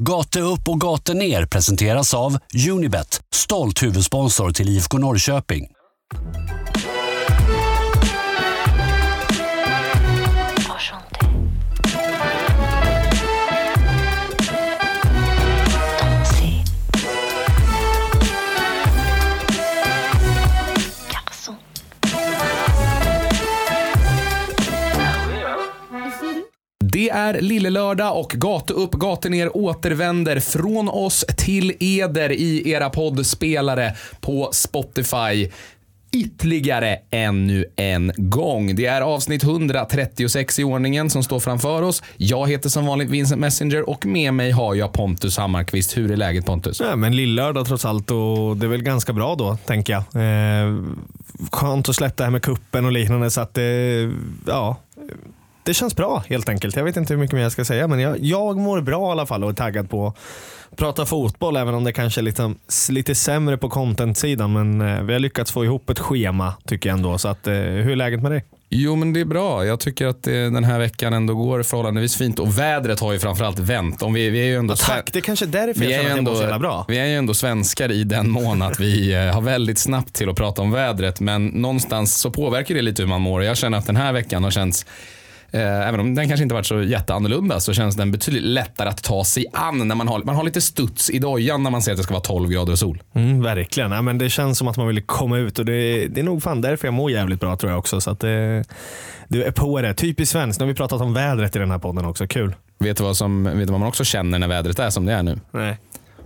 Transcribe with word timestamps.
Gate 0.00 0.40
upp 0.40 0.68
och 0.68 0.80
gate 0.80 1.14
ner 1.14 1.46
presenteras 1.46 2.14
av 2.14 2.38
Unibet, 2.70 3.20
stolt 3.34 3.82
huvudsponsor 3.82 4.50
till 4.50 4.68
IFK 4.68 4.98
Norrköping. 4.98 5.66
Är 27.14 27.40
lillelördag 27.40 28.18
och 28.18 28.30
Gatu 28.30 28.74
upp, 28.74 28.92
gatu 28.92 29.28
ner 29.28 29.56
återvänder 29.56 30.40
från 30.40 30.88
oss 30.88 31.24
till 31.36 31.72
eder 31.80 32.32
i 32.32 32.70
era 32.70 32.90
poddspelare 32.90 33.94
på 34.20 34.48
Spotify. 34.52 35.50
Ytterligare 36.12 36.98
ännu 37.10 37.64
en 37.76 38.12
gång. 38.16 38.76
Det 38.76 38.86
är 38.86 39.00
avsnitt 39.00 39.44
136 39.44 40.58
i 40.58 40.64
ordningen 40.64 41.10
som 41.10 41.22
står 41.22 41.40
framför 41.40 41.82
oss. 41.82 42.02
Jag 42.16 42.50
heter 42.50 42.68
som 42.68 42.86
vanligt 42.86 43.10
Vincent 43.10 43.40
Messenger 43.40 43.90
och 43.90 44.06
med 44.06 44.34
mig 44.34 44.50
har 44.50 44.74
jag 44.74 44.92
Pontus 44.92 45.36
Hammarkvist. 45.36 45.96
Hur 45.96 46.10
är 46.10 46.16
läget 46.16 46.46
Pontus? 46.46 46.80
Ja, 46.80 46.96
men 46.96 47.16
lillördag 47.16 47.66
trots 47.66 47.84
allt 47.84 48.10
och 48.10 48.56
det 48.56 48.66
är 48.66 48.70
väl 48.70 48.82
ganska 48.82 49.12
bra 49.12 49.34
då, 49.34 49.56
tänker 49.66 49.92
jag. 49.92 50.02
Eh, 50.02 50.76
skönt 51.52 51.88
att 51.88 51.96
släppa 51.96 52.14
det 52.16 52.24
här 52.24 52.30
med 52.30 52.42
kuppen 52.42 52.84
och 52.84 52.92
liknande 52.92 53.30
så 53.30 53.40
att 53.40 53.54
det, 53.54 54.10
ja, 54.46 54.76
det 55.64 55.74
känns 55.74 55.96
bra 55.96 56.24
helt 56.28 56.48
enkelt. 56.48 56.76
Jag 56.76 56.84
vet 56.84 56.96
inte 56.96 57.12
hur 57.14 57.20
mycket 57.20 57.34
mer 57.34 57.42
jag 57.42 57.52
ska 57.52 57.64
säga 57.64 57.88
men 57.88 58.00
jag, 58.00 58.18
jag 58.20 58.56
mår 58.56 58.80
bra 58.80 59.08
i 59.08 59.10
alla 59.10 59.26
fall 59.26 59.44
och 59.44 59.50
är 59.50 59.54
taggad 59.54 59.90
på 59.90 60.06
att 60.06 60.76
prata 60.76 61.06
fotboll 61.06 61.56
även 61.56 61.74
om 61.74 61.84
det 61.84 61.92
kanske 61.92 62.20
är 62.20 62.22
lite, 62.22 62.54
lite 62.90 63.14
sämre 63.14 63.56
på 63.56 63.68
content-sidan 63.68 64.52
men 64.52 64.80
eh, 64.80 65.02
vi 65.02 65.12
har 65.12 65.20
lyckats 65.20 65.52
få 65.52 65.64
ihop 65.64 65.90
ett 65.90 65.98
schema 65.98 66.54
tycker 66.66 66.88
jag 66.88 66.96
ändå. 66.96 67.18
Så 67.18 67.28
att, 67.28 67.46
eh, 67.46 67.54
hur 67.54 67.90
är 67.90 67.96
läget 67.96 68.22
med 68.22 68.32
dig? 68.32 68.44
Jo, 68.68 68.96
men 68.96 69.12
det 69.12 69.20
är 69.20 69.24
bra. 69.24 69.66
Jag 69.66 69.80
tycker 69.80 70.06
att 70.06 70.22
det, 70.22 70.50
den 70.50 70.64
här 70.64 70.78
veckan 70.78 71.12
ändå 71.12 71.34
går 71.34 71.62
förhållandevis 71.62 72.16
fint 72.16 72.38
och 72.38 72.58
vädret 72.58 73.00
har 73.00 73.12
ju 73.12 73.18
framförallt 73.18 73.58
vänt. 73.58 74.02
Om 74.02 74.12
vi, 74.12 74.30
vi 74.30 74.40
är 74.40 74.44
ju 74.44 74.56
ändå 74.56 74.74
Tack, 74.76 75.10
det 75.12 75.18
är 75.18 75.20
kanske 75.20 75.44
är 75.44 75.46
därför 75.46 75.80
vi 75.80 75.92
jag 75.92 76.02
känner 76.02 76.10
att 76.10 76.16
jag 76.16 76.24
mår 76.24 76.52
så 76.52 76.58
bra. 76.58 76.84
vi 76.88 76.98
är 76.98 77.06
ju 77.06 77.16
ändå 77.16 77.34
svenskar 77.34 77.92
i 77.92 78.04
den 78.04 78.30
mån 78.30 78.62
att 78.62 78.80
vi 78.80 79.14
eh, 79.14 79.20
har 79.20 79.40
väldigt 79.40 79.78
snabbt 79.78 80.14
till 80.14 80.28
att 80.28 80.36
prata 80.36 80.62
om 80.62 80.70
vädret. 80.70 81.20
Men 81.20 81.46
någonstans 81.46 82.14
så 82.14 82.30
påverkar 82.30 82.74
det 82.74 82.82
lite 82.82 83.02
hur 83.02 83.08
man 83.08 83.20
mår. 83.20 83.44
Jag 83.44 83.56
känner 83.56 83.78
att 83.78 83.86
den 83.86 83.96
här 83.96 84.12
veckan 84.12 84.44
har 84.44 84.50
känts 84.50 84.86
Eh, 84.86 85.23
även 85.60 86.00
om 86.00 86.14
den 86.14 86.28
kanske 86.28 86.42
inte 86.42 86.54
varit 86.54 86.66
så 86.66 86.82
jätteannorlunda 86.82 87.60
så 87.60 87.72
känns 87.72 87.96
den 87.96 88.12
betydligt 88.12 88.42
lättare 88.42 88.88
att 88.88 89.02
ta 89.02 89.24
sig 89.24 89.46
an 89.52 89.88
när 89.88 89.94
man 89.94 90.08
har, 90.08 90.22
man 90.22 90.34
har 90.36 90.44
lite 90.44 90.60
studs 90.60 91.10
i 91.10 91.18
dojan 91.18 91.62
när 91.62 91.70
man 91.70 91.82
ser 91.82 91.92
att 91.92 91.96
det 91.98 92.02
ska 92.04 92.12
vara 92.14 92.22
12 92.22 92.50
grader 92.50 92.72
och 92.72 92.78
sol. 92.78 93.02
Mm, 93.14 93.42
verkligen. 93.42 93.92
Ja, 93.92 94.02
men 94.02 94.18
det 94.18 94.30
känns 94.30 94.58
som 94.58 94.68
att 94.68 94.76
man 94.76 94.86
vill 94.86 95.02
komma 95.02 95.38
ut 95.38 95.58
och 95.58 95.64
det, 95.64 96.06
det 96.08 96.20
är 96.20 96.24
nog 96.24 96.42
fan 96.42 96.60
därför 96.60 96.86
jag 96.86 96.94
mår 96.94 97.10
jävligt 97.10 97.40
bra 97.40 97.56
tror 97.56 97.72
jag 97.72 97.78
också. 97.78 98.00
Så 98.00 98.10
att 98.10 98.20
det, 98.20 98.64
du 99.28 99.44
är 99.44 99.50
på 99.50 99.80
det. 99.80 99.94
Typiskt 99.94 100.32
svenskt. 100.32 100.60
Nu 100.60 100.64
har 100.66 100.68
vi 100.68 100.76
pratat 100.76 101.00
om 101.00 101.14
vädret 101.14 101.56
i 101.56 101.58
den 101.58 101.70
här 101.70 101.78
podden 101.78 102.04
också. 102.04 102.26
Kul. 102.26 102.54
Vet 102.78 102.96
du 102.96 103.04
vad, 103.04 103.16
som, 103.16 103.44
vet 103.44 103.58
du 103.58 103.64
vad 103.72 103.80
man 103.80 103.88
också 103.88 104.04
känner 104.04 104.38
när 104.38 104.48
vädret 104.48 104.78
är 104.78 104.90
som 104.90 105.06
det 105.06 105.12
är 105.12 105.22
nu? 105.22 105.40
Nej. 105.50 105.76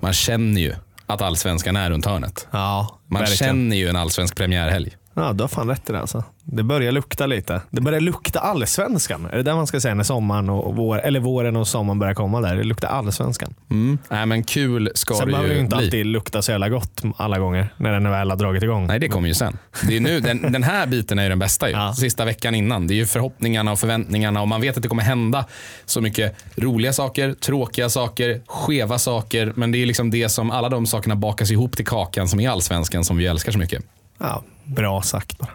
Man 0.00 0.12
känner 0.12 0.60
ju 0.60 0.74
att 1.06 1.22
allsvenskan 1.22 1.76
är 1.76 1.90
runt 1.90 2.06
hörnet. 2.06 2.46
Ja, 2.50 2.98
Man 3.06 3.20
verkligen. 3.20 3.38
känner 3.54 3.76
ju 3.76 3.88
en 3.88 3.96
allsvensk 3.96 4.36
premiärhelg. 4.36 4.96
Ja, 5.18 5.32
du 5.32 5.42
har 5.44 5.48
fan 5.48 5.68
rätt 5.68 5.90
i 5.90 5.92
det 5.92 6.00
alltså. 6.00 6.24
Det 6.44 6.62
börjar 6.62 6.92
lukta 6.92 7.26
lite. 7.26 7.60
Det 7.70 7.80
börjar 7.80 8.00
lukta 8.00 8.40
allsvenskan. 8.40 9.26
Är 9.32 9.36
det 9.36 9.42
där 9.42 9.54
man 9.54 9.66
ska 9.66 9.80
säga 9.80 9.94
när 9.94 10.04
sommaren 10.04 10.50
och 10.50 10.76
vår, 10.76 10.98
eller 11.00 11.20
våren 11.20 11.56
och 11.56 11.68
sommaren 11.68 11.98
börjar 11.98 12.14
komma 12.14 12.40
där? 12.40 12.56
Det 12.56 12.64
luktar 12.64 12.88
allsvenskan. 12.88 13.54
Mm. 13.70 13.98
Nej, 14.10 14.26
men 14.26 14.44
kul 14.44 14.90
ska 14.94 15.14
Sen 15.14 15.26
det 15.26 15.32
behöver 15.32 15.48
det 15.48 15.54
ju 15.54 15.58
ju 15.58 15.64
inte 15.64 15.76
bli. 15.76 15.84
alltid 15.86 16.06
lukta 16.06 16.42
så 16.42 16.50
jävla 16.50 16.68
gott 16.68 17.02
alla 17.16 17.38
gånger 17.38 17.68
när 17.76 17.92
den 17.92 18.10
väl 18.10 18.30
har 18.30 18.36
dragit 18.36 18.62
igång. 18.62 18.86
Nej, 18.86 18.98
det 18.98 19.08
kommer 19.08 19.28
ju 19.28 19.34
sen. 19.34 19.58
Det 19.88 19.96
är 19.96 20.00
nu, 20.00 20.20
den, 20.20 20.52
den 20.52 20.62
här 20.62 20.86
biten 20.86 21.18
är 21.18 21.22
ju 21.22 21.28
den 21.28 21.38
bästa. 21.38 21.68
Ju. 21.68 21.74
Ja. 21.74 21.94
Sista 21.94 22.24
veckan 22.24 22.54
innan. 22.54 22.86
Det 22.86 22.94
är 22.94 22.96
ju 22.96 23.06
förhoppningarna 23.06 23.72
och 23.72 23.78
förväntningarna 23.78 24.40
och 24.42 24.48
man 24.48 24.60
vet 24.60 24.76
att 24.76 24.82
det 24.82 24.88
kommer 24.88 25.02
hända 25.02 25.44
så 25.86 26.00
mycket 26.00 26.36
roliga 26.56 26.92
saker, 26.92 27.32
tråkiga 27.32 27.88
saker, 27.88 28.40
skeva 28.46 28.98
saker. 28.98 29.52
Men 29.56 29.72
det 29.72 29.82
är 29.82 29.86
liksom 29.86 30.10
det 30.10 30.28
som 30.28 30.50
alla 30.50 30.68
de 30.68 30.86
sakerna 30.86 31.16
bakas 31.16 31.50
ihop 31.50 31.76
till 31.76 31.86
kakan 31.86 32.28
som 32.28 32.40
är 32.40 32.50
allsvenskan 32.50 33.04
som 33.04 33.16
vi 33.16 33.26
älskar 33.26 33.52
så 33.52 33.58
mycket. 33.58 33.84
Ja, 34.18 34.42
bra 34.64 35.02
sagt 35.02 35.38
bara. 35.38 35.50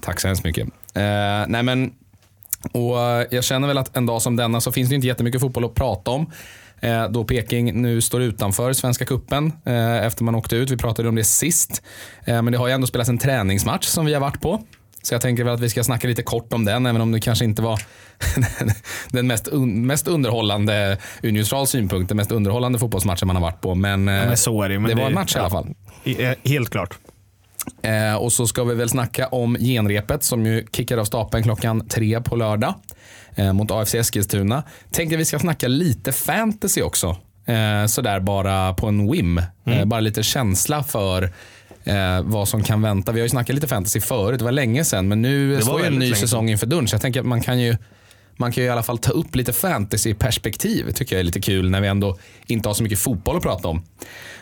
Tack 0.00 0.20
så 0.20 0.26
hemskt 0.26 0.44
mycket. 0.44 0.68
Eh, 0.94 1.44
nej 1.48 1.62
men, 1.62 1.92
och 2.72 2.96
jag 3.30 3.44
känner 3.44 3.68
väl 3.68 3.78
att 3.78 3.96
en 3.96 4.06
dag 4.06 4.22
som 4.22 4.36
denna 4.36 4.60
så 4.60 4.72
finns 4.72 4.88
det 4.88 4.94
inte 4.94 5.06
jättemycket 5.06 5.40
fotboll 5.40 5.64
att 5.64 5.74
prata 5.74 6.10
om. 6.10 6.30
Eh, 6.84 7.08
då 7.08 7.24
Peking 7.24 7.82
nu 7.82 8.00
står 8.00 8.22
utanför 8.22 8.72
Svenska 8.72 9.04
Kuppen 9.04 9.52
eh, 9.64 10.06
efter 10.06 10.24
man 10.24 10.34
åkte 10.34 10.56
ut. 10.56 10.70
Vi 10.70 10.76
pratade 10.76 11.08
om 11.08 11.14
det 11.14 11.24
sist. 11.24 11.82
Eh, 12.24 12.42
men 12.42 12.52
det 12.52 12.58
har 12.58 12.66
ju 12.66 12.72
ändå 12.72 12.86
spelats 12.86 13.10
en 13.10 13.18
träningsmatch 13.18 13.86
som 13.86 14.06
vi 14.06 14.14
har 14.14 14.20
varit 14.20 14.40
på. 14.40 14.62
Så 15.02 15.14
jag 15.14 15.20
tänker 15.20 15.44
väl 15.44 15.54
att 15.54 15.60
vi 15.60 15.68
ska 15.68 15.84
snacka 15.84 16.08
lite 16.08 16.22
kort 16.22 16.52
om 16.52 16.64
den, 16.64 16.86
även 16.86 17.00
om 17.00 17.12
det 17.12 17.20
kanske 17.20 17.44
inte 17.44 17.62
var 17.62 17.80
den 19.08 19.26
mest, 19.26 19.48
un 19.48 19.86
mest 19.86 20.08
underhållande, 20.08 20.98
ur 21.22 21.32
neutral 21.32 21.66
synpunkt, 21.66 22.08
den 22.08 22.16
mest 22.16 22.32
underhållande 22.32 22.78
fotbollsmatchen 22.78 23.26
man 23.26 23.36
har 23.36 23.42
varit 23.42 23.60
på. 23.60 23.74
Men, 23.74 24.08
Ja, 24.08 24.14
men 24.24 24.36
det 24.68 24.78
men 24.78 24.96
det 24.96 25.02
var 25.02 25.08
en 25.08 25.14
match 25.14 25.36
i 25.36 25.38
alla 25.38 25.46
ja. 25.46 25.50
fall. 25.50 26.36
Helt 26.44 26.70
klart. 26.70 26.98
Eh, 27.82 28.14
och 28.14 28.32
så 28.32 28.46
ska 28.46 28.64
vi 28.64 28.74
väl 28.74 28.88
snacka 28.88 29.26
om 29.26 29.56
genrepet 29.60 30.22
som 30.22 30.46
ju 30.46 30.66
kickar 30.72 30.98
av 30.98 31.04
stapeln 31.04 31.42
klockan 31.42 31.88
tre 31.88 32.20
på 32.20 32.36
lördag 32.36 32.74
eh, 33.34 33.52
mot 33.52 33.70
AFC 33.70 33.94
Eskilstuna. 33.94 34.62
Tänkte 34.90 35.16
vi 35.16 35.24
ska 35.24 35.38
snacka 35.38 35.68
lite 35.68 36.12
fantasy 36.12 36.82
också. 36.82 37.16
Eh, 37.46 37.86
sådär 37.86 38.20
bara 38.20 38.74
på 38.74 38.86
en 38.86 39.10
whim. 39.10 39.38
Eh, 39.66 39.84
bara 39.84 40.00
lite 40.00 40.22
känsla 40.22 40.82
för 40.82 41.22
eh, 41.84 42.22
vad 42.22 42.48
som 42.48 42.62
kan 42.62 42.82
vänta. 42.82 43.12
Vi 43.12 43.20
har 43.20 43.24
ju 43.24 43.28
snackat 43.28 43.54
lite 43.54 43.68
fantasy 43.68 44.00
förut, 44.00 44.38
det 44.38 44.44
var 44.44 44.52
länge 44.52 44.84
sedan. 44.84 45.08
Men 45.08 45.22
nu 45.22 45.60
står 45.60 45.80
ju 45.80 45.86
en 45.86 45.98
ny 45.98 46.14
säsong 46.14 46.50
inför 46.50 46.66
dörren. 46.66 46.88
Så 46.88 46.94
jag 46.94 47.02
tänker 47.02 47.20
att 47.20 47.26
man 47.26 47.40
kan 47.40 47.60
ju 47.60 47.76
man 48.36 48.52
kan 48.52 48.62
ju 48.62 48.68
i 48.68 48.72
alla 48.72 48.82
fall 48.82 48.98
ta 48.98 49.12
upp 49.12 49.36
lite 49.36 49.52
fantasyperspektiv. 49.52 50.90
tycker 50.90 51.16
jag 51.16 51.20
är 51.20 51.24
lite 51.24 51.40
kul 51.40 51.70
när 51.70 51.80
vi 51.80 51.88
ändå 51.88 52.18
inte 52.46 52.68
har 52.68 52.74
så 52.74 52.82
mycket 52.82 52.98
fotboll 52.98 53.36
att 53.36 53.42
prata 53.42 53.68
om. 53.68 53.82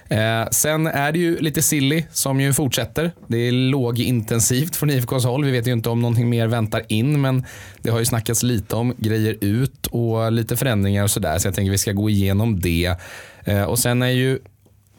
Eh, 0.09 0.49
sen 0.51 0.87
är 0.87 1.13
det 1.13 1.19
ju 1.19 1.39
lite 1.39 1.63
silly 1.63 2.05
som 2.13 2.41
ju 2.41 2.53
fortsätter. 2.53 3.13
Det 3.27 3.37
är 3.37 3.53
lågintensivt 3.53 4.77
från 4.77 4.91
IFKs 4.91 5.25
håll. 5.25 5.45
Vi 5.45 5.51
vet 5.51 5.67
ju 5.67 5.73
inte 5.73 5.89
om 5.89 6.01
någonting 6.01 6.29
mer 6.29 6.47
väntar 6.47 6.83
in, 6.89 7.21
men 7.21 7.45
det 7.83 7.91
har 7.91 7.99
ju 7.99 8.05
snackats 8.05 8.43
lite 8.43 8.77
om 8.77 8.95
grejer 8.99 9.37
ut 9.41 9.87
och 9.87 10.33
lite 10.33 10.57
förändringar 10.57 11.03
och 11.03 11.11
sådär. 11.11 11.39
Så 11.39 11.49
jag 11.49 11.55
tänker 11.55 11.71
vi 11.71 11.79
ska 11.79 11.93
gå 11.93 12.11
igenom 12.11 12.61
det. 12.61 12.95
Eh, 13.45 13.63
och 13.63 13.79
sen 13.79 14.03
är 14.03 14.11
ju 14.11 14.39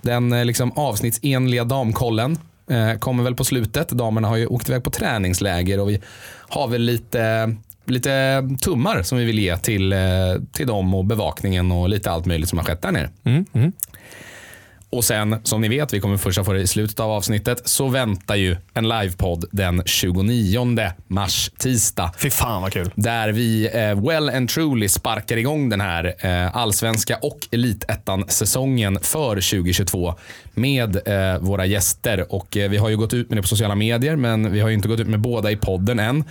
den 0.01 0.33
eh, 0.33 0.45
liksom 0.45 0.71
avsnittsenliga 0.71 1.63
damkollen 1.63 2.37
eh, 2.69 2.93
kommer 2.93 3.23
väl 3.23 3.35
på 3.35 3.43
slutet. 3.43 3.89
Damerna 3.89 4.27
har 4.27 4.37
ju 4.37 4.47
åkt 4.47 4.69
iväg 4.69 4.83
på 4.83 4.89
träningsläger 4.89 5.79
och 5.79 5.89
vi 5.89 6.01
har 6.49 6.67
väl 6.67 6.81
lite, 6.81 7.55
lite 7.85 8.43
tummar 8.61 9.03
som 9.03 9.17
vi 9.17 9.25
vill 9.25 9.39
ge 9.39 9.57
till, 9.57 9.93
eh, 9.93 9.99
till 10.51 10.67
dem 10.67 10.93
och 10.93 11.05
bevakningen 11.05 11.71
och 11.71 11.89
lite 11.89 12.11
allt 12.11 12.25
möjligt 12.25 12.49
som 12.49 12.57
har 12.57 12.65
skett 12.65 12.81
där 12.81 12.91
nere. 12.91 13.09
Mm, 13.23 13.45
mm. 13.53 13.71
Och 14.93 15.03
sen, 15.03 15.35
som 15.43 15.61
ni 15.61 15.67
vet, 15.67 15.93
vi 15.93 15.99
kommer 15.99 16.17
först 16.17 16.45
få 16.45 16.53
det 16.53 16.61
i 16.61 16.67
slutet 16.67 16.99
av 16.99 17.11
avsnittet, 17.11 17.61
så 17.65 17.87
väntar 17.87 18.35
ju 18.35 18.57
en 18.73 18.87
livepodd 18.87 19.45
den 19.51 19.81
29 19.85 20.91
mars, 21.07 21.51
tisdag. 21.57 22.11
Fy 22.17 22.29
fan 22.29 22.61
vad 22.61 22.73
kul. 22.73 22.91
Där 22.95 23.29
vi 23.29 23.69
eh, 23.73 24.09
well 24.09 24.29
and 24.29 24.49
truly 24.49 24.89
sparkar 24.89 25.37
igång 25.37 25.69
den 25.69 25.81
här 25.81 26.15
eh, 26.19 26.55
allsvenska 26.57 27.17
och 27.21 27.47
elitettan-säsongen 27.51 28.99
för 29.01 29.35
2022 29.35 30.15
med 30.53 31.07
eh, 31.07 31.39
våra 31.39 31.65
gäster. 31.65 32.33
Och 32.33 32.57
eh, 32.57 32.69
Vi 32.69 32.77
har 32.77 32.89
ju 32.89 32.97
gått 32.97 33.13
ut 33.13 33.29
med 33.29 33.37
det 33.37 33.41
på 33.41 33.47
sociala 33.47 33.75
medier, 33.75 34.15
men 34.15 34.51
vi 34.51 34.59
har 34.59 34.69
ju 34.69 34.75
inte 34.75 34.87
gått 34.87 34.99
ut 34.99 35.07
med 35.07 35.19
båda 35.19 35.51
i 35.51 35.55
podden 35.55 35.99
än. 35.99 36.23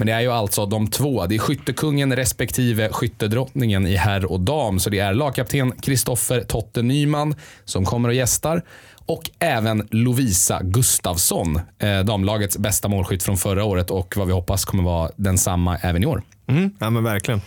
Men 0.00 0.06
det 0.06 0.12
är 0.12 0.20
ju 0.20 0.32
alltså 0.32 0.66
de 0.66 0.86
två. 0.90 1.26
Det 1.26 1.34
är 1.34 1.38
skyttekungen 1.38 2.16
respektive 2.16 2.88
skyttedrottningen 2.92 3.86
i 3.86 3.96
herr 3.96 4.32
och 4.32 4.40
dam. 4.40 4.80
Så 4.80 4.90
det 4.90 4.98
är 4.98 5.14
lagkapten 5.14 5.72
Kristoffer 5.72 6.40
Totte 6.40 6.82
Nyman 6.82 7.34
som 7.64 7.84
kommer 7.84 8.08
och 8.08 8.14
gästar. 8.14 8.62
Och 9.06 9.30
även 9.38 9.88
Lovisa 9.90 10.60
Gustafsson, 10.62 11.60
eh, 11.78 12.00
damlagets 12.00 12.58
bästa 12.58 12.88
målskytt 12.88 13.22
från 13.22 13.36
förra 13.36 13.64
året 13.64 13.90
och 13.90 14.14
vad 14.16 14.26
vi 14.26 14.32
hoppas 14.32 14.64
kommer 14.64 14.82
vara 14.82 15.10
densamma 15.16 15.76
även 15.76 16.02
i 16.02 16.06
år. 16.06 16.22
Mm. 16.46 16.70
Ja 16.78 16.90
men 16.90 17.04
verkligen. 17.04 17.40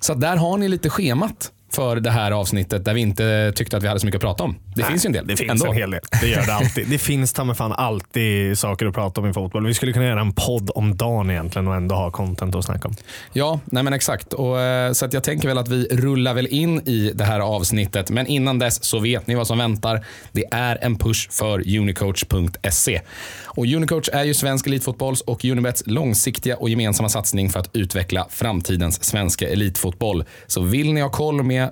Så 0.00 0.14
där 0.14 0.36
har 0.36 0.56
ni 0.56 0.68
lite 0.68 0.90
schemat 0.90 1.52
för 1.74 1.96
det 1.96 2.10
här 2.10 2.30
avsnittet 2.30 2.84
där 2.84 2.94
vi 2.94 3.00
inte 3.00 3.52
tyckte 3.56 3.76
att 3.76 3.82
vi 3.82 3.88
hade 3.88 4.00
så 4.00 4.06
mycket 4.06 4.18
att 4.18 4.22
prata 4.22 4.44
om. 4.44 4.56
Det 4.76 4.84
finns 4.84 5.04
ju 5.04 5.06
en 5.06 5.12
del. 5.12 5.26
Det 5.26 5.36
finns 5.36 5.50
ändå. 5.50 5.66
en 5.66 5.76
hel 5.76 5.90
del. 5.90 6.00
Det 6.20 6.28
gör 6.28 6.46
det 6.46 6.54
alltid. 6.54 6.88
Det 6.88 6.98
finns 6.98 7.32
ta 7.32 7.44
mig 7.44 7.56
fan 7.56 7.72
alltid 7.72 8.58
saker 8.58 8.86
att 8.86 8.94
prata 8.94 9.20
om 9.20 9.26
i 9.26 9.32
fotboll. 9.32 9.66
Vi 9.66 9.74
skulle 9.74 9.92
kunna 9.92 10.04
göra 10.04 10.20
en 10.20 10.32
podd 10.32 10.70
om 10.74 10.96
dagen 10.96 11.30
egentligen 11.30 11.68
och 11.68 11.74
ändå 11.74 11.94
ha 11.94 12.10
content 12.10 12.54
att 12.54 12.64
snacka 12.64 12.88
om. 12.88 12.94
Ja, 13.32 13.60
nej 13.64 13.82
men 13.82 13.92
exakt. 13.92 14.32
Och, 14.32 14.60
eh, 14.60 14.92
så 14.92 15.04
att 15.04 15.12
jag 15.12 15.24
tänker 15.24 15.48
väl 15.48 15.58
att 15.58 15.68
vi 15.68 15.88
rullar 15.90 16.34
väl 16.34 16.46
in 16.46 16.88
i 16.88 17.12
det 17.14 17.24
här 17.24 17.40
avsnittet. 17.40 18.10
Men 18.10 18.26
innan 18.26 18.58
dess 18.58 18.84
så 18.84 18.98
vet 18.98 19.26
ni 19.26 19.34
vad 19.34 19.46
som 19.46 19.58
väntar. 19.58 20.04
Det 20.32 20.44
är 20.50 20.78
en 20.82 20.98
push 20.98 21.30
för 21.30 21.76
unicoach.se. 21.78 23.00
Och 23.56 23.66
Unicoach 23.66 24.08
är 24.12 24.24
ju 24.24 24.34
svensk 24.34 24.66
elitfotbolls 24.66 25.20
och 25.20 25.44
Unibets 25.44 25.82
långsiktiga 25.86 26.56
och 26.56 26.70
gemensamma 26.70 27.08
satsning 27.08 27.50
för 27.50 27.60
att 27.60 27.70
utveckla 27.72 28.26
framtidens 28.30 29.04
svenska 29.04 29.48
elitfotboll. 29.48 30.24
Så 30.46 30.60
vill 30.60 30.92
ni 30.92 31.00
ha 31.00 31.08
koll 31.08 31.42
med 31.42 31.63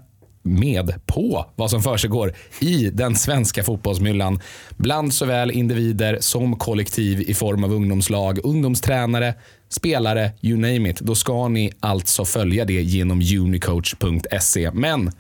med 0.42 1.06
på 1.06 1.46
vad 1.56 1.70
som 1.70 1.82
försiggår 1.82 2.34
i 2.60 2.90
den 2.90 3.16
svenska 3.16 3.62
fotbollsmyllan 3.62 4.40
bland 4.76 5.14
såväl 5.14 5.50
individer 5.50 6.18
som 6.20 6.56
kollektiv 6.56 7.20
i 7.20 7.34
form 7.34 7.64
av 7.64 7.72
ungdomslag, 7.72 8.38
ungdomstränare, 8.44 9.34
spelare, 9.68 10.30
you 10.40 10.56
name 10.56 10.90
it. 10.90 11.00
Då 11.00 11.14
ska 11.14 11.48
ni 11.48 11.72
alltså 11.80 12.24
följa 12.24 12.64
det 12.64 12.82
genom 12.82 13.20
unicoach.se. 13.20 14.70
Men 14.70 15.12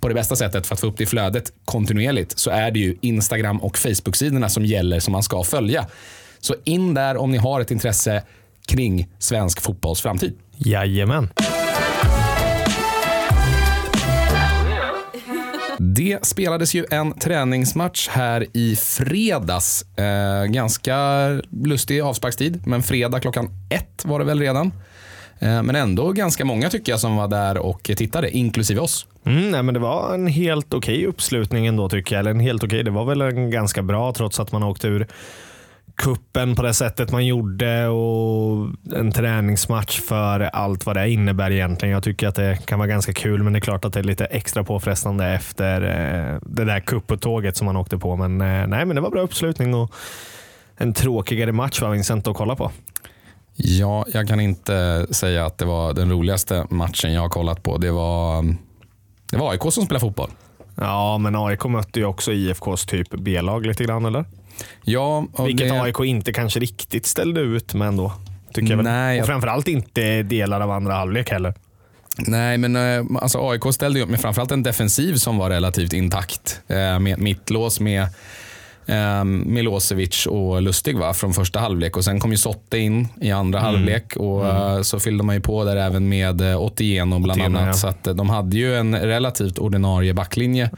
på 0.00 0.08
det 0.08 0.14
bästa 0.14 0.36
sättet 0.36 0.66
för 0.66 0.74
att 0.74 0.80
få 0.80 0.86
upp 0.86 0.96
det 0.96 1.04
i 1.04 1.06
flödet 1.06 1.52
kontinuerligt 1.64 2.38
så 2.38 2.50
är 2.50 2.70
det 2.70 2.78
ju 2.78 2.96
Instagram 3.00 3.60
och 3.60 3.78
Facebook-sidorna 3.78 4.48
som 4.48 4.64
gäller 4.64 5.00
som 5.00 5.12
man 5.12 5.22
ska 5.22 5.42
följa. 5.42 5.86
Så 6.40 6.54
in 6.64 6.94
där 6.94 7.16
om 7.16 7.30
ni 7.30 7.38
har 7.38 7.60
ett 7.60 7.70
intresse 7.70 8.22
kring 8.66 9.08
svensk 9.18 9.60
fotbolls 9.60 10.00
framtid. 10.00 10.38
Jajamän. 10.56 11.28
Det 15.82 16.26
spelades 16.26 16.74
ju 16.74 16.86
en 16.90 17.12
träningsmatch 17.12 18.08
här 18.08 18.46
i 18.52 18.76
fredags. 18.76 19.98
Eh, 19.98 20.44
ganska 20.44 20.96
lustig 21.64 22.00
avsparkstid, 22.00 22.62
men 22.66 22.82
fredag 22.82 23.20
klockan 23.20 23.48
ett 23.70 24.04
var 24.04 24.18
det 24.18 24.24
väl 24.24 24.40
redan. 24.40 24.72
Eh, 25.38 25.62
men 25.62 25.76
ändå 25.76 26.12
ganska 26.12 26.44
många 26.44 26.70
tycker 26.70 26.92
jag 26.92 27.00
som 27.00 27.16
var 27.16 27.28
där 27.28 27.58
och 27.58 27.82
tittade, 27.82 28.36
inklusive 28.36 28.80
oss. 28.80 29.06
Mm, 29.24 29.50
nej, 29.50 29.62
men 29.62 29.74
det 29.74 29.80
var 29.80 30.14
en 30.14 30.26
helt 30.26 30.74
okej 30.74 31.06
uppslutning 31.06 31.66
ändå 31.66 31.88
tycker 31.88 32.14
jag. 32.14 32.20
Eller 32.20 32.30
en 32.30 32.40
helt 32.40 32.64
okej, 32.64 32.82
det 32.82 32.90
var 32.90 33.04
väl 33.04 33.20
en 33.20 33.50
ganska 33.50 33.82
bra 33.82 34.12
trots 34.12 34.40
att 34.40 34.52
man 34.52 34.62
åkte 34.62 34.88
ur 34.88 35.06
kuppen 36.00 36.54
på 36.54 36.62
det 36.62 36.74
sättet 36.74 37.12
man 37.12 37.26
gjorde 37.26 37.88
och 37.88 38.68
en 38.94 39.12
träningsmatch 39.12 40.00
för 40.00 40.40
allt 40.40 40.86
vad 40.86 40.96
det 40.96 41.10
innebär 41.10 41.50
egentligen. 41.50 41.92
Jag 41.92 42.02
tycker 42.02 42.28
att 42.28 42.34
det 42.34 42.66
kan 42.66 42.78
vara 42.78 42.88
ganska 42.88 43.12
kul, 43.12 43.42
men 43.42 43.52
det 43.52 43.58
är 43.58 43.60
klart 43.60 43.84
att 43.84 43.92
det 43.92 43.98
är 43.98 44.04
lite 44.04 44.24
extra 44.24 44.64
påfrestande 44.64 45.26
efter 45.26 45.82
eh, 45.82 46.38
det 46.42 46.64
där 46.64 46.80
kupputtåget 46.80 47.56
som 47.56 47.64
man 47.64 47.76
åkte 47.76 47.98
på. 47.98 48.16
Men 48.16 48.40
eh, 48.40 48.66
nej, 48.66 48.84
men 48.84 48.94
det 48.94 49.00
var 49.00 49.10
bra 49.10 49.20
uppslutning 49.20 49.74
och 49.74 49.94
en 50.76 50.94
tråkigare 50.94 51.52
match 51.52 51.82
var 51.82 51.90
Vincent 51.90 52.28
att 52.28 52.36
kolla 52.36 52.56
på. 52.56 52.70
Ja, 53.56 54.06
jag 54.12 54.28
kan 54.28 54.40
inte 54.40 55.06
säga 55.10 55.46
att 55.46 55.58
det 55.58 55.64
var 55.64 55.94
den 55.94 56.10
roligaste 56.10 56.66
matchen 56.70 57.12
jag 57.12 57.20
har 57.20 57.28
kollat 57.28 57.62
på. 57.62 57.78
Det 57.78 57.90
var, 57.90 58.42
det 59.30 59.38
var 59.38 59.50
AIK 59.50 59.62
som 59.62 59.84
spelade 59.84 60.00
fotboll. 60.00 60.30
Ja, 60.74 61.18
men 61.18 61.36
AIK 61.36 61.64
mötte 61.64 62.00
ju 62.00 62.06
också 62.06 62.32
IFKs 62.32 62.86
typ 62.86 63.08
B-lag 63.10 63.66
lite 63.66 63.84
grann, 63.84 64.04
eller? 64.04 64.24
Ja, 64.84 65.26
Vilket 65.46 65.68
det, 65.68 65.80
AIK 65.82 66.00
inte 66.00 66.32
kanske 66.32 66.60
riktigt 66.60 67.06
ställde 67.06 67.40
ut 67.40 67.74
med 67.74 67.88
ändå. 67.88 68.12
Tycker 68.54 68.70
jag 68.70 68.76
väl. 68.76 68.84
Nej, 68.86 69.20
Och 69.20 69.26
framförallt 69.26 69.68
inte 69.68 70.22
delar 70.22 70.60
av 70.60 70.70
andra 70.70 70.94
halvlek 70.94 71.30
heller. 71.30 71.54
Nej, 72.18 72.58
men 72.58 72.76
eh, 72.76 73.04
alltså 73.22 73.50
AIK 73.50 73.74
ställde 73.74 73.98
ju 73.98 74.04
upp 74.04 74.10
med 74.10 74.20
framförallt 74.20 74.50
en 74.50 74.62
defensiv 74.62 75.14
som 75.14 75.38
var 75.38 75.50
relativt 75.50 75.92
intakt. 75.92 76.60
Eh, 76.68 76.98
med 76.98 77.18
mittlås 77.18 77.80
med 77.80 78.02
eh, 78.86 79.24
Milosevic 79.24 80.26
och 80.26 80.62
Lustig 80.62 80.98
va, 80.98 81.14
från 81.14 81.34
första 81.34 81.58
halvlek. 81.60 81.96
Och 81.96 82.04
Sen 82.04 82.20
kom 82.20 82.30
ju 82.30 82.36
Sotte 82.36 82.78
in 82.78 83.08
i 83.20 83.30
andra 83.30 83.60
halvlek 83.60 84.16
och 84.16 84.46
eh, 84.46 84.82
så 84.82 85.00
fyllde 85.00 85.24
man 85.24 85.34
ju 85.34 85.40
på 85.40 85.64
där 85.64 85.76
även 85.76 86.08
med 86.08 86.42
Otieno 86.42 87.18
bland 87.18 87.40
Otieno, 87.40 87.58
annat. 87.58 87.82
ja. 87.82 87.94
Så 88.04 88.12
de 88.12 88.30
hade 88.30 88.56
ju 88.56 88.76
en 88.76 88.96
relativt 88.98 89.58
ordinarie 89.58 90.14
backlinje 90.14 90.70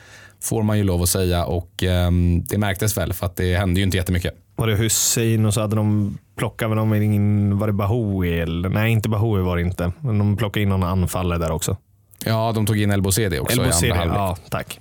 får 0.43 0.62
man 0.62 0.79
ju 0.79 0.85
lov 0.85 1.03
att 1.03 1.09
säga 1.09 1.44
och 1.44 1.83
eh, 1.83 2.11
det 2.49 2.59
märktes 2.59 2.97
väl 2.97 3.12
för 3.12 3.27
att 3.27 3.37
det 3.37 3.56
hände 3.56 3.81
ju 3.81 3.85
inte 3.85 3.97
jättemycket. 3.97 4.35
Var 4.56 4.67
det 4.67 4.77
Hussein 4.77 5.47
och 5.47 5.55
så 5.55 5.61
hade 5.61 5.77
de 5.77 6.19
plockat 6.37 6.71
väl 6.71 6.77
de 6.77 6.94
in, 6.94 7.59
var 7.59 7.67
det 7.67 7.73
Bahoui? 7.73 8.47
Nej, 8.47 8.93
inte 8.93 9.09
Bahoui 9.09 9.43
var 9.43 9.56
det 9.56 9.62
inte. 9.62 9.93
Men 10.00 10.19
de 10.19 10.37
plockade 10.37 10.62
in 10.62 10.69
någon 10.69 10.83
anfallare 10.83 11.39
där 11.39 11.50
också. 11.50 11.77
Ja, 12.25 12.53
de 12.55 12.67
tog 12.67 12.81
in 12.81 12.91
El 12.91 13.03
Bosedi 13.03 13.39
också 13.39 13.61
El 13.61 13.67
i 13.67 13.67
Bosiri, 13.67 13.91
andra 13.91 14.03
halvlek. 14.03 14.19
ja 14.19 14.37
tack. 14.50 14.81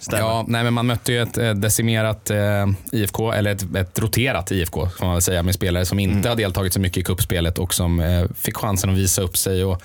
Stämmer. 0.00 0.22
Ja, 0.22 0.44
nej, 0.48 0.64
men 0.64 0.74
man 0.74 0.86
mötte 0.86 1.12
ju 1.12 1.22
ett 1.22 1.38
eh, 1.38 1.54
decimerat 1.54 2.30
eh, 2.30 2.66
IFK, 2.92 3.32
eller 3.32 3.52
ett, 3.52 3.76
ett 3.76 3.98
roterat 3.98 4.52
IFK 4.52 4.88
får 4.88 5.06
man 5.06 5.14
väl 5.14 5.22
säga, 5.22 5.42
med 5.42 5.54
spelare 5.54 5.86
som 5.86 5.98
inte 5.98 6.28
har 6.28 6.36
deltagit 6.36 6.72
så 6.72 6.80
mycket 6.80 6.98
i 6.98 7.02
kuppspelet 7.04 7.58
och 7.58 7.74
som 7.74 8.00
eh, 8.00 8.24
fick 8.34 8.56
chansen 8.56 8.90
att 8.90 8.96
visa 8.96 9.22
upp 9.22 9.36
sig. 9.36 9.64
Och 9.64 9.82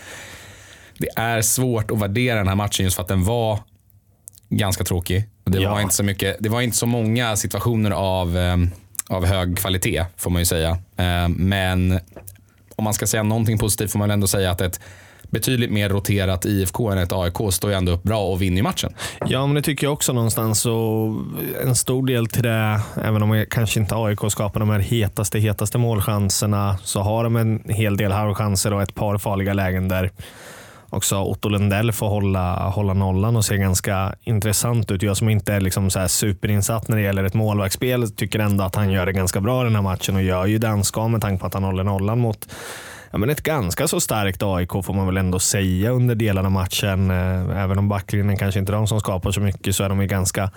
det 0.98 1.08
är 1.16 1.42
svårt 1.42 1.92
att 1.92 2.02
värdera 2.02 2.38
den 2.38 2.48
här 2.48 2.56
matchen 2.56 2.84
just 2.84 2.96
för 2.96 3.04
att 3.04 3.08
den 3.08 3.24
var 3.24 3.60
ganska 4.58 4.84
tråkig. 4.84 5.24
Det, 5.46 5.60
Ja. 5.60 5.72
var 5.72 5.82
inte 5.82 5.96
så 5.96 6.04
mycket, 6.04 6.38
det 6.40 6.50
var 6.50 6.62
inte 6.62 6.78
så 6.78 6.86
många 6.86 7.36
situationer 7.36 7.92
av, 7.92 8.38
eh, 8.38 8.56
av 9.10 9.26
hög 9.26 9.58
kvalitet, 9.58 10.06
får 10.18 10.30
man 10.32 10.42
ju 10.42 10.46
säga. 10.46 10.70
Eh, 10.98 11.28
men 11.30 12.00
om 12.76 12.84
man 12.84 12.94
ska 12.94 13.08
säga 13.08 13.24
någonting 13.24 13.58
positivt 13.58 13.92
får 13.92 14.00
man 14.00 14.08
väl 14.08 14.14
ändå 14.14 14.28
säga 14.28 14.52
att 14.52 14.62
ett 14.62 14.80
betydligt 15.30 15.72
mer 15.72 15.90
roterat 15.90 16.46
IFK 16.46 16.90
än 16.92 16.98
ett 16.98 17.14
AIK 17.14 17.38
står 17.52 17.70
ju 17.72 17.78
ändå 17.78 17.92
upp 17.92 18.04
bra 18.04 18.20
och 18.22 18.42
vinner 18.42 18.64
matchen. 18.64 18.94
Ja, 19.28 19.46
men 19.48 19.56
det 19.56 19.62
tycker 19.62 19.88
jag 19.88 19.94
också 19.94 20.14
någonstans. 20.14 20.66
Och 20.66 21.14
en 21.64 21.76
stor 21.76 22.08
del 22.08 22.28
till 22.28 22.44
det, 22.44 22.80
även 23.04 23.24
om 23.24 23.46
kanske 23.50 23.80
inte 23.80 23.96
AIK 23.96 24.20
skapar 24.32 24.60
de 24.60 24.70
här 24.70 24.80
hetaste, 24.80 25.40
hetaste 25.40 25.78
målchanserna, 25.78 26.78
så 26.84 27.02
har 27.02 27.24
de 27.24 27.36
en 27.36 27.64
hel 27.66 27.98
del 27.98 28.12
halvchanser 28.12 28.74
och 28.74 28.82
ett 28.82 28.96
par 28.96 29.18
farliga 29.18 29.54
lägen 29.54 29.88
där 29.88 30.12
också 30.96 31.22
Otto 31.22 31.50
Lundell 31.50 31.92
får 31.92 32.08
hålla, 32.08 32.70
hålla 32.70 32.94
nollan 32.94 33.36
och 33.36 33.46
ser 33.46 33.56
ganska 33.56 34.16
intressant 34.24 34.92
ut. 34.92 35.02
Jag 35.02 35.18
som 35.18 35.30
inte 35.30 35.54
är 35.54 35.60
liksom 35.60 35.90
så 35.90 36.00
här 36.00 36.08
superinsatt 36.08 36.88
när 36.88 36.98
det 36.98 37.04
gäller 37.04 37.24
ett 37.24 37.34
målvaktsspel 37.34 38.12
tycker 38.12 38.40
ändå 38.40 38.64
att 38.64 38.76
han 38.76 38.92
gör 38.92 39.06
det 39.06 39.14
ganska 39.14 39.42
bra 39.42 39.64
den 39.64 39.76
här 39.76 39.82
matchen 39.82 40.16
och 40.16 40.24
gör 40.24 40.46
ju 40.46 40.58
det 40.58 40.68
han 40.68 40.84
ska 40.84 41.08
med 41.08 41.22
tanke 41.22 41.42
på 41.42 41.48
att 41.48 41.54
han 41.54 41.64
håller 41.64 41.84
nollan 41.84 42.20
mot 42.20 42.48
ja, 43.12 43.18
men 43.18 43.30
ett 43.30 43.44
ganska 43.44 43.88
så 43.88 44.00
starkt 44.00 44.44
AIK 44.44 44.72
får 44.72 44.94
man 44.94 45.06
väl 45.06 45.18
ändå 45.18 45.40
säga 45.40 45.90
under 45.90 46.16
delar 46.16 46.44
av 46.44 46.52
matchen. 46.52 47.12
Eh, 47.12 47.64
även 47.64 47.80
om 47.80 47.90
backlinjen 47.90 48.38
kanske 48.38 48.60
inte 48.60 48.72
är 48.72 48.76
de 48.76 48.88
som 48.88 49.00
skapar 49.00 49.32
så 49.32 49.42
mycket 49.42 49.76
så 49.76 49.84
är 49.84 49.90
de 49.90 50.02
ju 50.02 50.08
ganska 50.08 50.52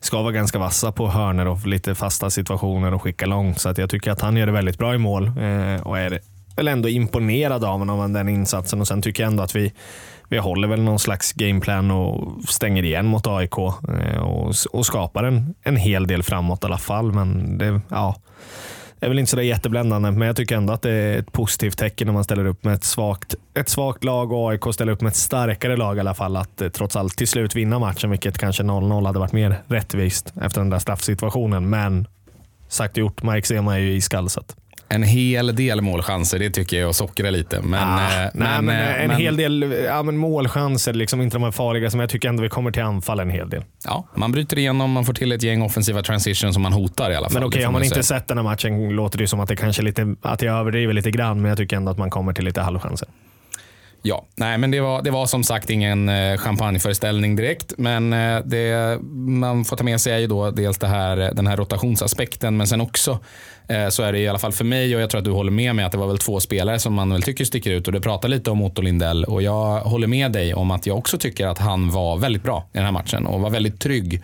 ska 0.00 0.22
vara 0.22 0.32
ganska 0.32 0.58
vassa 0.58 0.92
på 0.92 1.08
hörnor 1.08 1.46
och 1.46 1.66
lite 1.66 1.94
fasta 1.94 2.30
situationer 2.30 2.94
och 2.94 3.02
skicka 3.02 3.26
långt. 3.26 3.60
Så 3.60 3.68
att 3.68 3.78
jag 3.78 3.90
tycker 3.90 4.10
att 4.10 4.20
han 4.20 4.36
gör 4.36 4.46
det 4.46 4.52
väldigt 4.52 4.78
bra 4.78 4.94
i 4.94 4.98
mål 4.98 5.26
eh, 5.26 5.82
och 5.82 5.98
är 5.98 6.20
väl 6.56 6.68
ändå 6.68 6.88
imponerad 6.88 7.64
av 7.64 7.78
honom 7.78 8.00
av 8.00 8.10
den 8.10 8.28
insatsen. 8.28 8.80
Och 8.80 8.88
Sen 8.88 9.02
tycker 9.02 9.22
jag 9.22 9.30
ändå 9.30 9.42
att 9.42 9.56
vi, 9.56 9.72
vi 10.28 10.38
håller 10.38 10.68
väl 10.68 10.82
någon 10.82 10.98
slags 10.98 11.32
gameplan 11.32 11.90
och 11.90 12.44
stänger 12.48 12.82
igen 12.82 13.06
mot 13.06 13.26
AIK 13.26 13.58
eh, 13.58 14.20
och, 14.20 14.54
och 14.72 14.86
skapar 14.86 15.24
en, 15.24 15.54
en 15.62 15.76
hel 15.76 16.06
del 16.06 16.22
framåt 16.22 16.64
i 16.64 16.66
alla 16.66 16.78
fall. 16.78 17.12
Men 17.12 17.58
det, 17.58 17.80
ja, 17.88 18.16
det 19.00 19.06
är 19.06 19.08
väl 19.08 19.18
inte 19.18 19.30
så 19.30 19.36
där 19.36 19.42
jättebländande, 19.42 20.10
men 20.10 20.26
jag 20.26 20.36
tycker 20.36 20.56
ändå 20.56 20.72
att 20.72 20.82
det 20.82 20.90
är 20.90 21.18
ett 21.18 21.32
positivt 21.32 21.78
tecken 21.78 22.06
när 22.06 22.12
man 22.12 22.24
ställer 22.24 22.44
upp 22.44 22.64
med 22.64 22.74
ett 22.74 22.84
svagt, 22.84 23.34
ett 23.54 23.68
svagt 23.68 24.04
lag 24.04 24.32
och 24.32 24.50
AIK 24.50 24.74
ställer 24.74 24.92
upp 24.92 25.00
med 25.00 25.10
ett 25.10 25.16
starkare 25.16 25.76
lag 25.76 25.96
i 25.96 26.00
alla 26.00 26.14
fall. 26.14 26.36
Att 26.36 26.60
eh, 26.60 26.68
trots 26.68 26.96
allt 26.96 27.16
till 27.16 27.28
slut 27.28 27.56
vinna 27.56 27.78
matchen, 27.78 28.10
vilket 28.10 28.38
kanske 28.38 28.62
0-0 28.62 29.06
hade 29.06 29.18
varit 29.18 29.32
mer 29.32 29.62
rättvist 29.66 30.32
efter 30.42 30.60
den 30.60 30.70
där 30.70 30.78
straffsituationen. 30.78 31.70
Men 31.70 32.06
sagt 32.68 32.92
och 32.92 32.98
gjort, 32.98 33.22
Mark 33.22 33.46
Sema 33.46 33.74
är 33.74 33.78
ju 33.78 33.92
iskall. 33.92 34.28
Så 34.28 34.40
att, 34.40 34.56
en 34.92 35.02
hel 35.02 35.56
del 35.56 35.80
målchanser, 35.80 36.38
det 36.38 36.50
tycker 36.50 36.76
jag 36.76 36.86
är 36.86 36.90
att 36.90 36.96
sockra 36.96 37.30
lite. 37.30 37.60
Men, 37.62 37.88
ah, 37.88 38.22
eh, 38.24 38.30
nej, 38.34 38.62
men, 38.62 38.68
eh, 38.68 39.02
en 39.02 39.08
men- 39.08 39.16
hel 39.16 39.36
del 39.36 39.74
ja, 39.86 40.02
men 40.02 40.16
målchanser, 40.16 40.92
liksom 40.92 41.20
inte 41.22 41.36
de 41.36 41.42
här 41.42 41.50
farliga, 41.50 41.90
som 41.90 42.00
jag 42.00 42.10
tycker 42.10 42.28
ändå 42.28 42.42
vi 42.42 42.48
kommer 42.48 42.70
till 42.70 42.82
anfall 42.82 43.20
en 43.20 43.30
hel 43.30 43.50
del. 43.50 43.62
Ja, 43.84 44.08
man 44.14 44.32
bryter 44.32 44.58
igenom, 44.58 44.92
man 44.92 45.04
får 45.04 45.12
till 45.12 45.32
ett 45.32 45.42
gäng 45.42 45.62
offensiva 45.62 46.02
transitions 46.02 46.54
som 46.54 46.62
man 46.62 46.72
hotar 46.72 47.10
i 47.10 47.14
alla 47.14 47.28
fall. 47.28 47.34
Men 47.40 47.48
okej, 47.48 47.60
får 47.60 47.66
har 47.66 47.72
man 47.72 47.82
inte 47.84 48.02
sett 48.02 48.28
den 48.28 48.38
här 48.38 48.44
matchen 48.44 48.88
låter 48.88 49.18
det 49.18 49.26
som 49.26 49.40
att 49.40 49.48
det 49.48 49.56
kanske 49.56 49.82
lite, 49.82 50.14
att 50.22 50.42
jag 50.42 50.58
överdriver 50.58 50.92
lite 50.92 51.10
grann, 51.10 51.40
men 51.42 51.48
jag 51.48 51.58
tycker 51.58 51.76
ändå 51.76 51.92
att 51.92 51.98
man 51.98 52.10
kommer 52.10 52.32
till 52.32 52.44
lite 52.44 52.60
halvchanser. 52.60 53.08
Ja, 54.02 54.26
nej 54.36 54.58
men 54.58 54.70
det 54.70 54.80
var, 54.80 55.02
det 55.02 55.10
var 55.10 55.26
som 55.26 55.44
sagt 55.44 55.70
ingen 55.70 56.08
eh, 56.08 56.36
champagneföreställning 56.36 57.36
direkt. 57.36 57.72
Men 57.78 58.12
eh, 58.12 58.38
det 58.44 58.98
man 59.12 59.64
får 59.64 59.76
ta 59.76 59.84
med 59.84 60.00
sig 60.00 60.12
är 60.12 60.18
ju 60.18 60.26
då 60.26 60.50
dels 60.50 60.78
det 60.78 60.86
här, 60.86 61.18
eh, 61.18 61.28
den 61.28 61.46
här 61.46 61.56
rotationsaspekten. 61.56 62.56
Men 62.56 62.66
sen 62.66 62.80
också 62.80 63.18
så 63.90 64.02
är 64.02 64.12
det 64.12 64.18
i 64.18 64.28
alla 64.28 64.38
fall 64.38 64.52
för 64.52 64.64
mig 64.64 64.96
och 64.96 65.02
jag 65.02 65.10
tror 65.10 65.18
att 65.18 65.24
du 65.24 65.30
håller 65.30 65.50
med 65.52 65.74
mig 65.74 65.84
att 65.84 65.92
det 65.92 65.98
var 65.98 66.06
väl 66.06 66.18
två 66.18 66.40
spelare 66.40 66.78
som 66.78 66.94
man 66.94 67.12
väl 67.12 67.22
tycker 67.22 67.44
sticker 67.44 67.70
ut. 67.70 67.86
Och 67.86 67.92
du 67.92 68.00
pratar 68.00 68.28
lite 68.28 68.50
om 68.50 68.62
Otto 68.62 68.82
Lindell 68.82 69.24
och 69.24 69.42
jag 69.42 69.80
håller 69.80 70.06
med 70.06 70.32
dig 70.32 70.54
om 70.54 70.70
att 70.70 70.86
jag 70.86 70.98
också 70.98 71.18
tycker 71.18 71.46
att 71.46 71.58
han 71.58 71.90
var 71.90 72.18
väldigt 72.18 72.42
bra 72.42 72.68
i 72.72 72.76
den 72.76 72.84
här 72.84 72.92
matchen 72.92 73.26
och 73.26 73.40
var 73.40 73.50
väldigt 73.50 73.80
trygg. 73.80 74.22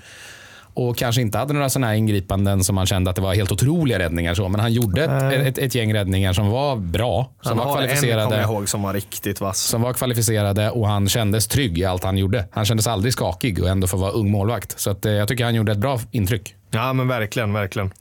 Och 0.77 0.97
kanske 0.97 1.21
inte 1.21 1.39
hade 1.39 1.53
några 1.53 1.69
sådana 1.69 1.87
här 1.87 1.95
ingripanden 1.95 2.65
som 2.65 2.75
man 2.75 2.87
kände 2.87 3.11
att 3.11 3.17
det 3.17 3.23
var 3.23 3.35
helt 3.35 3.53
otroliga 3.53 3.99
räddningar. 3.99 4.35
Så, 4.35 4.49
men 4.49 4.61
han 4.61 4.73
gjorde 4.73 5.05
ett, 5.05 5.47
ett, 5.47 5.59
ett 5.59 5.75
gäng 5.75 5.95
räddningar 5.95 6.33
som 6.33 6.51
var 6.51 6.77
bra. 6.77 7.31
Som 7.43 7.49
Han 7.49 7.59
var 7.59 7.65
har 7.65 7.73
en, 7.73 7.79
kvalificerade 7.89 8.25
kommer 8.25 8.37
jag 8.37 8.51
ihåg, 8.51 8.69
som 8.69 8.83
var 8.83 8.93
riktigt 8.93 9.41
vass. 9.41 9.59
som 9.63 9.83
var 9.83 9.93
kvalificerade 9.93 10.71
och 10.71 10.89
han 10.89 11.09
kändes 11.09 11.49
trygg 11.49 11.79
i 11.79 11.85
allt 11.85 12.05
han 12.05 12.19
gjorde. 12.19 12.49
Han 12.51 12.65
kändes 12.65 12.87
aldrig 12.87 13.13
skakig 13.13 13.63
och 13.63 13.69
ändå 13.69 13.87
får 13.87 13.99
vara 13.99 14.11
ung 14.11 14.31
målvakt. 14.31 14.81
Så 14.81 14.91
att, 14.91 15.07
eh, 15.07 15.13
jag 15.13 15.29
tycker 15.29 15.45
han 15.45 15.55
gjorde 15.55 15.73
ett 15.73 15.79
bra 15.79 16.01
intryck. 16.11 16.55
Ja, 16.71 16.93
men 16.93 17.09
verkligen, 17.09 17.53
verkligen. 17.53 17.93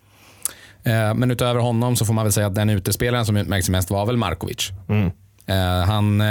Eh, 0.84 1.14
men 1.14 1.32
utöver 1.32 1.60
honom 1.60 1.96
så 1.96 2.06
får 2.06 2.14
man 2.14 2.26
väl 2.26 2.32
säga 2.34 2.48
att 2.48 2.56
den 2.56 2.70
utespelaren 2.70 3.26
som 3.26 3.38
utmärkte 3.38 3.66
sig 3.66 3.72
mest 3.72 3.92
var 3.92 4.06
väl 4.06 4.18
Markovic. 4.18 4.72
Mm. 4.90 5.12
Eh, 5.48 5.88
han, 5.88 6.22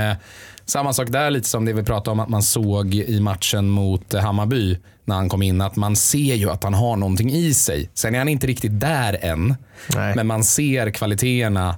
samma 0.67 0.93
sak 0.93 1.09
där, 1.09 1.31
lite 1.31 1.49
som 1.49 1.65
det 1.65 1.73
vi 1.73 1.83
pratade 1.83 2.11
om 2.11 2.21
att 2.21 2.29
man 2.29 2.43
såg 2.43 2.95
i 2.95 3.21
matchen 3.21 3.69
mot 3.69 4.15
Hammarby 4.15 4.79
när 5.05 5.15
han 5.15 5.29
kom 5.29 5.43
in. 5.43 5.61
Att 5.61 5.77
man 5.77 5.97
ser 5.97 6.35
ju 6.35 6.51
att 6.51 6.65
han 6.65 6.75
har 6.75 6.97
någonting 6.97 7.33
i 7.33 7.55
sig. 7.55 7.91
Sen 7.95 8.15
är 8.15 8.19
han 8.19 8.29
inte 8.29 8.47
riktigt 8.47 8.81
där 8.81 9.19
än. 9.21 9.55
Nej. 9.95 10.17
Men 10.17 10.27
man 10.27 10.45
ser 10.45 10.91
kvaliteterna 10.91 11.75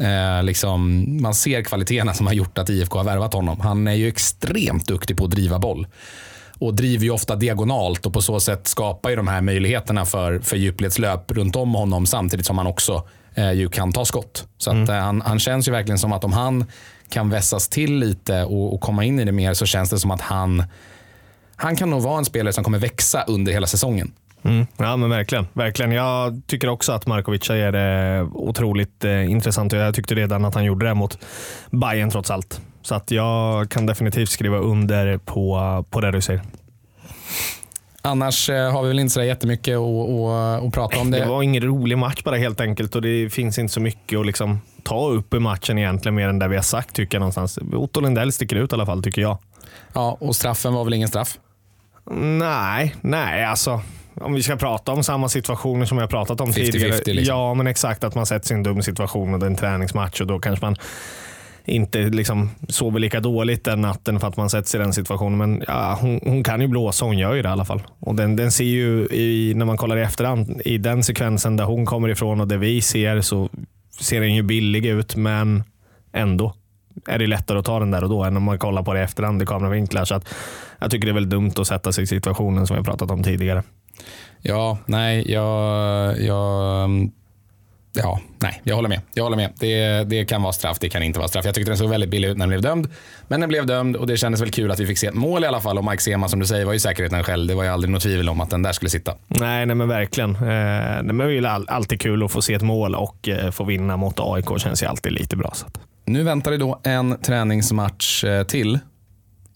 Eh, 0.00 0.42
liksom, 0.42 1.06
man 1.22 1.34
ser 1.34 1.62
kvaliteterna 1.62 2.14
som 2.14 2.26
har 2.26 2.34
gjort 2.34 2.58
att 2.58 2.70
IFK 2.70 2.98
har 2.98 3.04
värvat 3.04 3.32
honom. 3.32 3.60
Han 3.60 3.88
är 3.88 3.94
ju 3.94 4.08
extremt 4.08 4.86
duktig 4.86 5.16
på 5.16 5.24
att 5.24 5.30
driva 5.30 5.58
boll. 5.58 5.86
och 6.58 6.74
driver 6.74 7.04
ju 7.04 7.10
ofta 7.10 7.36
diagonalt 7.36 8.06
och 8.06 8.12
på 8.12 8.22
så 8.22 8.40
sätt 8.40 8.66
skapar 8.66 9.10
ju 9.10 9.16
de 9.16 9.28
här 9.28 9.40
möjligheterna 9.40 10.04
för, 10.04 10.38
för 10.38 10.56
djupledslöp 10.56 11.30
runt 11.30 11.56
om 11.56 11.74
honom 11.74 12.06
samtidigt 12.06 12.46
som 12.46 12.58
han 12.58 12.66
också 12.66 13.08
eh, 13.34 13.52
ju 13.52 13.68
kan 13.68 13.92
ta 13.92 14.04
skott. 14.04 14.46
Så 14.58 14.70
att, 14.70 14.88
eh, 14.88 14.94
han, 14.94 15.20
han 15.20 15.38
känns 15.38 15.68
ju 15.68 15.72
verkligen 15.72 15.98
som 15.98 16.12
att 16.12 16.24
om 16.24 16.32
han 16.32 16.64
kan 17.10 17.30
vässas 17.30 17.68
till 17.68 17.98
lite 17.98 18.44
och, 18.44 18.74
och 18.74 18.80
komma 18.80 19.04
in 19.04 19.20
i 19.20 19.24
det 19.24 19.32
mer 19.32 19.54
så 19.54 19.66
känns 19.66 19.90
det 19.90 19.98
som 19.98 20.10
att 20.10 20.20
han, 20.20 20.64
han 21.56 21.76
kan 21.76 21.90
nog 21.90 22.02
vara 22.02 22.18
en 22.18 22.24
spelare 22.24 22.52
som 22.52 22.64
kommer 22.64 22.78
växa 22.78 23.22
under 23.22 23.52
hela 23.52 23.66
säsongen. 23.66 24.12
Mm. 24.42 24.66
Ja 24.76 24.96
men 24.96 25.10
verkligen. 25.10 25.46
verkligen. 25.52 25.92
Jag 25.92 26.42
tycker 26.46 26.68
också 26.68 26.92
att 26.92 27.06
Markovic 27.06 27.50
är 27.50 27.74
eh, 28.18 28.28
otroligt 28.32 29.04
eh, 29.04 29.30
intressant 29.30 29.72
och 29.72 29.78
jag 29.78 29.94
tyckte 29.94 30.14
redan 30.14 30.44
att 30.44 30.54
han 30.54 30.64
gjorde 30.64 30.86
det 30.86 30.94
mot 30.94 31.18
Bayern 31.70 32.10
trots 32.10 32.30
allt. 32.30 32.60
Så 32.82 32.94
att 32.94 33.10
jag 33.10 33.70
kan 33.70 33.86
definitivt 33.86 34.30
skriva 34.30 34.58
under 34.58 35.18
på, 35.18 35.84
på 35.90 36.00
det 36.00 36.10
du 36.10 36.20
säger. 36.20 36.42
Annars 38.02 38.50
eh, 38.50 38.72
har 38.72 38.82
vi 38.82 38.88
väl 38.88 38.98
inte 38.98 39.12
så 39.12 39.22
jättemycket 39.22 39.76
att, 39.76 40.10
att, 40.10 40.62
att 40.62 40.72
prata 40.72 41.00
om. 41.00 41.10
Det. 41.10 41.18
Det 41.18 41.26
var 41.26 41.42
ingen 41.42 41.62
rolig 41.62 41.98
match 41.98 42.22
bara 42.24 42.36
helt 42.36 42.60
enkelt 42.60 42.94
och 42.94 43.02
det 43.02 43.30
finns 43.30 43.58
inte 43.58 43.72
så 43.72 43.80
mycket 43.80 44.18
att 44.18 44.26
liksom 44.26 44.60
ta 44.82 45.08
upp 45.08 45.34
i 45.34 45.38
matchen 45.38 45.78
egentligen 45.78 46.14
mer 46.14 46.28
än 46.28 46.38
det 46.38 46.48
vi 46.48 46.56
har 46.56 46.62
sagt 46.62 46.94
tycker 46.94 47.16
jag 47.16 47.20
någonstans. 47.20 47.58
Otto 47.72 48.00
Lindell 48.00 48.32
sticker 48.32 48.56
ut 48.56 48.72
i 48.72 48.74
alla 48.74 48.86
fall 48.86 49.02
tycker 49.02 49.22
jag. 49.22 49.38
Ja, 49.92 50.16
och 50.20 50.36
straffen 50.36 50.74
var 50.74 50.84
väl 50.84 50.94
ingen 50.94 51.08
straff? 51.08 51.38
Nej, 52.38 52.94
nej 53.00 53.44
alltså. 53.44 53.80
Om 54.14 54.34
vi 54.34 54.42
ska 54.42 54.56
prata 54.56 54.92
om 54.92 55.02
samma 55.04 55.28
situationer 55.28 55.86
som 55.86 55.96
vi 55.96 56.00
har 56.00 56.08
pratat 56.08 56.40
om 56.40 56.50
50-50 56.50 56.54
tidigare. 56.54 56.96
liksom. 56.96 57.36
Ja, 57.36 57.54
men 57.54 57.66
exakt. 57.66 58.04
Att 58.04 58.14
man 58.14 58.26
sätts 58.26 58.50
i 58.50 58.54
en 58.54 58.62
dum 58.62 58.82
situation 58.82 59.34
och 59.34 59.40
det 59.40 59.46
är 59.46 59.50
en 59.50 59.56
träningsmatch 59.56 60.20
och 60.20 60.26
då 60.26 60.38
kanske 60.38 60.66
man 60.66 60.76
inte 61.70 61.98
liksom 61.98 62.50
sover 62.68 63.00
lika 63.00 63.20
dåligt 63.20 63.64
den 63.64 63.80
natten 63.80 64.20
för 64.20 64.28
att 64.28 64.36
man 64.36 64.50
sätts 64.50 64.74
i 64.74 64.78
den 64.78 64.92
situationen. 64.92 65.38
Men 65.38 65.64
ja, 65.68 65.98
hon, 66.00 66.20
hon 66.24 66.42
kan 66.42 66.60
ju 66.60 66.66
blåsa, 66.66 67.04
hon 67.04 67.18
gör 67.18 67.34
ju 67.34 67.42
det 67.42 67.48
i 67.48 67.52
alla 67.52 67.64
fall. 67.64 67.82
Och 67.98 68.14
den, 68.14 68.36
den 68.36 68.52
ser 68.52 68.64
ju, 68.64 69.06
i, 69.06 69.52
när 69.56 69.66
man 69.66 69.76
kollar 69.76 69.96
i 69.96 70.02
efterhand, 70.02 70.62
i 70.64 70.78
den 70.78 71.02
sekvensen 71.02 71.56
där 71.56 71.64
hon 71.64 71.86
kommer 71.86 72.08
ifrån 72.08 72.40
och 72.40 72.48
det 72.48 72.56
vi 72.56 72.80
ser 72.80 73.20
så 73.20 73.48
ser 74.00 74.20
den 74.20 74.34
ju 74.34 74.42
billig 74.42 74.86
ut, 74.86 75.16
men 75.16 75.64
ändå 76.12 76.54
är 77.06 77.18
det 77.18 77.26
lättare 77.26 77.58
att 77.58 77.64
ta 77.64 77.78
den 77.78 77.90
där 77.90 78.04
och 78.04 78.10
då 78.10 78.24
än 78.24 78.36
om 78.36 78.42
man 78.42 78.58
kollar 78.58 78.82
på 78.82 78.94
det 78.94 79.00
i 79.00 79.02
efterhand 79.02 79.42
i 79.42 79.46
kameravinklar. 79.46 80.04
Så 80.04 80.14
att 80.14 80.28
jag 80.78 80.90
tycker 80.90 81.06
det 81.06 81.12
är 81.12 81.14
väl 81.14 81.28
dumt 81.28 81.52
att 81.56 81.66
sätta 81.66 81.92
sig 81.92 82.04
i 82.04 82.06
situationen 82.06 82.66
som 82.66 82.74
vi 82.74 82.78
har 82.78 82.84
pratat 82.84 83.10
om 83.10 83.22
tidigare. 83.22 83.62
Ja, 84.42 84.78
nej, 84.86 85.32
jag, 85.32 86.20
jag, 86.20 86.90
ja, 87.92 88.20
nej, 88.38 88.60
jag 88.64 88.76
håller 88.76 88.88
med. 88.88 89.00
Jag 89.14 89.24
håller 89.24 89.36
med. 89.36 89.52
Det, 89.58 90.04
det 90.04 90.24
kan 90.24 90.42
vara 90.42 90.52
straff, 90.52 90.78
det 90.78 90.88
kan 90.88 91.02
inte 91.02 91.18
vara 91.18 91.28
straff. 91.28 91.44
Jag 91.44 91.54
tyckte 91.54 91.70
den 91.70 91.78
såg 91.78 91.90
väldigt 91.90 92.10
billig 92.10 92.28
ut 92.28 92.36
när 92.36 92.42
den 92.42 92.48
blev 92.48 92.62
dömd. 92.62 92.88
Men 93.28 93.40
den 93.40 93.48
blev 93.48 93.66
dömd 93.66 93.96
och 93.96 94.06
det 94.06 94.16
kändes 94.16 94.40
väl 94.40 94.50
kul 94.50 94.70
att 94.70 94.80
vi 94.80 94.86
fick 94.86 94.98
se 94.98 95.06
ett 95.06 95.14
mål 95.14 95.44
i 95.44 95.46
alla 95.46 95.60
fall. 95.60 95.78
Och 95.78 95.84
Mike 95.84 96.02
Sema 96.02 96.28
som 96.28 96.40
du 96.40 96.46
säger 96.46 96.64
var 96.64 96.72
ju 96.72 96.78
säkerheten 96.78 97.24
själv. 97.24 97.48
Det 97.48 97.54
var 97.54 97.64
ju 97.64 97.70
aldrig 97.70 97.92
något 97.92 98.02
tvivel 98.02 98.28
om 98.28 98.40
att 98.40 98.50
den 98.50 98.62
där 98.62 98.72
skulle 98.72 98.90
sitta. 98.90 99.14
Nej, 99.28 99.66
nej 99.66 99.76
men 99.76 99.88
verkligen. 99.88 100.34
Eh, 100.34 101.02
men 101.02 101.18
det 101.18 101.38
är 101.38 101.46
all, 101.46 101.68
alltid 101.68 102.00
kul 102.00 102.22
att 102.24 102.32
få 102.32 102.42
se 102.42 102.54
ett 102.54 102.62
mål 102.62 102.94
och 102.94 103.28
eh, 103.28 103.50
få 103.50 103.64
vinna 103.64 103.96
mot 103.96 104.20
AIK 104.20 104.58
känns 104.58 104.82
ju 104.82 104.86
alltid 104.86 105.12
lite 105.12 105.36
bra. 105.36 105.52
Så. 105.54 105.66
Nu 106.04 106.22
väntar 106.22 106.50
det 106.50 106.56
då 106.56 106.80
en 106.84 107.18
träningsmatch 107.20 108.24
eh, 108.24 108.42
till 108.42 108.78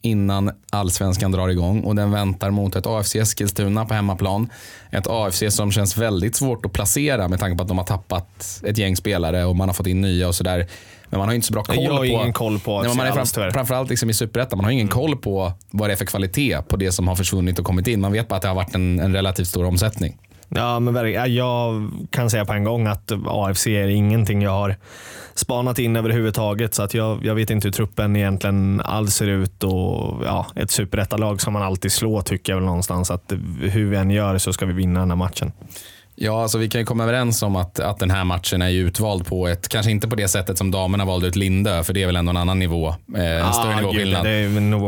innan 0.05 0.51
allsvenskan 0.71 1.33
drar 1.33 1.49
igång 1.49 1.81
och 1.81 1.95
den 1.95 2.11
väntar 2.11 2.51
mot 2.51 2.77
ett 2.77 2.87
AFC 2.87 3.17
Eskilstuna 3.17 3.85
på 3.85 3.95
hemmaplan. 3.95 4.51
Ett 4.91 5.07
AFC 5.07 5.43
som 5.49 5.73
känns 5.73 5.97
väldigt 5.97 6.37
svårt 6.37 6.67
att 6.67 6.73
placera 6.73 7.29
med 7.29 7.39
tanke 7.41 7.57
på 7.57 7.63
att 7.63 7.69
de 7.69 7.79
har 7.79 7.85
tappat 7.85 8.63
ett 8.67 8.79
gäng 8.79 8.97
spelare 8.97 9.45
och 9.45 9.57
man 9.57 9.69
har 9.69 9.75
fått 9.75 9.87
in 9.87 10.01
nya 10.01 10.29
och 10.29 10.35
sådär. 10.35 10.67
Men 11.07 11.19
man 11.19 11.29
har 11.29 11.35
inte 11.35 11.47
så 11.47 11.53
bra 11.53 11.63
koll 11.63 11.85
Jag 11.85 11.93
har 11.93 11.99
på... 11.99 12.05
ingen 12.05 12.33
koll 12.33 12.59
på 12.61 12.83
Nej, 12.83 12.97
man 12.97 13.07
är 13.07 13.13
fram, 13.13 13.53
framförallt 13.53 13.91
liksom 13.91 14.11
i 14.11 14.15
Superettan, 14.15 14.57
man 14.57 14.65
har 14.65 14.73
ingen 14.73 14.89
koll 14.89 15.17
på 15.17 15.53
vad 15.71 15.89
det 15.89 15.93
är 15.93 15.97
för 15.97 16.05
kvalitet 16.05 16.63
på 16.69 16.77
det 16.77 16.93
som 16.93 17.09
har 17.09 17.17
försvunnit 17.17 17.59
och 17.59 17.65
kommit 17.65 17.87
in. 17.87 18.01
Man 18.01 18.13
vet 18.13 18.29
bara 18.29 18.37
att 18.37 18.43
det 18.43 18.49
har 18.49 18.55
varit 18.55 18.75
en, 18.75 19.01
en 19.01 19.13
relativt 19.13 19.49
stor 19.49 19.65
omsättning. 19.65 20.19
Ja, 20.49 20.81
men 20.81 21.35
Jag 21.35 21.91
kan 22.11 22.31
säga 22.31 22.45
på 22.45 22.53
en 22.53 22.65
gång 22.65 22.87
att 22.87 23.13
AFC 23.27 23.67
är 23.67 23.89
ingenting 23.89 24.43
jag 24.43 24.51
har 24.51 24.77
spanat 25.35 25.79
in 25.79 25.97
överhuvudtaget. 25.97 26.75
Så 26.75 26.83
att 26.83 26.95
jag, 26.95 27.25
jag 27.25 27.35
vet 27.35 27.51
inte 27.51 27.69
hur 27.69 27.73
truppen 27.73 28.17
egentligen 28.17 28.81
alls 28.81 29.15
ser 29.15 29.27
ut. 29.27 29.65
Och, 29.65 30.25
ja, 30.25 30.47
ett 30.55 30.71
superettalag 30.71 31.41
ska 31.41 31.51
man 31.51 31.63
alltid 31.63 31.93
slå 31.93 32.23
tycker 32.23 32.53
jag 32.53 32.57
väl 32.57 32.67
någonstans. 32.67 33.11
Att 33.11 33.33
hur 33.61 33.91
vi 33.91 33.97
än 33.97 34.11
gör 34.11 34.39
så 34.39 34.53
ska 34.53 34.67
vi 34.67 34.73
vinna 34.73 35.01
den 35.01 35.11
här 35.11 35.17
matchen. 35.17 35.53
Ja, 36.17 36.43
alltså 36.43 36.59
vi 36.59 36.69
kan 36.69 36.81
ju 36.81 36.85
komma 36.85 37.03
överens 37.03 37.43
om 37.43 37.57
att, 37.57 37.81
att 37.81 37.99
den 37.99 38.11
här 38.11 38.25
matchen 38.25 38.63
är 38.63 38.71
utvald 38.71 39.27
på 39.27 39.49
ett, 39.49 39.69
kanske 39.69 39.91
inte 39.91 40.09
på 40.09 40.17
det 40.17 40.29
sättet 40.29 40.59
som 40.59 40.71
damerna 40.71 41.05
valde 41.05 41.27
ut 41.27 41.37
Lindö, 41.37 41.83
för 41.83 41.93
det 41.93 42.03
är 42.03 42.07
väl 42.07 42.17
ändå 42.17 42.31
en 42.31 42.37
annan 42.37 42.59
nivå. 42.59 42.89
Eh, 42.89 43.47
en 43.47 43.53
större 43.53 43.75
Ah, 43.75 43.81
nivåskillnad. 43.81 44.27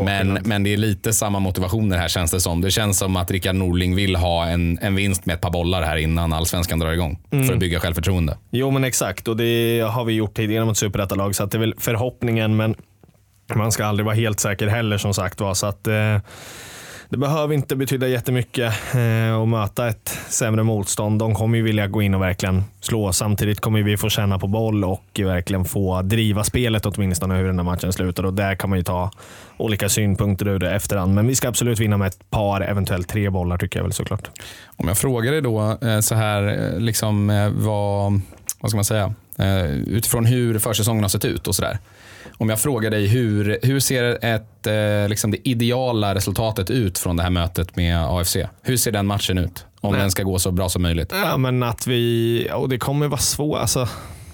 Men, 0.04 0.38
men 0.44 0.62
det 0.62 0.72
är 0.72 0.76
lite 0.76 1.12
samma 1.12 1.38
motivationer 1.38 1.98
här 1.98 2.08
känns 2.08 2.30
det 2.30 2.40
som. 2.40 2.60
Det 2.60 2.70
känns 2.70 2.98
som 2.98 3.16
att 3.16 3.30
Rickard 3.30 3.54
Norling 3.54 3.94
vill 3.94 4.16
ha 4.16 4.46
en, 4.46 4.78
en 4.82 4.94
vinst 4.94 5.26
med 5.26 5.34
ett 5.34 5.40
par 5.40 5.50
bollar 5.50 5.82
här 5.82 5.96
innan 5.96 6.32
allsvenskan 6.32 6.78
drar 6.78 6.92
igång. 6.92 7.18
För 7.30 7.52
att 7.52 7.58
bygga 7.60 7.80
självförtroende. 7.80 8.38
Jo 8.50 8.70
men 8.70 8.84
exakt 8.84 9.28
och 9.28 9.36
det 9.36 9.80
har 9.90 10.04
vi 10.04 10.12
gjort 10.12 10.34
tidigare 10.36 10.64
mot 10.64 10.76
superettalag 10.78 11.34
så 11.34 11.46
det 11.46 11.56
är 11.56 11.58
väl 11.58 11.74
förhoppningen 11.78 12.56
men 12.56 12.74
man 13.54 13.72
ska 13.72 13.84
aldrig 13.86 14.06
vara 14.06 14.14
helt 14.16 14.40
säker 14.40 14.66
heller 14.66 14.98
som 14.98 15.14
sagt 15.14 15.40
var. 15.40 15.54
Så 15.54 15.66
att, 15.66 15.86
eh, 15.86 16.18
det 17.08 17.16
behöver 17.16 17.54
inte 17.54 17.76
betyda 17.76 18.08
jättemycket 18.08 18.74
eh, 18.94 19.36
att 19.36 19.48
möta 19.48 19.88
ett 19.88 20.18
sämre 20.28 20.62
motstånd. 20.62 21.18
De 21.18 21.34
kommer 21.34 21.56
ju 21.56 21.64
vilja 21.64 21.86
gå 21.86 22.02
in 22.02 22.14
och 22.14 22.22
verkligen 22.22 22.64
slå. 22.80 23.12
Samtidigt 23.12 23.60
kommer 23.60 23.82
vi 23.82 23.96
få 23.96 24.08
känna 24.08 24.38
på 24.38 24.46
boll 24.46 24.84
och 24.84 25.04
verkligen 25.18 25.64
få 25.64 26.02
driva 26.02 26.44
spelet 26.44 26.86
åtminstone 26.86 27.36
hur 27.36 27.46
den 27.46 27.58
här 27.58 27.64
matchen 27.64 27.92
slutar. 27.92 28.24
Och 28.24 28.34
där 28.34 28.54
kan 28.54 28.70
man 28.70 28.78
ju 28.78 28.82
ta 28.82 29.10
olika 29.56 29.88
synpunkter 29.88 30.48
ur 30.48 30.58
det 30.58 30.70
efterhand. 30.70 31.14
Men 31.14 31.26
vi 31.26 31.34
ska 31.34 31.48
absolut 31.48 31.80
vinna 31.80 31.96
med 31.96 32.08
ett 32.08 32.30
par, 32.30 32.60
eventuellt 32.60 33.08
tre 33.08 33.30
bollar 33.30 33.58
tycker 33.58 33.78
jag 33.78 33.84
väl 33.84 33.92
såklart. 33.92 34.30
Om 34.76 34.88
jag 34.88 34.98
frågar 34.98 35.32
dig 35.32 35.40
då 35.40 35.78
eh, 35.82 36.00
så 36.00 36.14
här, 36.14 36.42
eh, 36.42 36.80
liksom, 36.80 37.30
eh, 37.30 37.48
vad, 37.48 38.20
vad 38.60 38.70
ska 38.70 38.76
man 38.76 38.84
säga, 38.84 39.14
utifrån 39.86 40.24
hur 40.24 40.58
försäsongen 40.58 41.04
har 41.04 41.08
sett 41.08 41.24
ut 41.24 41.48
och 41.48 41.54
sådär. 41.54 41.78
Om 42.38 42.48
jag 42.48 42.60
frågar 42.60 42.90
dig 42.90 43.06
hur, 43.06 43.58
hur 43.62 43.80
ser 43.80 44.24
ett, 44.24 44.66
eh, 44.66 45.08
liksom 45.08 45.30
det 45.30 45.48
ideala 45.48 46.14
resultatet 46.14 46.70
ut 46.70 46.98
från 46.98 47.16
det 47.16 47.22
här 47.22 47.30
mötet 47.30 47.76
med 47.76 48.06
AFC? 48.06 48.36
Hur 48.62 48.76
ser 48.76 48.92
den 48.92 49.06
matchen 49.06 49.38
ut? 49.38 49.66
Om 49.80 49.92
Nej. 49.92 50.00
den 50.00 50.10
ska 50.10 50.22
gå 50.22 50.38
så 50.38 50.50
bra 50.50 50.68
som 50.68 50.82
möjligt. 50.82 51.12
Ja, 51.24 51.36
men 51.36 51.62
att 51.62 51.86
vi, 51.86 52.48
och 52.54 52.68
det 52.68 52.78
kommer 52.78 53.08
vara 53.08 53.20
svårt. 53.20 53.58
Alltså, 53.58 53.88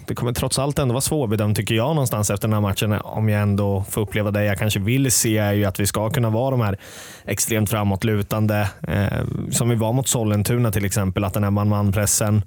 det 0.07 0.15
kommer 0.15 0.33
trots 0.33 0.59
allt 0.59 0.79
ändå 0.79 0.93
vara 0.93 1.01
svårbedömt 1.01 1.57
tycker 1.57 1.75
jag 1.75 1.89
någonstans 1.89 2.31
efter 2.31 2.49
den 2.49 2.55
här 2.55 2.61
matchen. 2.61 2.93
Om 2.93 3.29
jag 3.29 3.43
ändå 3.43 3.85
får 3.91 4.01
uppleva 4.01 4.31
det 4.31 4.45
jag 4.45 4.59
kanske 4.59 4.81
vill 4.81 5.13
se 5.13 5.39
är 5.39 5.53
ju 5.53 5.65
att 5.65 5.81
vi 5.81 5.87
ska 5.87 6.11
kunna 6.11 6.31
vara 6.31 6.51
de 6.51 6.61
här 6.61 6.79
extremt 7.25 7.71
framåtlutande. 7.71 8.69
Eh, 8.89 9.25
som 9.51 9.69
vi 9.69 9.75
var 9.75 9.93
mot 9.93 10.09
Sollentuna 10.09 10.73
till 10.73 10.85
exempel. 10.85 11.25
Att 11.25 11.35
den 11.35 11.45
här 11.45 11.51
man-man-pressen 11.51 12.43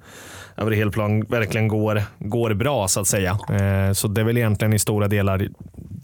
över 0.57 0.71
hel 0.71 0.91
plan 0.91 1.21
verkligen 1.21 1.67
går, 1.67 2.03
går 2.19 2.53
bra 2.53 2.87
så 2.87 2.99
att 2.99 3.07
säga. 3.07 3.31
Eh, 3.31 3.93
så 3.93 4.07
det 4.07 4.21
är 4.21 4.25
väl 4.25 4.37
egentligen 4.37 4.73
i 4.73 4.79
stora 4.79 5.07
delar 5.07 5.47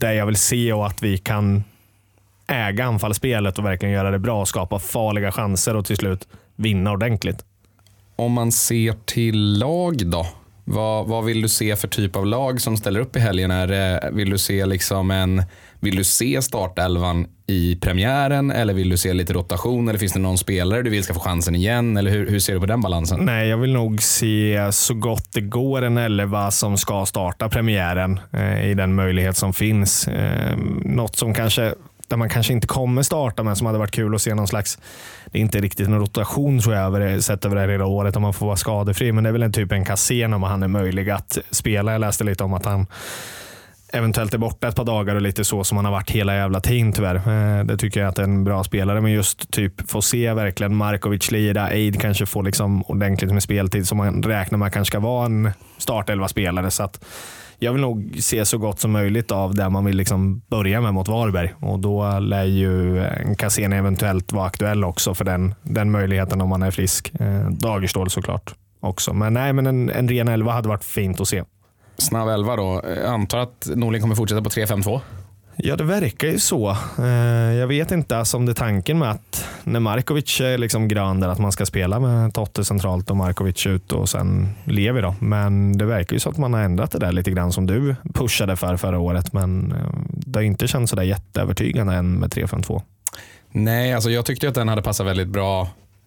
det 0.01 0.13
jag 0.13 0.25
vill 0.25 0.35
se 0.35 0.73
och 0.73 0.87
att 0.87 1.03
vi 1.03 1.17
kan 1.17 1.63
äga 2.47 2.85
anfallsspelet 2.85 3.57
och 3.59 3.65
verkligen 3.65 3.93
göra 3.93 4.11
det 4.11 4.19
bra. 4.19 4.45
Skapa 4.45 4.79
farliga 4.79 5.31
chanser 5.31 5.75
och 5.75 5.85
till 5.85 5.97
slut 5.97 6.27
vinna 6.55 6.91
ordentligt. 6.91 7.45
Om 8.15 8.31
man 8.31 8.51
ser 8.51 8.95
till 9.05 9.59
lag 9.59 10.07
då? 10.07 10.27
Vad, 10.63 11.07
vad 11.07 11.25
vill 11.25 11.41
du 11.41 11.49
se 11.49 11.75
för 11.75 11.87
typ 11.87 12.15
av 12.15 12.25
lag 12.25 12.61
som 12.61 12.77
ställer 12.77 12.99
upp 12.99 13.15
i 13.15 13.19
helgen? 13.19 13.51
Är 13.51 13.67
det, 13.67 14.09
vill, 14.13 14.29
du 14.29 14.37
se 14.37 14.65
liksom 14.65 15.11
en, 15.11 15.43
vill 15.81 15.95
du 15.95 16.03
se 16.03 16.41
startelvan 16.41 17.27
i 17.47 17.75
premiären 17.75 18.51
eller 18.51 18.73
vill 18.73 18.89
du 18.89 18.97
se 18.97 19.13
lite 19.13 19.33
rotation? 19.33 19.89
Eller 19.89 19.99
finns 19.99 20.13
det 20.13 20.19
någon 20.19 20.37
spelare 20.37 20.81
du 20.81 20.89
vill 20.89 21.03
ska 21.03 21.13
få 21.13 21.19
chansen 21.19 21.55
igen? 21.55 21.97
Eller 21.97 22.11
hur, 22.11 22.29
hur 22.29 22.39
ser 22.39 22.53
du 22.53 22.59
på 22.59 22.65
den 22.65 22.81
balansen? 22.81 23.19
Nej, 23.25 23.47
jag 23.47 23.57
vill 23.57 23.73
nog 23.73 24.01
se 24.01 24.67
så 24.71 24.93
gott 24.93 25.25
det 25.33 25.41
går 25.41 25.81
en 25.81 25.97
elva 25.97 26.51
som 26.51 26.77
ska 26.77 27.05
starta 27.05 27.49
premiären 27.49 28.19
eh, 28.33 28.69
i 28.69 28.73
den 28.73 28.95
möjlighet 28.95 29.37
som 29.37 29.53
finns. 29.53 30.07
Eh, 30.07 30.57
något 30.85 31.15
som 31.15 31.33
kanske 31.33 31.73
där 32.07 32.17
man 32.17 32.29
kanske 32.29 32.53
inte 32.53 32.67
kommer 32.67 33.03
starta 33.03 33.43
men 33.43 33.55
som 33.55 33.67
hade 33.67 33.79
varit 33.79 33.91
kul 33.91 34.15
att 34.15 34.21
se 34.21 34.35
någon 34.35 34.47
slags, 34.47 34.79
det 35.31 35.37
är 35.39 35.41
inte 35.41 35.59
riktigt 35.61 35.89
någon 35.89 35.99
rotation 35.99 36.59
tror 36.59 36.75
jag 36.75 36.85
över, 36.85 36.99
det- 36.99 37.21
sett 37.21 37.45
över 37.45 37.55
det 37.55 37.61
här 37.61 37.69
hela 37.69 37.85
året 37.85 38.15
om 38.15 38.21
man 38.21 38.33
får 38.33 38.45
vara 38.45 38.55
skadefri, 38.57 39.11
men 39.11 39.23
det 39.23 39.29
är 39.29 39.31
väl 39.31 39.43
en 39.43 39.51
typ 39.51 39.71
en 39.71 39.85
kasen 39.85 40.33
om 40.33 40.43
han 40.43 40.63
är 40.63 40.67
möjlig 40.67 41.09
att 41.09 41.37
spela. 41.51 41.91
Jag 41.91 42.01
läste 42.01 42.23
lite 42.23 42.43
om 42.43 42.53
att 42.53 42.65
han 42.65 42.87
eventuellt 43.93 44.33
är 44.33 44.37
borta 44.37 44.67
ett 44.67 44.75
par 44.75 44.85
dagar 44.85 45.15
och 45.15 45.21
lite 45.21 45.43
så 45.43 45.63
som 45.63 45.77
han 45.77 45.85
har 45.85 45.91
varit 45.91 46.11
hela 46.11 46.35
jävla 46.35 46.59
tiden 46.59 46.93
tyvärr. 46.93 47.15
Eh, 47.15 47.65
det 47.65 47.77
tycker 47.77 47.99
jag 47.99 48.09
att 48.09 48.19
är 48.19 48.23
en 48.23 48.43
bra 48.43 48.63
spelare, 48.63 49.01
men 49.01 49.11
just 49.11 49.51
typ 49.51 49.89
få 49.89 50.01
se 50.01 50.33
verkligen 50.33 50.75
Markovic 50.75 51.31
lira, 51.31 51.71
Eid 51.71 52.01
kanske 52.01 52.25
får 52.25 52.43
liksom 52.43 52.83
ordentligt 52.83 53.31
med 53.31 53.43
speltid 53.43 53.87
som 53.87 53.97
man 53.97 54.23
räknar 54.23 54.57
med 54.57 54.73
kanske 54.73 54.91
ska 54.91 54.99
vara 54.99 55.25
en 55.25 55.51
startelva 55.77 56.27
spelare. 56.27 56.71
Så 56.71 56.83
att 56.83 57.05
jag 57.59 57.73
vill 57.73 57.81
nog 57.81 58.17
se 58.19 58.45
så 58.45 58.57
gott 58.57 58.79
som 58.79 58.91
möjligt 58.91 59.31
av 59.31 59.55
det 59.55 59.69
man 59.69 59.85
vill 59.85 59.97
liksom 59.97 60.41
börja 60.47 60.81
med 60.81 60.93
mot 60.93 61.07
Varberg 61.07 61.53
och 61.59 61.79
då 61.79 62.19
lär 62.19 62.43
ju 62.43 62.99
eh, 62.99 63.35
en 63.59 63.73
eventuellt 63.73 64.31
vara 64.33 64.47
aktuell 64.47 64.83
också 64.83 65.13
för 65.13 65.25
den, 65.25 65.55
den 65.63 65.91
möjligheten 65.91 66.41
om 66.41 66.49
man 66.49 66.63
är 66.63 66.71
frisk. 66.71 67.11
Eh, 67.19 67.49
Dagerstål 67.49 68.09
såklart 68.09 68.53
också, 68.79 69.13
men 69.13 69.33
nej, 69.33 69.53
men 69.53 69.67
en, 69.67 69.89
en 69.89 70.09
ren 70.09 70.27
elva 70.27 70.51
hade 70.51 70.69
varit 70.69 70.83
fint 70.83 71.21
att 71.21 71.27
se. 71.27 71.43
Snabb 72.01 72.29
elva 72.29 72.55
då. 72.55 72.81
Jag 72.95 73.05
antar 73.05 73.37
att 73.39 73.69
Norling 73.75 74.01
kommer 74.01 74.15
fortsätta 74.15 74.41
på 74.41 74.49
3-5-2. 74.49 74.99
Ja, 75.55 75.75
det 75.75 75.83
verkar 75.83 76.27
ju 76.27 76.39
så. 76.39 76.77
Eh, 76.99 77.05
Jag 77.53 77.67
vet 77.67 77.91
inte 77.91 78.17
alltså, 78.17 78.37
om 78.37 78.45
det 78.45 78.51
är 78.51 78.53
tanken 78.53 78.99
med 78.99 79.11
att 79.11 79.47
när 79.63 79.79
Markovic 79.79 80.41
är 80.41 80.57
liksom 80.57 80.87
grön 80.87 81.19
där, 81.19 81.27
att 81.29 81.39
man 81.39 81.51
ska 81.51 81.65
spela 81.65 81.99
med 81.99 82.33
Totte 82.33 82.65
centralt 82.65 83.09
och 83.09 83.17
Markovic 83.17 83.65
ut 83.67 83.91
och 83.91 84.09
sen 84.09 84.49
Levi. 84.63 85.01
Då. 85.01 85.15
Men 85.19 85.77
det 85.77 85.85
verkar 85.85 86.13
ju 86.13 86.19
så 86.19 86.29
att 86.29 86.37
man 86.37 86.53
har 86.53 86.61
ändrat 86.61 86.91
det 86.91 86.99
där 86.99 87.11
lite 87.11 87.31
grann 87.31 87.51
som 87.51 87.67
du 87.67 87.95
pushade 88.13 88.55
för 88.55 88.77
förra 88.77 88.99
året. 88.99 89.33
Men 89.33 89.71
eh, 89.71 89.77
det 90.09 90.39
har 90.39 90.43
inte 90.43 90.67
känts 90.67 90.89
så 90.89 90.95
där 90.95 91.03
jätteövertygande 91.03 91.93
än 91.93 92.13
med 92.19 92.29
3-5-2. 92.33 92.81
Nej, 93.51 93.93
alltså 93.93 94.09
jag 94.09 94.25
tyckte 94.25 94.47
att 94.47 94.55
den 94.55 94.67
hade 94.67 94.81
passat 94.81 95.07
väldigt 95.07 95.27
bra 95.27 95.61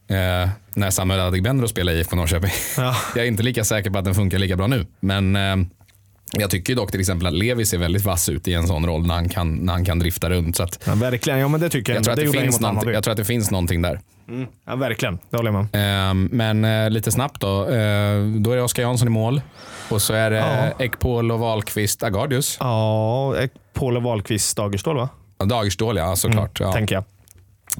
eh, 0.08 0.48
när 0.74 0.90
Samuel 0.90 1.20
Adegbenro 1.20 1.68
spelade 1.68 1.96
i 1.96 2.00
IFK 2.00 2.16
Norrköping. 2.16 2.50
Ja. 2.76 2.96
Jag 3.14 3.24
är 3.24 3.28
inte 3.28 3.42
lika 3.42 3.64
säker 3.64 3.90
på 3.90 3.98
att 3.98 4.04
den 4.04 4.14
funkar 4.14 4.38
lika 4.38 4.56
bra 4.56 4.66
nu. 4.66 4.86
Men 5.00 5.36
eh, 5.36 5.56
jag 6.38 6.50
tycker 6.50 6.74
dock 6.74 6.90
till 6.90 7.00
exempel 7.00 7.26
att 7.26 7.32
Levi 7.34 7.64
ser 7.66 7.78
väldigt 7.78 8.04
vass 8.04 8.28
ut 8.28 8.48
i 8.48 8.54
en 8.54 8.66
sån 8.66 8.86
roll 8.86 9.06
när 9.06 9.14
han 9.14 9.28
kan, 9.28 9.54
när 9.56 9.72
han 9.72 9.84
kan 9.84 9.98
drifta 9.98 10.30
runt. 10.30 10.56
Så 10.56 10.62
att 10.62 10.78
Ja, 10.86 10.94
verkligen, 10.94 11.38
ja 11.38 11.48
men 11.48 11.60
det 11.60 11.68
tycker 11.70 11.92
jag. 11.92 11.96
jag, 11.98 12.04
tror 12.04 12.12
att 12.12 12.20
det 12.20 12.24
han 12.38 12.44
finns 12.44 12.60
någonting, 12.60 12.90
jag 12.92 13.04
tror 13.04 13.12
att 13.12 13.18
det 13.18 13.24
finns 13.24 13.50
någonting 13.50 13.82
där. 13.82 14.00
Mm. 14.28 14.46
Ja, 14.66 14.76
verkligen, 14.76 15.18
det 15.30 15.36
håller 15.36 15.52
jag 15.52 15.54
med 15.54 15.68
om. 15.72 15.80
Ehm, 15.80 16.28
men 16.32 16.84
eh, 16.84 16.90
lite 16.90 17.12
snabbt 17.12 17.40
då. 17.40 17.62
Eh, 17.62 18.24
då 18.38 18.50
är 18.52 18.56
det 18.56 18.62
Oskar 18.62 18.82
Jansson 18.82 19.08
i 19.08 19.10
mål. 19.10 19.40
Och 19.88 20.02
så 20.02 20.14
är 20.14 20.30
det 20.30 20.36
Ja. 20.36 20.84
Ekpol 20.84 21.32
och 21.32 21.38
Wahlqvist 21.38 22.02
Agardius. 22.02 22.56
Ja, 22.60 23.36
eh, 23.36 23.48
Paul 23.74 24.02
Wahlqvist 24.02 24.56
Dagerstål 24.56 24.96
va? 24.96 25.08
Ja, 25.38 25.44
Dagerstål 25.44 25.96
ja, 25.96 26.16
såklart. 26.16 26.60
ja. 26.60 26.72
Tänker 26.72 26.94
jag. 26.94 27.04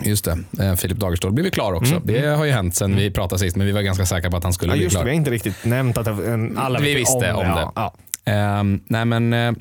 Just 0.03 0.25
det. 0.25 0.39
Eh, 0.65 0.75
Filip 0.75 0.99
Dagerstål 0.99 1.33
blir 1.33 1.45
vi 1.45 1.51
klar 1.51 1.73
också. 1.73 2.01
Det 2.05 2.27
har 2.27 2.45
ju 2.45 2.51
hänt 2.53 2.75
sen 2.77 2.97
vi 2.97 3.11
pratade 3.11 3.39
sist, 3.39 3.57
men 3.57 3.67
vi 3.67 3.73
var 3.73 3.83
ganska 3.83 4.07
säkra 4.07 4.31
på 4.31 4.37
att 4.37 4.43
han 4.45 4.53
skulle 4.53 4.73
Ja, 4.73 4.77
bli 4.77 4.85
just 4.85 4.95
det, 4.95 4.99
klar. 4.99 5.05
vi 5.05 5.11
har 5.11 5.17
inte 5.17 5.31
riktigt 5.31 5.65
nämnt 5.65 5.99
att 5.99 6.05
det- 6.05 6.51
alla 6.57 6.79
Vi 6.79 6.95
visste 6.95 7.33
om 7.33 7.45
det. 7.47 7.69
Ja. 7.75 7.95
Ehm, 8.25 8.81
nej 8.87 9.04
men, 9.04 9.33
eh, 9.33 9.52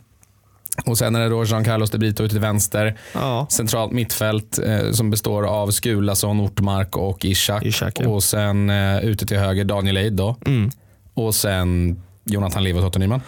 och 0.86 0.98
sen 0.98 1.16
är 1.16 1.20
det 1.20 1.30
då 1.30 1.46
Jean 1.46 1.64
Carlos 1.64 1.90
de 1.90 1.98
Brito 1.98 2.24
ute 2.24 2.34
till 2.34 2.42
vänster. 2.42 2.98
Ja. 3.14 3.48
Centralt 3.50 3.92
mittfält 3.92 4.60
eh, 4.60 4.92
som 4.92 5.10
består 5.10 5.44
av 5.44 5.72
Skulason, 5.72 6.42
Ortmark 6.42 6.98
och 6.98 7.26
Ishak. 7.26 7.64
Ishak, 7.66 8.00
ja. 8.00 8.08
Och 8.08 8.24
sen 8.24 8.70
eh, 8.70 9.00
ute 9.06 9.26
till 9.26 9.38
höger 9.38 9.64
Daniel 9.64 9.98
Eid 9.98 10.14
då. 10.14 10.36
Mm. 10.46 10.72
Och 11.14 11.36
sen 11.36 12.02
Jonathan 12.24 12.64
Liv 12.64 12.78
och 12.78 12.84
Totte 12.84 13.00
Nyman. 13.00 13.22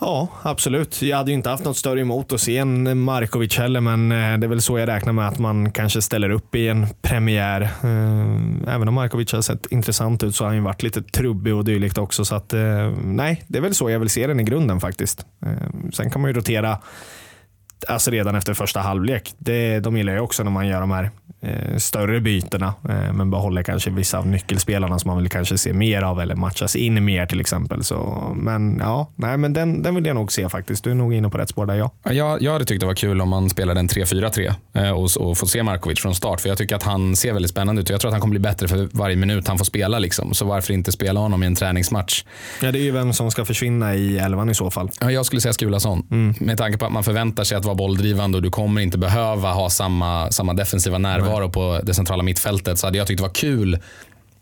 Ja, 0.00 0.28
absolut. 0.42 1.02
Jag 1.02 1.16
hade 1.16 1.30
ju 1.30 1.36
inte 1.36 1.50
haft 1.50 1.64
något 1.64 1.76
större 1.76 2.00
emot 2.00 2.32
att 2.32 2.40
se 2.40 2.56
en 2.56 2.98
Markovic 3.00 3.58
heller, 3.58 3.80
men 3.80 4.12
eh, 4.12 4.38
det 4.38 4.46
är 4.46 4.48
väl 4.48 4.62
så 4.62 4.78
jag 4.78 4.88
räknar 4.88 5.12
med 5.12 5.28
att 5.28 5.38
man 5.38 5.72
kanske 5.72 6.02
ställer 6.02 6.30
upp 6.30 6.54
i 6.54 6.68
en 6.68 6.86
premiär. 7.02 7.60
Eh, 7.60 8.74
även 8.74 8.88
om 8.88 8.94
Markovic 8.94 9.32
har 9.32 9.42
sett 9.42 9.66
intressant 9.66 10.22
ut 10.22 10.36
så 10.36 10.44
har 10.44 10.48
han 10.48 10.56
ju 10.56 10.62
varit 10.62 10.82
lite 10.82 11.02
trubbig 11.02 11.54
och 11.54 11.64
dylikt 11.64 11.98
också. 11.98 12.24
Så 12.24 12.34
att, 12.34 12.52
eh, 12.52 12.92
nej, 13.04 13.42
det 13.48 13.58
är 13.58 13.62
väl 13.62 13.74
så 13.74 13.90
jag 13.90 13.98
vill 13.98 14.10
se 14.10 14.26
den 14.26 14.40
i 14.40 14.44
grunden 14.44 14.80
faktiskt. 14.80 15.26
Sen 15.92 16.10
kan 16.10 16.20
man 16.20 16.30
ju 16.30 16.36
rotera 16.36 16.78
alltså 17.88 18.10
redan 18.10 18.34
efter 18.34 18.54
första 18.54 18.80
halvlek. 18.80 19.34
Det, 19.38 19.80
de 19.80 19.96
gillar 19.96 20.12
jag 20.12 20.24
också 20.24 20.42
när 20.42 20.50
man 20.50 20.66
gör 20.66 20.80
de 20.80 20.90
här 20.90 21.10
eh, 21.40 21.76
större 21.76 22.20
bytena, 22.20 22.74
eh, 22.88 23.12
men 23.12 23.30
behåller 23.30 23.62
kanske 23.62 23.90
vissa 23.90 24.18
av 24.18 24.26
nyckelspelarna 24.26 24.98
som 24.98 25.08
man 25.08 25.18
vill 25.18 25.28
kanske 25.30 25.58
se 25.58 25.72
mer 25.72 26.02
av 26.02 26.20
eller 26.20 26.34
matchas 26.34 26.76
in 26.76 27.04
mer 27.04 27.26
till 27.26 27.40
exempel. 27.40 27.84
Så, 27.84 28.30
men 28.36 28.78
ja, 28.78 29.10
nej, 29.16 29.36
men 29.36 29.52
den, 29.52 29.82
den 29.82 29.94
vill 29.94 30.06
jag 30.06 30.14
nog 30.14 30.32
se 30.32 30.48
faktiskt. 30.48 30.84
Du 30.84 30.90
är 30.90 30.94
nog 30.94 31.14
inne 31.14 31.28
på 31.28 31.38
rätt 31.38 31.48
spår 31.48 31.66
där 31.66 31.74
ja. 31.74 31.90
Ja, 32.04 32.12
Jag, 32.12 32.42
jag 32.42 32.52
hade 32.52 32.64
tyckt 32.64 32.80
det 32.80 32.86
var 32.86 32.94
kul 32.94 33.20
om 33.20 33.28
man 33.28 33.50
spelade 33.50 33.80
en 33.80 33.88
3-4-3 33.88 34.54
eh, 34.74 34.90
och, 34.90 35.28
och 35.28 35.38
får 35.38 35.46
se 35.46 35.62
Markovic 35.62 36.00
från 36.00 36.14
start. 36.14 36.40
För 36.40 36.48
jag 36.48 36.58
tycker 36.58 36.76
att 36.76 36.82
han 36.82 37.16
ser 37.16 37.32
väldigt 37.32 37.50
spännande 37.50 37.82
ut 37.82 37.90
och 37.90 37.94
jag 37.94 38.00
tror 38.00 38.08
att 38.08 38.12
han 38.14 38.20
kommer 38.20 38.30
bli 38.30 38.40
bättre 38.40 38.68
för 38.68 38.88
varje 38.92 39.16
minut 39.16 39.48
han 39.48 39.58
får 39.58 39.64
spela. 39.64 39.98
Liksom. 39.98 40.34
Så 40.34 40.44
varför 40.44 40.72
inte 40.72 40.92
spela 40.92 41.20
honom 41.20 41.42
i 41.42 41.46
en 41.46 41.54
träningsmatch? 41.54 42.24
ja. 42.62 42.72
Det 42.72 42.78
är 42.78 42.82
ju 42.82 42.90
vem 42.90 43.12
som 43.12 43.30
ska 43.30 43.44
försvinna 43.44 43.94
i 43.94 44.18
elvan 44.18 44.50
i 44.50 44.54
så 44.54 44.70
fall. 44.70 44.90
Ja, 45.00 45.10
jag 45.10 45.26
skulle 45.26 45.40
säga 45.40 45.52
Skulason. 45.52 46.34
Med 46.40 46.58
tanke 46.58 46.78
på 46.78 46.86
att 46.86 46.92
man 46.92 47.04
förväntar 47.04 47.44
sig 47.44 47.58
att 47.58 47.64
vara 47.64 47.73
bolldrivande 47.74 48.36
och 48.36 48.42
du 48.42 48.50
kommer 48.50 48.80
inte 48.80 48.98
behöva 48.98 49.52
ha 49.52 49.70
samma, 49.70 50.30
samma 50.30 50.54
defensiva 50.54 50.98
närvaro 50.98 51.50
på 51.50 51.80
det 51.82 51.94
centrala 51.94 52.22
mittfältet 52.22 52.78
så 52.78 52.86
hade 52.86 52.98
jag 52.98 53.06
tyckt 53.06 53.18
det 53.18 53.22
var 53.22 53.34
kul 53.34 53.78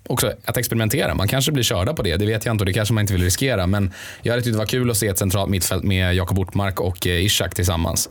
också 0.06 0.32
att 0.44 0.56
experimentera. 0.56 1.14
Man 1.14 1.28
kanske 1.28 1.52
blir 1.52 1.64
körda 1.64 1.94
på 1.94 2.02
det, 2.02 2.16
det 2.16 2.26
vet 2.26 2.44
jag 2.44 2.54
inte 2.54 2.62
och 2.62 2.66
det 2.66 2.72
kanske 2.72 2.94
man 2.94 3.02
inte 3.02 3.12
vill 3.12 3.22
riskera. 3.22 3.66
Men 3.66 3.92
jag 4.22 4.32
hade 4.32 4.42
tyckt 4.42 4.54
det 4.54 4.58
var 4.58 4.66
kul 4.66 4.90
att 4.90 4.96
se 4.96 5.08
ett 5.08 5.18
centralt 5.18 5.50
mittfält 5.50 5.84
med 5.84 6.14
Jakob 6.14 6.38
Ortmark 6.38 6.80
och 6.80 7.06
eh, 7.06 7.24
Ishak 7.24 7.54
tillsammans. 7.54 8.08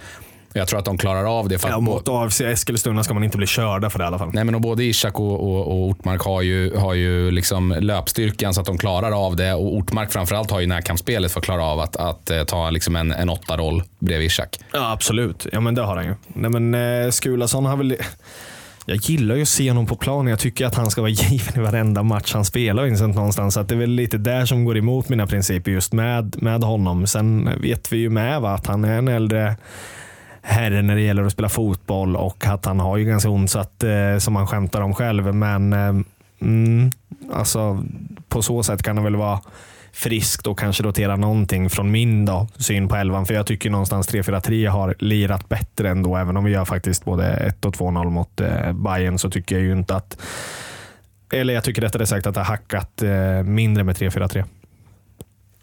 Jag 0.53 0.67
tror 0.67 0.79
att 0.79 0.85
de 0.85 0.97
klarar 0.97 1.39
av 1.39 1.49
det. 1.49 1.59
För 1.59 1.69
Ja, 1.69 1.79
mot 1.79 2.07
AFC 2.09 2.41
Eskilstuna 2.41 3.03
ska 3.03 3.13
man 3.13 3.23
inte 3.23 3.37
bli 3.37 3.47
körda 3.47 3.89
för 3.89 3.99
det 3.99 4.03
i 4.03 4.07
alla 4.07 4.19
fall. 4.19 4.29
Nej, 4.33 4.43
men 4.43 4.55
och 4.55 4.61
både 4.61 4.83
Ishak 4.83 5.19
och, 5.19 5.33
och, 5.33 5.67
och 5.67 5.87
Ortmark 5.87 6.21
har 6.21 6.41
ju, 6.41 6.75
har 6.75 6.93
ju 6.93 7.31
liksom 7.31 7.75
löpstyrkan 7.79 8.53
så 8.53 8.61
att 8.61 8.67
de 8.67 8.77
klarar 8.77 9.25
av 9.25 9.35
det. 9.35 9.53
Och 9.53 9.75
Ortmark 9.75 10.11
framförallt 10.11 10.51
har 10.51 10.59
ju 10.59 10.67
närkampsspelet 10.67 11.31
för 11.31 11.39
att 11.39 11.45
klara 11.45 11.63
av 11.63 11.79
att, 11.79 11.95
att 11.95 12.29
eh, 12.29 12.43
ta 12.43 12.69
liksom 12.69 12.95
en, 12.95 13.11
en 13.11 13.29
åtta-roll 13.29 13.83
bredvid 13.99 14.27
Ishak. 14.27 14.59
Ja, 14.73 14.91
absolut. 14.91 15.47
Ja, 15.51 15.59
men 15.59 15.75
det 15.75 15.81
har 15.81 15.95
han 15.95 16.05
ju. 16.05 16.15
Nej, 16.27 16.49
men 16.49 16.73
eh, 17.03 17.09
Skulason 17.11 17.65
har 17.65 17.77
väl... 17.77 17.95
Jag 18.85 18.97
gillar 18.97 19.35
ju 19.35 19.41
att 19.41 19.47
se 19.47 19.69
honom 19.69 19.85
på 19.85 19.95
planen. 19.95 20.27
Jag 20.27 20.39
tycker 20.39 20.65
att 20.65 20.75
han 20.75 20.91
ska 20.91 21.01
vara 21.01 21.11
given 21.29 21.55
i 21.55 21.59
varenda 21.59 22.03
match 22.03 22.33
han 22.33 22.45
spelar 22.45 22.83
Vincent 22.83 23.15
någonstans. 23.15 23.53
Så 23.53 23.63
det 23.63 23.75
är 23.75 23.79
väl 23.79 23.89
lite 23.89 24.17
där 24.17 24.45
som 24.45 24.65
går 24.65 24.77
emot 24.77 25.09
mina 25.09 25.27
principer 25.27 25.71
just 25.71 25.93
med, 25.93 26.43
med 26.43 26.63
honom. 26.63 27.07
Sen 27.07 27.49
vet 27.61 27.93
vi 27.93 27.97
ju 27.97 28.09
med 28.09 28.41
va, 28.41 28.53
att 28.53 28.67
han 28.67 28.85
är 28.85 28.97
en 28.97 29.07
äldre 29.07 29.55
herre 30.41 30.81
när 30.81 30.95
det 30.95 31.01
gäller 31.01 31.23
att 31.23 31.31
spela 31.31 31.49
fotboll 31.49 32.15
och 32.15 32.45
att 32.47 32.65
han 32.65 32.79
har 32.79 32.97
ju 32.97 33.05
ganska 33.05 33.29
ont 33.29 33.51
så 33.51 33.59
att, 33.59 33.83
eh, 33.83 34.17
som 34.17 34.35
han 34.35 34.47
skämtar 34.47 34.81
om 34.81 34.93
själv. 34.93 35.35
Men 35.35 35.73
eh, 35.73 35.95
mm, 36.41 36.91
alltså, 37.33 37.83
på 38.29 38.41
så 38.41 38.63
sätt 38.63 38.83
kan 38.83 38.95
det 38.95 39.01
väl 39.01 39.15
vara 39.15 39.39
friskt 39.93 40.47
och 40.47 40.59
kanske 40.59 40.83
rotera 40.83 41.15
någonting 41.15 41.69
från 41.69 41.91
min 41.91 42.25
då, 42.25 42.47
syn 42.55 42.87
på 42.87 42.95
elvan. 42.95 43.25
För 43.25 43.33
jag 43.33 43.45
tycker 43.45 43.69
någonstans 43.69 44.09
3-4-3 44.13 44.69
har 44.69 44.95
lirat 44.99 45.49
bättre 45.49 45.89
ändå. 45.89 46.15
Även 46.17 46.37
om 46.37 46.43
vi 46.43 46.51
gör 46.51 46.65
faktiskt 46.65 47.05
både 47.05 47.27
1 47.27 47.65
och 47.65 47.75
2-0 47.75 48.09
mot 48.09 48.41
eh, 48.41 48.73
Bayern 48.73 49.19
så 49.19 49.29
tycker 49.29 49.55
jag 49.55 49.63
ju 49.63 49.71
inte 49.71 49.95
att 49.95 50.17
eller 51.33 51.53
jag 51.53 51.63
tycker 51.63 51.81
rättare 51.81 52.05
sagt 52.05 52.27
att 52.27 52.33
det 52.33 52.39
har 52.39 52.45
hackat 52.45 53.01
eh, 53.01 53.43
mindre 53.43 53.83
med 53.83 53.95
3-4-3. 53.95 54.45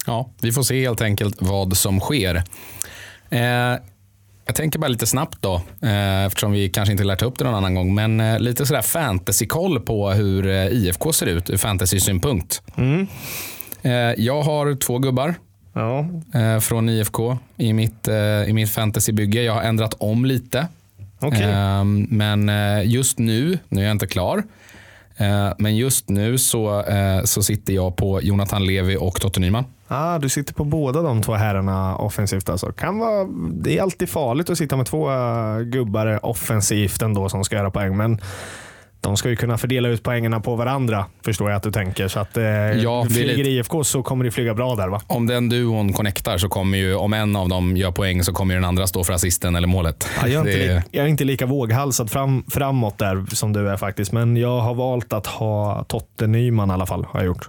Ja, 0.06 0.30
vi 0.40 0.52
får 0.52 0.62
se 0.62 0.80
helt 0.80 1.02
enkelt 1.02 1.36
vad 1.38 1.76
som 1.76 2.00
sker. 2.00 2.42
Eh, 3.30 3.74
jag 4.48 4.54
tänker 4.54 4.78
bara 4.78 4.88
lite 4.88 5.06
snabbt 5.06 5.38
då, 5.42 5.62
eh, 5.82 6.24
eftersom 6.24 6.52
vi 6.52 6.68
kanske 6.68 6.92
inte 6.92 7.04
lär 7.04 7.16
ta 7.16 7.26
upp 7.26 7.38
det 7.38 7.44
någon 7.44 7.54
annan 7.54 7.74
gång, 7.74 7.94
men 7.94 8.20
eh, 8.20 8.38
lite 8.38 8.66
sådär 8.66 8.82
fantasy-koll 8.82 9.80
på 9.80 10.10
hur 10.10 10.46
eh, 10.46 10.66
IFK 10.66 11.12
ser 11.12 11.26
ut 11.26 11.50
ur 11.50 11.56
fantasy-synpunkt. 11.56 12.62
Eh, 13.82 13.92
jag 14.16 14.42
har 14.42 14.74
två 14.76 14.98
gubbar 14.98 15.34
Ja, 15.74 16.06
från 16.60 16.88
IFK 16.88 17.38
i 17.56 17.72
mitt, 17.72 18.08
i 18.46 18.52
mitt 18.52 18.70
fantasybygge. 18.70 19.42
Jag 19.42 19.52
har 19.54 19.62
ändrat 19.62 19.94
om 19.98 20.24
lite. 20.24 20.66
okej. 21.20 21.42
Eh, 21.42 21.84
men 22.08 22.50
just 22.90 23.18
nu, 23.18 23.58
nu 23.68 23.80
är 23.80 23.84
jag 23.84 23.92
inte 23.92 24.06
klar, 24.06 24.42
men 25.58 25.76
just 25.76 26.08
nu 26.08 26.38
så, 26.38 26.84
så 27.24 27.42
sitter 27.42 27.72
jag 27.72 27.96
på 27.96 28.22
Jonathan 28.22 28.66
Levi 28.66 28.96
och 28.96 29.20
Totte 29.20 29.40
Nyman. 29.40 29.64
Ah, 29.88 30.18
du 30.18 30.28
sitter 30.28 30.54
på 30.54 30.64
båda 30.64 31.02
de 31.02 31.22
två 31.22 31.32
herrarna 31.34 31.96
offensivt 31.96 32.48
alltså. 32.48 32.72
Kan 32.72 32.98
vara, 32.98 33.24
det 33.52 33.78
är 33.78 33.82
alltid 33.82 34.08
farligt 34.08 34.50
att 34.50 34.58
sitta 34.58 34.76
med 34.76 34.86
två 34.86 35.10
uh, 35.10 35.60
gubbar 35.60 36.26
offensivt 36.26 37.02
ändå 37.02 37.28
som 37.28 37.44
ska 37.44 37.56
göra 37.56 37.70
poäng. 37.70 37.96
Men 37.96 38.20
de 39.00 39.16
ska 39.16 39.28
ju 39.28 39.36
kunna 39.36 39.58
fördela 39.58 39.88
ut 39.88 40.02
poängerna 40.02 40.40
på 40.40 40.56
varandra, 40.56 41.06
förstår 41.24 41.50
jag 41.50 41.56
att 41.56 41.62
du 41.62 41.72
tänker. 41.72 42.08
Så 42.08 42.20
att 42.20 42.36
eh, 42.36 42.44
Ja, 42.44 43.04
flyger 43.10 43.36
lite- 43.36 43.50
IFK 43.50 43.84
så 43.84 44.02
kommer 44.02 44.24
det 44.24 44.30
flyga 44.30 44.54
bra 44.54 44.74
där 44.74 44.88
va? 44.88 45.00
Om 45.06 45.26
den 45.26 45.48
duon 45.48 45.92
connectar 45.92 46.38
så 46.38 46.48
kommer 46.48 46.78
ju, 46.78 46.94
om 46.94 47.12
en 47.12 47.36
av 47.36 47.48
dem 47.48 47.76
gör 47.76 47.90
poäng 47.92 48.24
så 48.24 48.32
kommer 48.32 48.54
den 48.54 48.64
andra 48.64 48.86
stå 48.86 49.04
för 49.04 49.12
assisten 49.12 49.56
eller 49.56 49.68
målet. 49.68 50.08
Ja, 50.22 50.28
jag, 50.28 50.46
är 50.46 50.50
inte 50.50 50.58
Det 50.58 50.74
li, 50.74 50.82
jag 50.90 51.04
är 51.04 51.08
inte 51.08 51.24
lika 51.24 51.46
våghalsad 51.46 52.10
fram, 52.10 52.44
framåt 52.50 52.98
där 52.98 53.34
som 53.34 53.52
du 53.52 53.68
är 53.70 53.76
faktiskt. 53.76 54.12
Men 54.12 54.36
jag 54.36 54.60
har 54.60 54.74
valt 54.74 55.12
att 55.12 55.26
ha 55.26 55.84
Totte 55.84 56.26
Nyman 56.26 56.70
i 56.70 56.72
alla 56.72 56.86
fall. 56.86 57.04
Har 57.10 57.20
jag 57.20 57.26
gjort. 57.26 57.48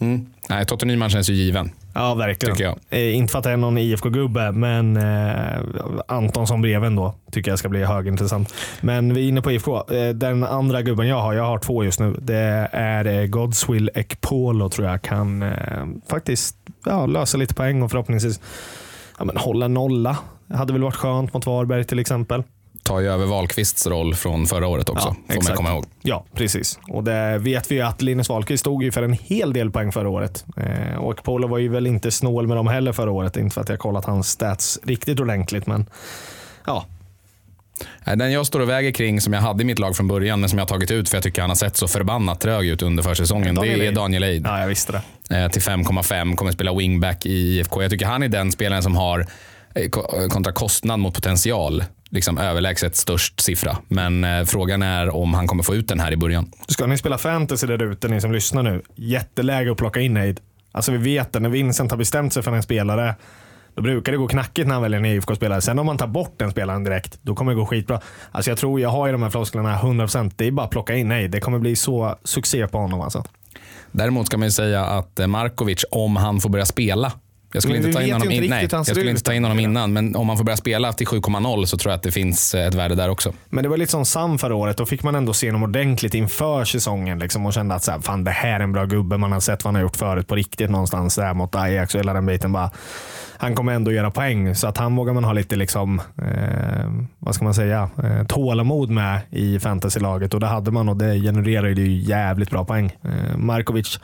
mm. 0.00 0.26
Nej, 0.48 0.66
Totte 0.66 0.86
Nyman 0.86 1.10
känns 1.10 1.30
ju 1.30 1.34
given. 1.34 1.70
Ja, 1.94 2.14
verkligen. 2.14 2.56
Tycker 2.56 2.74
Eh, 2.90 3.16
inte 3.16 3.32
för 3.32 3.38
att 3.38 3.44
jag 3.44 3.52
är 3.52 3.56
någon 3.56 3.78
IFK-gubbe, 3.78 4.52
men 4.52 4.96
eh, 4.96 5.60
Anton 6.08 6.46
som 6.46 6.62
breven 6.62 6.96
då 6.96 7.14
tycker 7.32 7.50
jag 7.50 7.58
ska 7.58 7.68
bli 7.68 7.84
högintressant. 7.84 8.54
Men 8.80 9.14
vi 9.14 9.24
är 9.24 9.28
inne 9.28 9.42
på 9.42 9.52
IFK. 9.52 9.76
Eh, 9.90 10.08
den 10.08 10.44
andra 10.44 10.82
gubben 10.82 11.08
jag 11.08 11.20
har, 11.20 11.32
jag 11.32 11.44
har 11.44 11.58
två 11.58 11.84
just 11.84 12.00
nu, 12.00 12.16
det 12.22 12.68
är 12.72 13.04
eh, 13.04 13.26
Godswill 13.26 13.90
Ekpolo 13.94 14.68
tror 14.68 14.88
jag 14.88 15.02
kan 15.02 15.42
eh, 15.42 15.86
faktiskt 16.10 16.56
ja, 16.84 17.06
lösa 17.06 17.38
lite 17.38 17.54
poäng 17.54 17.82
och 17.82 17.90
förhoppningsvis 17.90 18.40
ja, 19.18 19.24
men 19.24 19.36
hålla 19.36 19.68
nolla. 19.68 20.16
Det 20.46 20.56
hade 20.56 20.72
väl 20.72 20.82
varit 20.82 20.94
skönt 20.96 21.34
mot 21.34 21.46
Varberg 21.46 21.84
till 21.84 21.98
exempel. 21.98 22.42
Tar 22.84 23.00
ju 23.00 23.08
över 23.08 23.26
Wahlqvists 23.26 23.86
roll 23.86 24.14
från 24.14 24.46
förra 24.46 24.66
året 24.66 24.88
också, 24.88 25.16
Ja, 25.28 25.34
får 25.34 25.42
man 25.48 25.56
komma 25.56 25.70
ihåg. 25.70 25.84
Ja, 26.02 26.24
precis. 26.34 26.78
Och 26.88 27.04
det 27.04 27.38
vet 27.38 27.70
vi 27.70 27.74
ju 27.74 27.80
att 27.82 28.02
Linus 28.02 28.28
Wahlqvist 28.28 28.60
stod 28.60 28.82
ju 28.82 28.92
för 28.92 29.02
en 29.02 29.12
hel 29.12 29.52
del 29.52 29.70
poäng 29.70 29.92
förra 29.92 30.08
året. 30.08 30.44
Eh, 30.56 30.96
och 30.98 31.12
Ekpolo 31.18 31.48
var 31.48 31.58
ju 31.58 31.68
väl 31.68 31.86
inte 31.86 32.10
snål 32.10 32.46
med 32.46 32.56
dem 32.56 32.66
heller 32.66 32.92
förra 32.92 33.10
året. 33.10 33.36
Inte 33.36 33.54
för 33.54 33.60
att 33.60 33.68
jag 33.68 33.78
kollat 33.78 34.04
hans 34.04 34.28
stats 34.30 34.78
riktigt 34.82 35.20
ordentligt, 35.20 35.66
men 35.66 35.86
ja, 36.66 36.84
Den 38.04 38.32
jag 38.32 38.46
står 38.46 38.60
och 38.60 38.68
väger 38.68 38.90
kring 38.90 39.20
som 39.20 39.32
jag 39.32 39.40
hade 39.40 39.62
i 39.62 39.66
mitt 39.66 39.78
lag 39.78 39.96
från 39.96 40.08
början, 40.08 40.40
men 40.40 40.48
som 40.50 40.58
jag 40.58 40.64
har 40.64 40.68
tagit 40.68 40.90
ut 40.90 41.08
för 41.08 41.16
jag 41.16 41.22
tycker 41.24 41.40
han 41.40 41.50
har 41.50 41.54
sett 41.56 41.76
så 41.76 41.88
förbannat 41.88 42.40
trög 42.40 42.66
ut 42.66 42.82
under 42.82 43.02
försäsongen. 43.02 43.54
Daniel 43.54 43.78
det 43.78 43.86
är. 43.86 43.92
Daniel 43.92 44.22
Eid. 44.24 44.42
ja 44.46 44.60
jag 44.60 44.68
visste 44.68 45.02
det. 45.28 45.36
eh, 45.42 45.48
till 45.50 45.62
5,5. 45.62 46.36
Kommer 46.36 46.52
spela 46.52 46.74
wingback 46.74 47.26
i 47.26 47.30
IFK. 47.58 47.82
Jag 47.82 47.90
tycker 47.90 48.06
han 48.06 48.22
är 48.22 48.28
den 48.28 48.52
spelaren 48.52 48.82
som 48.82 48.96
har 48.96 49.26
eh, 49.74 49.88
ko- 49.88 50.28
kontra 50.30 50.52
kostnad 50.52 50.98
mot 51.00 51.14
potential 51.14 51.84
liksom 52.14 52.38
överlägset 52.38 52.96
störst 52.96 53.40
siffra. 53.40 53.76
Men 53.88 54.24
eh, 54.24 54.44
frågan 54.44 54.82
är 54.82 55.16
om 55.16 55.34
han 55.34 55.46
kommer 55.46 55.62
få 55.62 55.74
ut 55.74 55.88
den 55.88 56.00
här 56.00 56.12
i 56.12 56.16
början. 56.16 56.50
Ska 56.68 56.86
ni 56.86 56.98
spela 56.98 57.18
fantasy 57.18 57.66
där 57.66 57.82
ute, 57.82 58.08
ni 58.08 58.20
som 58.20 58.32
lyssnar 58.32 58.62
nu, 58.62 58.82
jätteläge 58.94 59.72
att 59.72 59.78
plocka 59.78 60.00
in 60.00 60.16
Aid. 60.16 60.40
Alltså 60.72 60.92
vi 60.92 60.98
vet 60.98 61.32
det, 61.32 61.40
när 61.40 61.48
Vincent 61.48 61.90
har 61.90 61.98
bestämt 61.98 62.32
sig 62.32 62.42
för 62.42 62.52
en 62.52 62.62
spelare, 62.62 63.14
då 63.74 63.82
brukar 63.82 64.12
det 64.12 64.18
gå 64.18 64.28
knackigt 64.28 64.66
när 64.68 64.74
han 64.74 64.82
väljer 64.82 64.98
en 64.98 65.06
IFK-spelare. 65.06 65.60
Sen 65.60 65.78
om 65.78 65.86
man 65.86 65.98
tar 65.98 66.06
bort 66.06 66.34
den 66.36 66.50
spelaren 66.50 66.84
direkt, 66.84 67.18
då 67.22 67.34
kommer 67.34 67.52
det 67.52 67.56
gå 67.56 67.66
skitbra. 67.66 68.00
Alltså 68.32 68.50
jag 68.50 68.58
tror, 68.58 68.80
jag 68.80 68.88
har 68.88 69.06
ju 69.06 69.12
de 69.12 69.22
här 69.22 69.30
flosklerna 69.30 69.78
100%. 69.78 70.32
Det 70.36 70.46
är 70.46 70.50
bara 70.50 70.66
att 70.66 70.70
plocka 70.70 70.94
in 70.94 71.12
Aid. 71.12 71.30
Det 71.30 71.40
kommer 71.40 71.58
bli 71.58 71.76
så 71.76 72.18
succé 72.24 72.66
på 72.66 72.78
honom 72.78 73.00
alltså. 73.00 73.24
Däremot 73.92 74.26
ska 74.26 74.38
man 74.38 74.46
ju 74.46 74.52
säga 74.52 74.84
att 74.84 75.18
eh, 75.18 75.26
Markovic, 75.26 75.84
om 75.90 76.16
han 76.16 76.40
får 76.40 76.48
börja 76.48 76.66
spela, 76.66 77.12
jag 77.54 77.62
skulle, 77.62 77.78
Men 77.78 77.86
inte 77.86 77.98
ta, 77.98 78.04
in 78.04 78.12
honom, 78.12 78.30
in, 78.30 78.50
nej, 78.50 78.68
jag 78.70 78.86
skulle 78.86 79.10
inte 79.10 79.22
ta 79.22 79.34
in 79.34 79.44
honom 79.44 79.58
innan, 79.58 79.92
men 79.92 80.16
om 80.16 80.28
han 80.28 80.38
får 80.38 80.44
börja 80.44 80.56
spela 80.56 80.92
till 80.92 81.06
7,0 81.06 81.64
så 81.64 81.78
tror 81.78 81.92
jag 81.92 81.96
att 81.96 82.02
det 82.02 82.12
finns 82.12 82.54
eh, 82.54 82.66
ett 82.66 82.74
värde 82.74 82.94
där 82.94 83.08
också. 83.08 83.32
Men 83.50 83.62
det 83.62 83.68
var 83.68 83.76
lite 83.76 83.92
som 83.92 84.04
Sam 84.04 84.38
förra 84.38 84.54
året. 84.54 84.76
Då 84.76 84.86
fick 84.86 85.02
man 85.02 85.14
ändå 85.14 85.32
se 85.32 85.48
honom 85.48 85.62
ordentligt 85.62 86.14
inför 86.14 86.64
säsongen 86.64 87.18
liksom, 87.18 87.46
och 87.46 87.52
kände 87.52 87.74
att 87.74 87.84
så 87.84 87.90
här, 87.90 88.00
fan, 88.00 88.24
det 88.24 88.30
här 88.30 88.60
är 88.60 88.64
en 88.64 88.72
bra 88.72 88.84
gubbe. 88.84 89.16
Man 89.16 89.32
har 89.32 89.40
sett 89.40 89.64
vad 89.64 89.68
han 89.68 89.74
har 89.74 89.82
gjort 89.82 89.96
förut 89.96 90.26
på 90.28 90.34
riktigt 90.34 90.70
någonstans 90.70 91.14
där 91.14 91.34
mot 91.34 91.54
Ajax 91.54 91.94
och 91.94 92.00
hela 92.00 92.12
den 92.12 92.26
biten. 92.26 92.52
Bara, 92.52 92.70
han 93.36 93.54
kommer 93.54 93.72
ändå 93.72 93.92
göra 93.92 94.10
poäng, 94.10 94.54
så 94.54 94.66
att 94.66 94.78
han 94.78 94.96
vågar 94.96 95.12
man 95.12 95.24
ha 95.24 95.32
lite 95.32 95.56
liksom, 95.56 96.00
eh, 96.18 96.90
vad 97.18 97.34
ska 97.34 97.44
man 97.44 97.54
säga, 97.54 97.90
eh, 98.04 98.26
tålamod 98.26 98.90
med 98.90 99.20
i 99.30 99.58
fantasylaget. 99.58 100.34
Och 100.34 100.40
det 100.40 100.46
hade 100.46 100.70
man 100.70 100.88
och 100.88 100.96
det 100.96 101.20
genererade 101.20 101.80
ju 101.80 102.00
jävligt 102.00 102.50
bra 102.50 102.64
poäng. 102.64 102.96
Eh, 103.02 103.36
Markovic 103.36 104.00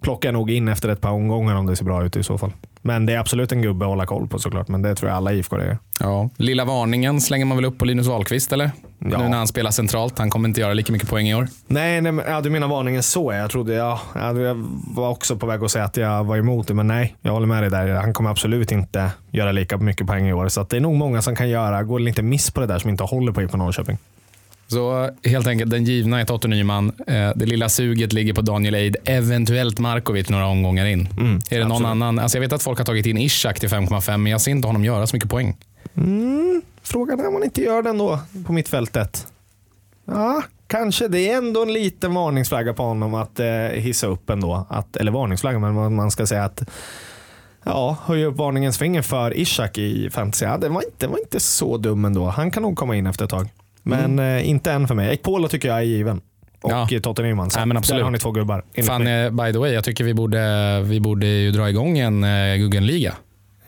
plockar 0.00 0.32
nog 0.32 0.50
in 0.50 0.68
efter 0.68 0.88
ett 0.88 1.00
par 1.00 1.10
omgångar 1.10 1.54
om 1.54 1.66
det 1.66 1.76
ser 1.76 1.84
bra 1.84 2.04
ut 2.04 2.16
i 2.16 2.22
så 2.22 2.38
fall. 2.38 2.52
Men 2.82 3.06
det 3.06 3.14
är 3.14 3.18
absolut 3.18 3.52
en 3.52 3.62
gubbe 3.62 3.84
att 3.84 3.88
hålla 3.88 4.06
koll 4.06 4.28
på 4.28 4.38
såklart. 4.38 4.68
Men 4.68 4.82
det 4.82 4.94
tror 4.94 5.10
jag 5.10 5.16
alla 5.16 5.32
IFK 5.32 5.58
gör. 5.58 5.78
Ja. 6.00 6.30
Lilla 6.36 6.64
varningen 6.64 7.20
slänger 7.20 7.44
man 7.44 7.56
väl 7.56 7.64
upp 7.64 7.78
på 7.78 7.84
Linus 7.84 8.06
Wahlqvist 8.06 8.52
eller? 8.52 8.70
Ja. 8.98 9.18
Nu 9.18 9.28
när 9.28 9.38
han 9.38 9.46
spelar 9.46 9.70
centralt. 9.70 10.18
Han 10.18 10.30
kommer 10.30 10.48
inte 10.48 10.60
göra 10.60 10.74
lika 10.74 10.92
mycket 10.92 11.08
poäng 11.08 11.28
i 11.28 11.34
år. 11.34 11.48
Nej, 11.66 12.00
nej 12.00 12.12
men, 12.12 12.24
ja, 12.28 12.40
du 12.40 12.50
menar 12.50 12.68
varningen 12.68 13.02
så. 13.02 13.32
Jag 13.32 13.50
trodde 13.50 13.74
jag, 13.74 13.98
ja, 14.14 14.40
jag 14.40 14.66
var 14.94 15.10
också 15.10 15.36
på 15.36 15.46
väg 15.46 15.64
att 15.64 15.70
säga 15.70 15.84
att 15.84 15.96
jag 15.96 16.24
var 16.24 16.36
emot 16.36 16.68
det, 16.68 16.74
men 16.74 16.86
nej, 16.86 17.16
jag 17.22 17.32
håller 17.32 17.46
med 17.46 17.62
dig 17.62 17.70
där. 17.70 17.88
Han 17.88 18.12
kommer 18.12 18.30
absolut 18.30 18.72
inte 18.72 19.10
göra 19.30 19.52
lika 19.52 19.76
mycket 19.76 20.06
poäng 20.06 20.28
i 20.28 20.32
år. 20.32 20.48
Så 20.48 20.62
det 20.62 20.76
är 20.76 20.80
nog 20.80 20.94
många 20.94 21.22
som 21.22 21.36
kan 21.36 21.48
göra, 21.48 21.82
går 21.82 21.98
lite 21.98 22.22
miss 22.22 22.50
på 22.50 22.60
det 22.60 22.66
där 22.66 22.78
som 22.78 22.90
inte 22.90 23.04
håller 23.04 23.32
på 23.32 23.42
IFK 23.42 23.56
Norrköping. 23.56 23.98
Så 24.70 25.10
helt 25.24 25.46
enkelt, 25.46 25.70
den 25.70 25.84
givna 25.84 26.20
är 26.20 26.24
Totte 26.24 26.48
Nyman. 26.48 26.92
Eh, 27.06 27.30
Det 27.36 27.46
lilla 27.46 27.68
suget 27.68 28.12
ligger 28.12 28.32
på 28.34 28.40
Daniel 28.42 28.74
Eid, 28.74 28.96
eventuellt 29.04 29.78
Markovic 29.78 30.28
några 30.28 30.46
omgångar 30.46 30.86
in. 30.86 31.08
är 31.50 31.58
det 31.58 31.64
någon 31.64 31.72
absolut. 31.72 31.90
annan? 31.90 32.18
Alltså 32.18 32.36
jag 32.38 32.40
vet 32.40 32.52
att 32.52 32.62
folk 32.62 32.78
har 32.78 32.84
tagit 32.84 33.06
in 33.06 33.18
Ishak 33.18 33.60
till 33.60 33.68
5,5, 33.68 34.16
men 34.16 34.32
jag 34.32 34.40
ser 34.40 34.50
inte 34.50 34.68
honom 34.68 34.84
göra 34.84 35.06
så 35.06 35.16
mycket 35.16 35.30
poäng. 35.30 35.56
Frågan 36.82 37.20
är 37.20 37.26
om 37.26 37.32
man 37.32 37.44
inte 37.44 37.62
gör 37.62 37.82
det 37.82 37.90
ändå 37.90 38.18
på 38.46 38.52
mittfältet. 38.52 39.26
Ja, 40.04 40.42
kanske. 40.66 41.08
Det 41.08 41.28
är 41.30 41.36
ändå 41.38 41.62
en 41.62 41.72
liten 41.72 42.14
varningsflagga 42.14 42.72
på 42.74 42.82
honom 42.82 43.14
att 43.14 43.40
eh, 43.40 43.46
hissa 43.74 44.06
upp 44.06 44.30
ändå. 44.30 44.66
Att, 44.70 44.96
eller 44.96 45.12
varningsflagga, 45.12 45.58
men 45.58 45.94
man 45.94 46.10
ska 46.10 46.26
säga 46.26 46.44
att 46.44 46.62
Ja, 47.64 47.96
höja 48.04 48.26
upp 48.26 48.36
varningens 48.36 48.78
finger 48.78 49.02
för 49.02 49.38
Ishak 49.38 49.78
i 49.78 50.10
fantasy. 50.10 50.44
Ja, 50.44 50.58
det 50.58 50.68
var 50.68 50.82
inte, 50.84 51.06
var 51.06 51.18
inte 51.18 51.40
så 51.40 51.76
dum 51.76 52.04
ändå. 52.04 52.26
Han 52.26 52.50
kan 52.50 52.62
nog 52.62 52.76
komma 52.76 52.96
in 52.96 53.06
efter 53.06 53.24
ett 53.24 53.30
tag. 53.30 53.48
Men 53.88 54.18
eh, 54.18 54.48
inte 54.48 54.72
än 54.72 54.88
för 54.88 54.94
mig. 54.94 55.12
Ekpola 55.12 55.48
tycker 55.48 55.68
jag 55.68 55.78
är 55.78 55.82
given. 55.82 56.20
Och 56.60 56.72
Ja. 56.72 56.86
ja. 56.90 57.00
Totte 57.00 57.22
Nyman. 57.22 57.50
Men 57.66 57.68
där 57.68 58.00
har 58.02 58.10
ni 58.10 58.18
två 58.18 58.30
gubbar. 58.30 58.64
Fan, 58.86 59.04
mig. 59.04 59.24
eh, 59.24 59.30
by 59.30 59.52
the 59.52 59.58
way, 59.58 59.72
jag 59.72 59.84
tycker 59.84 60.04
vi 60.04 60.14
borde, 60.14 60.80
vi 60.82 61.00
borde 61.00 61.26
ju 61.26 61.50
dra 61.50 61.68
igång 61.68 61.98
en 61.98 62.26
Guggenliga 62.58 63.14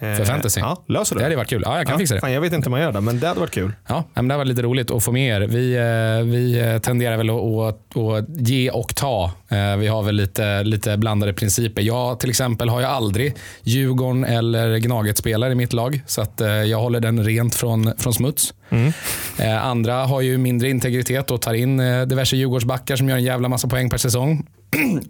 för 0.00 0.20
Eh, 0.20 0.26
fantasy. 0.26 0.60
Ja, 0.60 0.84
löser 0.88 1.14
du 1.14 1.18
Det 1.18 1.24
hade 1.24 1.36
varit 1.36 1.48
kul. 1.48 1.62
Ja, 1.64 1.76
jag 1.76 1.86
kan 1.86 1.92
ja, 1.92 1.98
fixa 1.98 2.14
det. 2.14 2.20
Fan, 2.20 2.32
jag 2.32 2.40
vet 2.40 2.52
inte 2.52 2.66
hur 2.66 2.70
man 2.70 2.80
gör 2.80 2.92
det, 2.92 3.00
men 3.00 3.20
det 3.20 3.28
hade 3.28 3.40
varit 3.40 3.50
kul. 3.50 3.72
Ja, 3.88 4.04
men 4.14 4.28
det 4.28 4.36
var 4.36 4.44
lite 4.44 4.62
roligt 4.62 4.90
att 4.90 5.04
få 5.04 5.12
med 5.12 5.42
er. 5.42 5.46
Vi, 5.46 5.74
eh, 5.76 6.32
vi 6.32 6.58
eh, 6.58 6.78
tenderar 6.78 7.16
väl 7.16 7.30
att, 7.30 7.96
att, 7.96 8.48
ge 8.48 8.70
och 8.70 8.94
ta. 8.94 9.32
Vi 9.78 9.86
har 9.86 10.02
väl 10.02 10.14
lite, 10.14 10.62
lite 10.62 10.96
blandade 10.96 11.32
principer. 11.32 11.82
Jag 11.82 12.20
till 12.20 12.30
exempel 12.30 12.68
har 12.68 12.80
ju 12.80 12.86
aldrig 12.86 13.34
Djurgården 13.62 14.24
eller 14.24 14.78
Gnaget-spelare 14.78 15.52
i 15.52 15.54
mitt 15.54 15.72
lag. 15.72 16.02
Så 16.06 16.20
att 16.20 16.40
jag 16.66 16.78
håller 16.78 17.00
den 17.00 17.24
rent 17.24 17.54
från, 17.54 17.92
från 17.98 18.14
smuts. 18.14 18.54
Eh, 19.38 19.66
Andra 19.66 19.94
har 19.94 20.20
ju 20.20 20.38
mindre 20.38 20.68
integritet 20.68 21.30
och 21.30 21.42
tar 21.42 21.54
in 21.54 21.76
diverse 22.06 22.36
Djurgårdsbackar 22.36 22.96
som 22.96 23.08
gör 23.08 23.16
en 23.16 23.24
jävla 23.24 23.48
massa 23.48 23.68
poäng 23.68 23.90
per 23.90 23.98
säsong. 23.98 24.46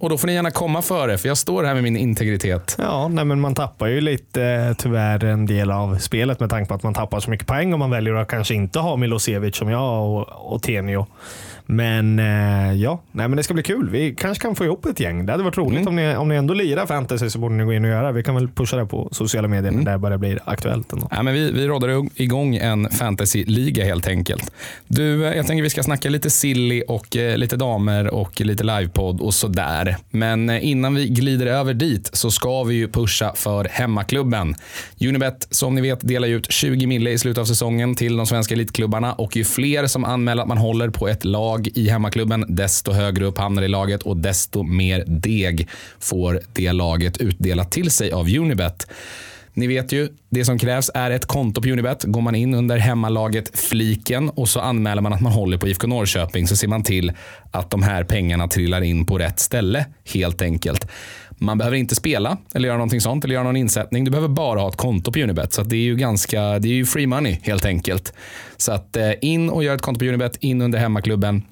Och 0.01 0.11
då 0.11 0.19
får 0.19 0.27
ni 0.27 0.33
gärna 0.33 0.51
komma 0.51 0.83
före, 0.83 1.19
för 1.19 1.29
jag 1.29 1.39
står 1.39 1.65
här 1.65 1.75
med 1.75 1.83
min 1.83 1.97
integritet. 1.97 2.77
Ja, 2.79 3.09
nej, 3.09 3.25
men 3.25 3.41
man 3.41 3.55
tappar 3.55 3.87
ju 3.87 4.01
lite 4.01 4.43
eh, 4.45 4.73
tyvärr 4.73 5.25
en 5.25 5.47
del 5.47 5.71
av 5.71 5.99
spelet 5.99 6.41
med 6.41 6.51
tanke 6.51 6.69
på 6.69 6.75
att 6.75 6.83
man 6.83 6.95
tappar 6.95 7.21
så 7.21 7.31
mycket 7.31 7.47
poäng 7.47 7.73
om 7.75 7.79
man 7.79 7.91
väljer 7.91 8.15
att 8.15 8.29
kanske 8.29 8.55
inte 8.55 8.79
ha 8.79 8.97
Milosevic 8.97 9.57
som 9.57 9.71
jag 9.71 10.11
och, 10.11 10.53
och 10.53 10.63
Tenio. 10.63 11.07
Men 11.73 12.19
eh, 12.19 12.73
ja, 12.73 13.03
nej, 13.13 13.29
men 13.29 13.37
det 13.37 13.43
ska 13.43 13.55
bli 13.55 13.63
kul. 13.63 13.91
Vi 13.91 14.15
kanske 14.15 14.43
kan 14.43 14.55
få 14.55 14.65
ihop 14.65 14.87
ett 14.87 15.01
gäng. 15.01 15.27
Det 15.27 15.33
hade 15.33 15.45
varit 15.45 15.59
roligt 15.59 15.87
om, 15.87 15.97
ni, 15.97 16.17
om 16.17 16.29
ni 16.29 16.35
ändå 16.35 16.55
lirar 16.55 16.87
fantasy 16.87 17.31
så 17.31 17.39
borde 17.39 17.55
ni 17.55 17.65
gå 17.65 17.73
in 17.73 17.85
och 17.85 17.91
göra. 17.91 18.13
Vi 18.13 18.23
kan 18.23 18.35
väl 18.35 18.49
pusha 18.49 18.77
det 18.77 18.87
på 18.87 19.09
sociala 19.13 19.49
medier 19.49 19.73
när 19.73 19.93
det 19.93 19.99
börjar 19.99 20.19
bli 20.19 20.39
aktuellt. 20.45 20.93
Ändå. 20.93 21.09
Ja, 21.11 21.23
men 21.23 21.35
vi, 21.35 21.53
vi 21.53 21.67
rådde 21.67 22.09
igång 22.15 22.57
en 22.57 22.91
fantasy-liga 22.91 23.85
helt 23.85 24.09
enkelt. 24.09 24.53
Du, 24.89 25.27
eh, 25.27 25.37
jag 25.37 25.47
tänker 25.47 25.63
vi 25.63 25.71
ska 25.71 25.83
snacka 25.83 26.09
lite 26.11 26.31
silly 26.31 26.83
och 26.89 27.17
eh, 27.17 27.37
lite 27.37 27.57
damer 27.57 28.15
och 28.15 28.41
lite 28.41 28.65
livepodd 28.65 29.21
och 29.21 29.35
sådär. 29.35 29.97
Men 30.11 30.51
eh, 30.51 30.69
innan 30.69 30.95
vi 30.95 31.09
glider 31.09 31.47
över 31.47 31.75
dit 31.75 32.11
så 32.13 32.31
ska 32.31 32.63
vi 32.63 32.75
ju 32.75 32.89
pusha 32.89 33.33
för 33.35 33.65
hemmaklubben. 33.71 34.55
Unibet, 35.01 35.49
som 35.51 35.75
ni 35.75 35.81
vet, 35.81 36.09
delar 36.09 36.29
ut 36.29 36.53
20 36.53 36.87
mille 36.87 37.11
i 37.11 37.19
slutet 37.19 37.41
av 37.41 37.45
säsongen 37.45 37.95
till 37.95 38.17
de 38.17 38.27
svenska 38.27 38.55
elitklubbarna 38.55 39.13
och 39.13 39.37
ju 39.37 39.45
fler 39.45 39.87
som 39.87 40.05
anmäler 40.05 40.43
att 40.43 40.49
man 40.49 40.59
håller 40.59 40.91
på 40.91 41.09
ett 41.09 41.25
lag 41.25 41.60
i 41.69 41.89
hemmaklubben, 41.89 42.45
desto 42.49 42.93
högre 42.93 43.25
upp 43.25 43.39
hamnar 43.39 43.63
det 43.63 43.67
i 43.67 43.69
laget 43.69 44.03
och 44.03 44.17
desto 44.17 44.63
mer 44.63 45.05
deg 45.07 45.69
får 45.99 46.41
det 46.53 46.73
laget 46.73 47.17
utdelat 47.17 47.71
till 47.71 47.91
sig 47.91 48.13
av 48.13 48.29
Unibet. 48.29 48.87
Ni 49.55 49.67
vet 49.67 49.93
ju, 49.93 50.09
det 50.31 50.45
som 50.45 50.59
krävs 50.59 50.91
är 50.95 51.11
ett 51.11 51.27
konto 51.27 51.63
på 51.63 51.69
Unibet. 51.69 52.05
Går 52.05 52.21
man 52.21 52.35
in 52.35 52.55
under 52.55 52.79
hemmalaget-fliken 52.79 54.31
och 54.31 54.49
så 54.49 54.61
anmäler 54.61 55.03
man 55.03 55.13
att 55.13 55.21
man 55.21 55.33
håller 55.33 55.59
på 55.59 55.69
IFK 55.69 55.87
Norrköping 55.87 56.49
så 56.49 56.57
ser 56.57 56.69
man 56.69 56.83
till 56.83 57.13
att 57.51 57.71
de 57.71 57.83
här 57.83 58.05
pengarna 58.05 58.49
trillar 58.49 58.81
in 58.81 59.07
på 59.07 59.19
rätt 59.19 59.39
ställe 59.39 59.87
helt 60.13 60.43
enkelt. 60.43 60.89
Man 61.43 61.59
behöver 61.59 61.77
inte 61.77 61.95
spela 61.95 62.37
eller 62.55 62.69
göra 62.69 62.79
någonting 62.79 63.01
sånt 63.01 63.25
eller 63.25 63.35
göra 63.35 63.45
någon 63.45 63.57
insättning. 63.57 64.05
Du 64.05 64.11
behöver 64.11 64.29
bara 64.29 64.61
ha 64.61 64.69
ett 64.69 64.77
konto 64.77 65.13
på 65.13 65.19
Unibet. 65.19 65.53
Så 65.53 65.63
att 65.63 65.71
det 65.71 65.77
är 65.77 65.81
ju 65.81 65.97
ganska, 65.97 66.59
det 66.59 66.69
är 66.69 66.73
ju 66.73 66.87
free 66.87 67.07
money 67.07 67.39
helt 67.43 67.65
enkelt. 67.65 68.13
Så 68.57 68.73
att 68.73 68.97
eh, 68.97 69.11
in 69.21 69.51
och 69.51 69.65
gör 69.65 69.75
ett 69.75 69.83
konto 69.83 69.99
på 69.99 70.05
Unibet, 70.05 70.37
in 70.37 70.63
under 70.63 70.79
hemmaklubben 70.79 71.43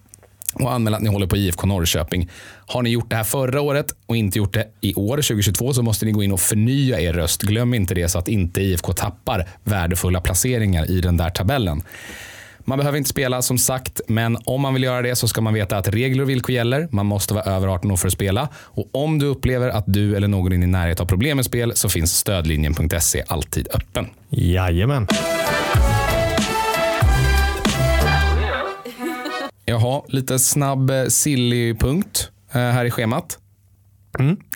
och 0.55 0.73
anmäl 0.73 0.95
att 0.95 1.03
ni 1.03 1.09
håller 1.09 1.27
på 1.27 1.37
IFK 1.37 1.67
Norrköping. 1.67 2.31
Har 2.67 2.83
ni 2.83 2.91
gjort 2.91 3.11
det 3.11 3.17
här 3.17 3.25
förra 3.25 3.61
året 3.61 3.95
och 4.07 4.17
inte 4.17 4.39
gjort 4.39 4.55
det 4.55 4.67
i 4.81 4.95
år, 4.95 5.17
2022, 5.17 5.73
så 5.73 5.83
måste 5.83 6.07
ni 6.07 6.13
gå 6.13 6.23
in 6.23 6.33
och 6.33 6.41
förnya 6.41 7.01
er 7.01 7.13
röst. 7.13 7.43
Glöm 7.43 7.75
inte 7.75 7.95
det 7.95 8.09
så 8.09 8.19
att 8.19 8.29
inte 8.29 8.61
IFK 8.61 8.93
tappar 8.93 9.49
värdefulla 9.65 10.21
placeringar 10.21 10.91
i 10.91 11.01
den 11.01 11.17
där 11.17 11.31
tabellen. 11.31 11.83
Man 12.69 12.79
behöver 12.79 12.99
inte 12.99 13.11
spela 13.11 13.43
som 13.43 13.59
sagt, 13.59 14.01
men 14.09 14.39
om 14.45 14.61
man 14.61 14.75
vill 14.75 14.83
göra 14.83 15.03
det 15.03 15.17
så 15.17 15.29
ska 15.29 15.41
man 15.41 15.55
veta 15.55 15.77
att 15.77 15.89
regler 15.89 16.23
och 16.23 16.31
villkor 16.31 16.55
gäller. 16.55 16.89
Man 16.91 17.07
måste 17.07 17.35
vara 17.35 17.45
över 17.45 17.69
18 17.69 17.91
år 17.91 17.97
för 17.97 18.07
att 18.07 18.13
spela. 18.13 18.49
Och 18.55 18.89
om 18.93 19.19
du 19.19 19.27
upplever 19.27 19.69
att 19.69 19.85
du 19.87 20.17
eller 20.17 20.29
någon 20.29 20.53
i 20.53 20.57
din 20.57 20.71
närhet 20.71 20.99
har 20.99 21.07
problem 21.07 21.37
med 21.37 21.45
spel 21.45 21.73
så 21.75 21.89
finns 21.89 22.17
stödlinjen.se 22.17 23.25
alltid 23.29 23.69
öppen. 23.75 24.07
Jajamän. 24.29 25.07
Jaha, 29.65 30.03
lite 30.09 30.39
snabb 30.39 30.91
eh, 30.91 31.05
silly-punkt 31.05 32.31
eh, 32.53 32.61
här 32.61 32.85
i 32.85 32.91
schemat. 32.91 33.39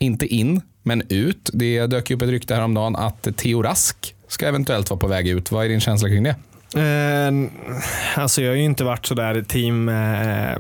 Inte 0.01 0.27
in, 0.27 0.61
men 0.83 1.03
ut. 1.09 1.51
Det 1.53 1.87
dök 1.87 2.11
upp 2.11 2.22
ett 2.22 2.29
rykte 2.29 2.55
häromdagen 2.55 2.96
att 2.96 3.37
Theo 3.37 3.62
Rask 3.62 4.14
ska 4.29 4.46
eventuellt 4.46 4.90
vara 4.90 5.01
på 5.01 5.07
väg 5.07 5.29
ut. 5.29 5.53
Vad 5.53 5.64
är 5.64 5.68
din 5.68 5.81
känsla 5.81 6.09
kring 6.09 6.22
det? 6.22 6.37
Eh, 6.77 7.33
alltså 8.17 8.43
jag 8.43 8.51
har 8.51 8.57
ju 8.57 8.65
inte 8.65 8.85
varit 8.85 9.07
sådär 9.07 9.43
team, 9.43 9.89
eh, 9.89 10.59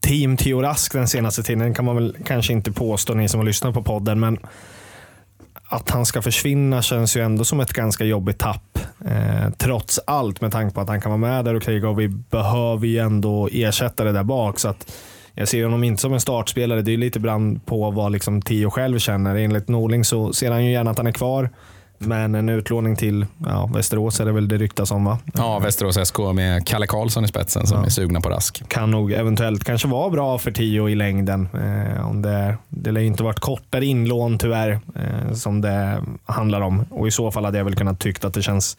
team 0.00 0.36
Theo 0.36 0.62
Rask 0.62 0.92
den 0.92 1.08
senaste 1.08 1.42
tiden. 1.42 1.74
kan 1.74 1.84
man 1.84 1.96
väl 1.96 2.16
kanske 2.24 2.52
inte 2.52 2.72
påstå, 2.72 3.14
ni 3.14 3.28
som 3.28 3.40
har 3.40 3.44
lyssnat 3.46 3.74
på 3.74 3.82
podden. 3.82 4.20
Men 4.20 4.38
att 5.68 5.90
han 5.90 6.06
ska 6.06 6.22
försvinna 6.22 6.82
känns 6.82 7.16
ju 7.16 7.20
ändå 7.20 7.44
som 7.44 7.60
ett 7.60 7.72
ganska 7.72 8.04
jobbigt 8.04 8.38
tapp. 8.38 8.78
Eh, 9.06 9.50
trots 9.58 10.00
allt 10.06 10.40
med 10.40 10.52
tanke 10.52 10.74
på 10.74 10.80
att 10.80 10.88
han 10.88 11.00
kan 11.00 11.10
vara 11.10 11.32
med 11.32 11.44
där 11.44 11.54
och 11.54 11.62
kriga 11.62 11.88
och 11.88 12.00
vi 12.00 12.08
behöver 12.08 12.86
ju 12.86 12.98
ändå 12.98 13.48
ersätta 13.52 14.04
det 14.04 14.12
där 14.12 14.22
bak. 14.22 14.58
Så 14.58 14.68
att 14.68 14.92
jag 15.34 15.48
ser 15.48 15.64
honom 15.64 15.84
inte 15.84 16.00
som 16.00 16.12
en 16.12 16.20
startspelare. 16.20 16.82
Det 16.82 16.90
är 16.90 16.92
ju 16.92 16.98
lite 16.98 17.20
brand 17.20 17.66
på 17.66 17.90
vad 17.90 18.12
liksom 18.12 18.42
Theo 18.42 18.70
själv 18.70 18.98
känner. 18.98 19.36
Enligt 19.36 19.68
Norling 19.68 20.04
så 20.04 20.32
ser 20.32 20.50
han 20.50 20.64
ju 20.64 20.72
gärna 20.72 20.90
att 20.90 20.98
han 20.98 21.06
är 21.06 21.12
kvar. 21.12 21.50
Men 22.06 22.34
en 22.34 22.48
utlåning 22.48 22.96
till 22.96 23.26
ja, 23.46 23.70
Västerås 23.74 24.20
är 24.20 24.24
det 24.24 24.32
väl 24.32 24.48
det 24.48 24.56
ryktas 24.58 24.90
om 24.90 25.04
va? 25.04 25.18
Ja, 25.34 25.58
Västerås 25.58 26.08
SK 26.08 26.18
med 26.34 26.66
Kalle 26.66 26.86
Karlsson 26.86 27.24
i 27.24 27.28
spetsen 27.28 27.66
som 27.66 27.78
Ja. 27.78 27.84
är 27.86 27.90
sugna 27.90 28.20
på 28.20 28.28
Rask. 28.28 28.62
Kan 28.68 28.90
nog 28.90 29.12
eventuellt 29.12 29.64
kanske 29.64 29.88
vara 29.88 30.10
bra 30.10 30.38
för 30.38 30.50
Tio 30.50 30.88
i 30.88 30.94
längden. 30.94 31.48
Eh, 31.54 32.08
om 32.10 32.22
det, 32.22 32.56
det 32.68 32.90
lär 32.92 33.00
inte 33.00 33.22
varit 33.22 33.40
kortare 33.40 33.86
inlån 33.86 34.38
tyvärr 34.38 34.70
eh, 34.94 35.32
som 35.34 35.60
det 35.60 36.02
handlar 36.26 36.60
om. 36.60 36.84
Och 36.90 37.08
I 37.08 37.10
så 37.10 37.30
fall 37.30 37.44
hade 37.44 37.58
jag 37.58 37.64
väl 37.64 37.76
kunnat 37.76 37.98
tycka 38.00 38.26
att 38.28 38.34
det 38.34 38.42
känns 38.42 38.76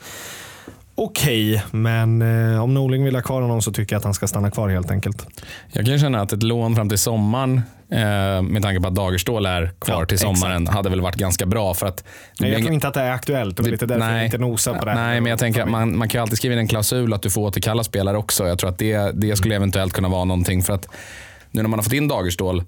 okej. 0.96 1.64
Men 1.72 2.22
eh, 2.54 2.64
om 2.64 2.74
Norling 2.74 3.04
vill 3.04 3.16
ha 3.16 3.22
kvar 3.22 3.42
honom 3.42 3.62
så 3.62 3.72
tycker 3.72 3.96
jag 3.96 3.98
att 4.00 4.04
han 4.04 4.14
ska 4.14 4.28
stanna 4.28 4.52
kvar 4.52 4.70
helt 4.70 4.92
enkelt. 4.92 5.28
Jag 5.74 5.86
kan 5.86 6.00
känna 6.00 6.22
att 6.22 6.34
ett 6.34 6.44
lån 6.44 6.76
fram 6.76 6.90
till 6.90 6.98
sommaren, 6.98 7.62
eh, 7.92 8.42
med 8.42 8.62
tanke 8.62 8.82
på 8.82 8.88
att 8.88 8.96
Dagerstål 8.96 9.46
är 9.46 9.72
kvar 9.80 10.00
Ja, 10.00 10.06
till 10.06 10.20
sommaren, 10.20 10.68
hade 10.68 10.90
väl 10.90 11.02
varit 11.02 11.16
ganska 11.16 11.46
bra. 11.46 11.74
För 11.74 11.88
att 11.88 12.04
Nej, 12.40 12.52
jag 12.52 12.62
tror 12.62 12.74
inte 12.74 12.88
att 12.88 12.94
det 12.94 13.02
är 13.02 13.12
aktuellt. 13.12 13.58
Det 13.58 13.64
var 13.64 13.70
lite 13.70 13.86
därför 13.86 14.16
jag 14.16 14.26
inte 14.26 14.38
nosar 14.38 14.74
på 14.74 14.86
det. 14.86 14.92
här. 14.92 15.08
Nej, 15.08 15.22
men 15.22 15.30
jag 15.30 15.40
tänker 15.40 15.62
att 15.64 15.70
man, 15.70 15.98
man 15.98 16.10
kan 16.10 16.22
alltid 16.22 16.38
skriva 16.38 16.54
in 16.54 16.60
en 16.60 16.68
klausul 16.68 17.14
att 17.14 17.22
du 17.22 17.30
får 17.30 17.42
återkalla 17.42 17.84
spelare 17.84 18.18
också. 18.18 18.48
Jag 18.48 18.60
tror 18.60 18.70
att 18.70 18.78
det, 18.78 19.12
det 19.22 19.36
skulle 19.36 19.56
eventuellt 19.56 19.94
kunna 19.94 20.10
vara 20.10 20.26
någonting. 20.26 20.64
För 20.64 20.74
att 20.74 20.88
nu 21.52 21.62
när 21.62 21.70
man 21.70 21.80
har 21.80 21.84
fått 21.84 21.94
in 21.94 22.08
Dagerstål, 22.08 22.64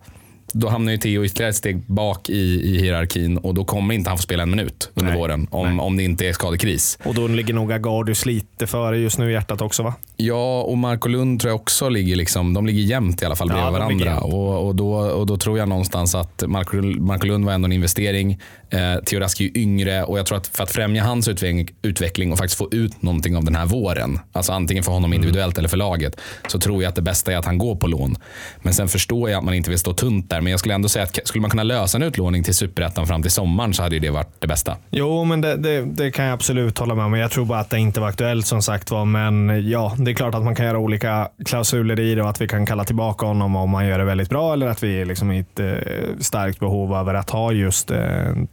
då 0.54 0.70
hamnar 0.70 0.92
ju 0.92 0.98
Theo 0.98 1.26
ytterligare 1.26 1.50
ett 1.50 1.56
steg 1.56 1.82
bak 1.88 2.30
i, 2.30 2.62
i 2.64 2.80
hierarkin 2.80 3.38
och 3.38 3.54
då 3.54 3.66
kommer 3.66 3.94
inte 3.96 4.10
han 4.10 4.18
få 4.18 4.22
spela 4.22 4.44
en 4.44 4.50
minut 4.50 4.92
under 4.94 5.12
Nej, 5.12 5.20
våren 5.20 5.48
om, 5.52 5.80
om 5.80 5.98
det 5.98 6.04
inte 6.04 6.28
är 6.28 6.34
skadekris. 6.34 6.98
Och 7.04 7.14
då 7.14 7.28
ligger 7.28 7.54
nog 7.54 7.72
Agardius 7.74 8.26
lite 8.26 8.68
före 8.68 8.98
just 8.98 9.18
nu 9.18 9.30
i 9.30 9.34
hjärtat 9.34 9.62
också 9.62 9.84
va? 9.84 9.94
Ja, 10.20 10.62
och 10.62 10.78
Marco 10.78 11.10
Lund 11.10 11.40
tror 11.40 11.52
jag 11.52 11.62
också 11.62 11.90
ligger, 11.90 12.16
liksom, 12.16 12.54
de 12.54 12.66
ligger 12.66 12.82
jämnt 12.82 13.22
i 13.22 13.26
alla 13.26 13.36
fall 13.36 13.50
Ja, 13.50 13.72
bredvid 13.72 13.98
ligger 13.98 14.12
varandra. 14.12 14.38
Och, 14.38 14.68
och, 14.68 14.76
då, 14.76 14.94
och 14.94 15.26
då 15.26 15.38
tror 15.38 15.58
jag 15.58 15.70
någonstans 15.70 16.16
att 16.16 16.44
Marco, 16.48 16.82
Marco 16.82 17.28
Lund 17.28 17.46
var 17.46 17.54
ändå 17.54 17.66
en 17.66 17.72
investering. 17.72 18.40
Eh, 18.70 19.20
Rask 19.20 19.40
är 19.40 19.44
ju 19.44 19.52
yngre 19.56 20.04
och 20.04 20.20
jag 20.20 20.26
tror 20.26 20.38
att 20.38 20.48
för 20.48 20.64
att 20.64 20.72
främja 20.72 21.04
hans 21.04 21.28
utveckling, 21.28 21.70
utveckling 21.82 22.32
och 22.32 22.38
faktiskt 22.38 22.58
få 22.58 22.68
ut 22.72 23.02
någonting 23.02 23.36
av 23.36 23.44
den 23.44 23.56
här 23.56 23.66
våren, 23.66 24.20
alltså 24.32 24.52
antingen 24.52 24.84
för 24.84 24.92
honom 24.92 25.14
individuellt 25.14 25.58
eller 25.58 25.70
för 25.70 25.78
laget, 25.78 26.20
så 26.48 26.60
tror 26.60 26.84
jag 26.84 26.90
att 26.90 26.96
det 26.96 27.02
bästa 27.02 27.32
är 27.32 27.38
att 27.38 27.46
han 27.46 27.58
går 27.58 27.76
på 27.76 27.88
lån. 27.88 28.16
Men 28.62 28.74
sen 28.74 28.88
förstår 28.88 29.30
jag 29.30 29.38
att 29.38 29.44
man 29.44 29.54
inte 29.54 29.70
vill 29.70 29.80
stå 29.80 29.94
tunt 29.94 30.30
där, 30.30 30.42
men 30.42 30.52
jag 30.52 30.60
skulle 30.60 30.76
ändå 30.76 30.90
säga 30.90 31.04
att 31.04 31.28
skulle 31.28 31.42
man 31.42 31.50
kunna 31.50 31.64
lösa 31.64 31.98
en 31.98 32.04
utlåning 32.04 32.44
till 32.44 32.54
superettan 32.54 33.08
fram 33.08 33.22
till 33.22 33.32
sommaren 33.32 33.74
så 33.74 33.84
hade 33.84 33.96
ju 33.96 34.00
det 34.00 34.10
varit 34.10 34.36
det 34.40 34.48
bästa. 34.48 34.78
Jo, 34.92 35.24
men 35.24 35.42
det, 35.42 35.56
det, 35.56 35.82
det 35.82 36.12
kan 36.12 36.26
jag 36.26 36.34
absolut 36.34 36.78
hålla 36.78 36.96
med 36.96 37.06
om. 37.06 37.14
Jag 37.14 37.32
tror 37.32 37.46
bara 37.46 37.60
att 37.60 37.70
det 37.70 37.80
inte 37.80 38.00
var 38.00 38.08
aktuellt 38.08 38.46
som 38.48 38.62
sagt 38.62 38.92
var. 38.92 39.06
Men 39.06 39.70
ja, 39.70 39.96
det 40.08 40.12
är 40.12 40.16
klart 40.16 40.36
att 40.36 40.44
man 40.44 40.56
kan 40.56 40.66
göra 40.66 40.80
olika 40.80 41.30
klausuler 41.46 42.00
i 42.00 42.16
det 42.16 42.22
och 42.22 42.30
att 42.30 42.42
vi 42.42 42.48
kan 42.48 42.66
kalla 42.66 42.84
tillbaka 42.84 43.26
honom 43.26 43.56
om 43.56 43.70
man 43.70 43.88
gör 43.88 44.00
det 44.00 44.06
väldigt 44.06 44.30
bra 44.30 44.54
eller 44.54 44.68
att 44.68 44.84
vi 44.84 45.02
är 45.02 45.06
liksom 45.06 45.32
i 45.32 45.40
ett 45.40 45.60
eh, 45.60 45.76
starkt 46.20 46.60
behov 46.60 46.94
över 46.94 47.14
att 47.14 47.30
ha 47.30 47.52
just 47.52 47.92
eh, 47.92 48.00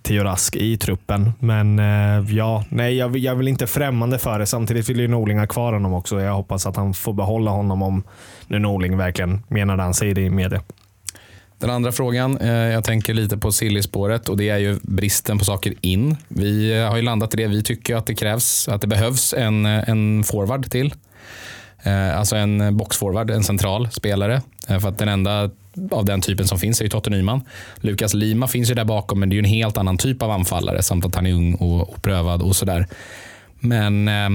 Theo 0.03 0.25
Rask 0.25 0.57
i 0.57 0.77
truppen. 0.77 1.33
Men 1.39 1.79
eh, 1.79 2.37
ja, 2.37 2.65
nej, 2.69 2.97
jag, 2.97 3.17
jag 3.17 3.33
är 3.33 3.37
väl 3.37 3.49
inte 3.49 3.67
främmande 3.67 4.19
för 4.19 4.39
det. 4.39 4.47
Samtidigt 4.47 4.89
vill 4.89 5.01
ju 5.01 5.09
Norling 5.09 5.39
ha 5.39 5.47
kvar 5.47 5.73
honom 5.73 5.95
också. 5.95 6.21
Jag 6.21 6.35
hoppas 6.35 6.67
att 6.67 6.77
han 6.77 6.95
får 6.95 7.13
behålla 7.13 7.51
honom 7.51 7.83
om 7.83 8.03
nu 8.47 8.59
Norling 8.59 8.97
verkligen 8.97 9.43
menar 9.49 9.77
det 9.77 9.83
han 9.83 9.95
säger 9.95 10.19
i 10.19 10.31
media. 10.31 10.61
Den 11.59 11.71
andra 11.71 11.93
frågan, 11.93 12.39
eh, 12.39 12.49
jag 12.49 12.85
tänker 12.85 13.15
lite 13.15 13.39
på 13.39 13.53
Silly-spåret 13.53 14.29
och 14.29 14.37
det 14.37 14.49
är 14.49 14.59
ju 14.59 14.79
bristen 14.83 15.39
på 15.39 15.45
saker 15.45 15.75
in. 15.81 16.17
Vi 16.29 16.79
eh, 16.79 16.89
har 16.89 16.97
ju 16.97 17.03
landat 17.03 17.35
i 17.35 17.37
det. 17.37 17.47
Vi 17.47 17.63
tycker 17.63 17.97
att 17.97 18.07
det 18.07 18.15
krävs, 18.15 18.69
att 18.69 18.81
det 18.81 18.87
behövs 18.87 19.35
en, 19.35 19.67
eh, 19.67 19.89
en 19.89 20.25
forward 20.25 20.71
till. 20.71 20.95
Eh, 21.85 22.19
Alltså 22.19 22.37
en 22.37 22.77
boxforward, 22.77 23.31
en 23.31 23.45
central 23.45 23.89
spelare. 23.91 24.43
Eh, 24.69 24.79
För 24.79 24.89
att 24.89 24.99
den 24.99 25.09
enda 25.09 25.51
av 25.91 26.05
den 26.05 26.21
typen 26.21 26.47
som 26.49 26.59
finns 26.59 26.81
är 26.81 26.85
ju 26.85 26.89
Totte 26.91 27.11
Nyman. 27.11 27.41
Lukas 27.77 28.15
Lima 28.15 28.49
finns 28.49 28.71
ju 28.71 28.75
där 28.75 28.85
bakom, 28.85 29.21
men 29.21 29.29
det 29.29 29.33
är 29.33 29.37
ju 29.37 29.39
en 29.39 29.45
helt 29.45 29.77
annan 29.77 29.99
typ 29.99 30.23
av 30.23 30.31
anfallare 30.31 30.83
samt 30.83 31.05
att 31.05 31.15
han 31.15 31.27
är 31.27 31.33
ung 31.33 31.55
och, 31.55 31.81
och 31.95 32.03
prövad 32.03 32.43
och 32.43 32.57
sådär. 32.57 32.87
Men 33.61 34.09
eh, 34.09 34.31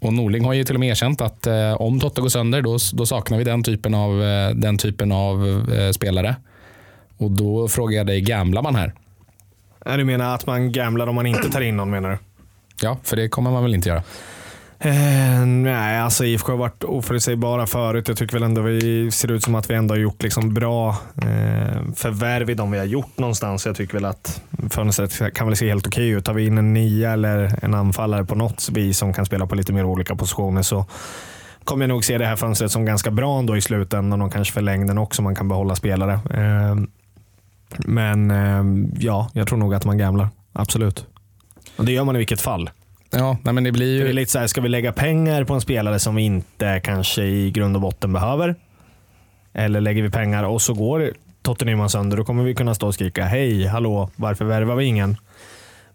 och 0.00 0.12
Norling 0.12 0.44
har 0.44 0.52
ju 0.52 0.64
till 0.64 0.74
och 0.76 0.80
med 0.80 0.88
erkänt 0.88 1.20
att 1.20 1.46
eh, 1.46 1.72
om 1.72 2.00
Totte 2.00 2.20
går 2.20 2.28
sönder, 2.28 2.62
då, 2.62 2.78
då 2.92 3.06
saknar 3.06 3.38
vi 3.38 3.44
den 3.44 3.62
typen 3.62 3.94
av, 3.94 4.22
eh, 4.22 4.50
den 4.50 4.78
typen 4.78 5.12
av 5.12 5.64
eh, 5.74 5.90
spelare. 5.92 6.36
Och 7.16 7.30
då 7.30 7.68
frågar 7.68 7.96
jag 7.96 8.06
dig, 8.06 8.20
gamblar 8.20 8.62
man 8.62 8.74
här? 8.74 8.92
Du 9.96 10.04
menar 10.04 10.34
att 10.34 10.46
man 10.46 10.72
gamblar 10.72 11.06
om 11.06 11.14
man 11.14 11.26
inte 11.26 11.48
tar 11.50 11.60
in 11.60 11.76
någon 11.76 11.90
menar 11.90 12.10
du? 12.10 12.18
Ja, 12.82 12.96
för 13.02 13.16
det 13.16 13.28
kommer 13.28 13.50
man 13.50 13.62
väl 13.62 13.74
inte 13.74 13.88
göra? 13.88 14.02
Eh, 14.84 15.46
nej, 15.46 16.00
alltså 16.00 16.24
IFK 16.24 16.52
har 16.52 16.58
varit 16.58 16.84
oförutsägbara 16.84 17.66
förut. 17.66 18.08
Jag 18.08 18.16
tycker 18.16 18.32
väl 18.32 18.42
ändå 18.42 18.62
vi 18.62 19.10
ser 19.10 19.30
ut 19.30 19.42
som 19.42 19.54
att 19.54 19.70
vi 19.70 19.74
ändå 19.74 19.94
har 19.94 19.98
gjort 19.98 20.22
liksom 20.22 20.54
bra 20.54 20.88
eh, 21.16 21.82
förvärv 21.96 22.50
i 22.50 22.54
de 22.54 22.70
vi 22.70 22.78
har 22.78 22.84
gjort 22.84 23.18
någonstans. 23.18 23.66
Jag 23.66 23.76
tycker 23.76 23.94
väl 23.94 24.04
att 24.04 24.42
fönstret 24.70 25.34
kan 25.34 25.46
väl 25.46 25.56
se 25.56 25.68
helt 25.68 25.86
okej 25.86 26.08
ut. 26.08 26.24
Tar 26.24 26.32
vi 26.32 26.46
in 26.46 26.58
en 26.58 26.72
nia 26.72 27.12
eller 27.12 27.64
en 27.64 27.74
anfallare 27.74 28.24
på 28.24 28.34
något 28.34 28.68
vis 28.72 28.98
som 28.98 29.12
kan 29.12 29.26
spela 29.26 29.46
på 29.46 29.54
lite 29.54 29.72
mer 29.72 29.84
olika 29.84 30.16
positioner 30.16 30.62
så 30.62 30.86
kommer 31.64 31.82
jag 31.82 31.88
nog 31.88 32.04
se 32.04 32.18
det 32.18 32.26
här 32.26 32.36
fönstret 32.36 32.70
som 32.70 32.84
ganska 32.84 33.10
bra 33.10 33.38
ändå 33.38 33.56
i 33.56 33.60
slutändan 33.60 34.22
och 34.22 34.32
kanske 34.32 34.54
för 34.54 34.60
längden 34.60 34.98
också. 34.98 35.22
Man 35.22 35.34
kan 35.34 35.48
behålla 35.48 35.74
spelare. 35.74 36.12
Eh, 36.12 36.76
men 37.78 38.30
eh, 38.30 38.88
ja, 38.98 39.30
jag 39.32 39.48
tror 39.48 39.58
nog 39.58 39.74
att 39.74 39.84
man 39.84 39.98
gamlar. 39.98 40.28
Absolut. 40.52 41.06
Och 41.76 41.84
det 41.84 41.92
gör 41.92 42.04
man 42.04 42.16
i 42.16 42.18
vilket 42.18 42.40
fall. 42.40 42.70
Ja, 43.12 43.38
nej, 43.42 43.54
men 43.54 43.64
det 43.64 43.72
blir 43.72 44.04
Det 44.04 44.10
är 44.10 44.12
lite 44.12 44.32
så 44.32 44.38
här, 44.38 44.46
ska 44.46 44.60
vi 44.60 44.68
lägga 44.68 44.92
pengar 44.92 45.44
på 45.44 45.54
en 45.54 45.60
spelare 45.60 45.98
som 45.98 46.14
vi 46.14 46.22
inte 46.22 46.80
kanske 46.84 47.22
i 47.22 47.50
grund 47.50 47.76
och 47.76 47.82
botten 47.82 48.12
behöver? 48.12 48.54
Eller 49.52 49.80
lägger 49.80 50.02
vi 50.02 50.10
pengar 50.10 50.44
och 50.44 50.62
så 50.62 50.74
går 50.74 51.12
Tottenham 51.42 51.88
sönder, 51.88 52.16
då 52.16 52.24
kommer 52.24 52.44
vi 52.44 52.54
kunna 52.54 52.74
stå 52.74 52.86
och 52.86 52.94
skrika 52.94 53.24
hej, 53.24 53.66
hallå, 53.66 54.10
varför 54.16 54.44
värvar 54.44 54.76
vi 54.76 54.84
ingen? 54.84 55.16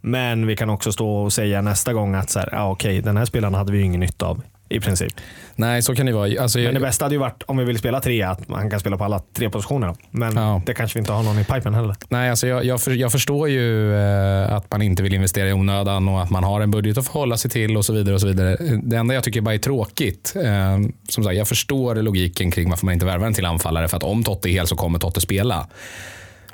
Men 0.01 0.47
vi 0.47 0.55
kan 0.55 0.69
också 0.69 0.91
stå 0.91 1.09
och 1.09 1.33
säga 1.33 1.61
nästa 1.61 1.93
gång 1.93 2.15
att 2.15 2.29
så 2.29 2.39
här, 2.39 2.49
ja, 2.51 2.71
okej, 2.71 3.01
den 3.01 3.17
här 3.17 3.25
spelaren 3.25 3.53
hade 3.53 3.71
vi 3.71 3.77
ju 3.77 3.83
ingen 3.83 3.99
nytta 3.99 4.25
av 4.25 4.41
i 4.69 4.79
princip. 4.79 5.13
Nej, 5.55 5.81
så 5.81 5.95
kan 5.95 6.05
det 6.05 6.11
vara. 6.13 6.41
Alltså, 6.41 6.59
Men 6.59 6.73
det 6.73 6.79
bästa 6.79 7.05
hade 7.05 7.15
ju 7.15 7.19
varit 7.19 7.43
om 7.45 7.57
vi 7.57 7.63
vill 7.63 7.77
spela 7.77 7.99
tre, 8.01 8.21
att 8.23 8.47
man 8.47 8.69
kan 8.69 8.79
spela 8.79 8.97
på 8.97 9.03
alla 9.03 9.21
tre 9.33 9.49
positioner. 9.49 9.95
Men 10.11 10.35
Ja. 10.35 10.61
det 10.65 10.73
kanske 10.73 10.97
vi 10.97 10.99
inte 10.99 11.11
har 11.11 11.23
någon 11.23 11.39
i 11.39 11.43
pipen 11.43 11.73
heller. 11.73 11.95
nej, 12.09 12.29
alltså 12.29 12.47
jag, 12.47 12.65
jag, 12.65 12.81
för, 12.81 12.91
jag 12.91 13.11
förstår 13.11 13.49
ju 13.49 13.95
eh, 13.95 14.53
att 14.53 14.71
man 14.71 14.81
inte 14.81 15.03
vill 15.03 15.13
investera 15.13 15.49
i 15.49 15.53
onödan 15.53 16.07
och 16.07 16.21
att 16.21 16.29
man 16.29 16.43
har 16.43 16.61
en 16.61 16.71
budget 16.71 16.97
att 16.97 17.05
förhålla 17.05 17.37
sig 17.37 17.51
till 17.51 17.77
och 17.77 17.85
så 17.85 17.93
vidare. 17.93 18.15
och 18.15 18.21
så 18.21 18.27
vidare. 18.27 18.57
Det 18.83 18.97
enda 18.97 19.13
jag 19.13 19.23
tycker 19.23 19.41
bara 19.41 19.53
är 19.55 19.59
tråkigt, 19.59 20.33
eh, 20.43 20.77
som 21.09 21.23
sagt, 21.23 21.35
jag 21.35 21.47
förstår 21.47 21.95
logiken 21.95 22.51
kring 22.51 22.69
varför 22.69 22.85
man 22.85 22.93
inte 22.93 23.05
värvar 23.05 23.27
en 23.27 23.33
till 23.33 23.45
anfallare. 23.45 23.87
För 23.87 23.97
att 23.97 24.03
om 24.03 24.23
Totte 24.23 24.49
är 24.49 24.51
hel 24.51 24.67
så 24.67 24.75
kommer 24.75 24.99
Totte 24.99 25.21
spela. 25.21 25.67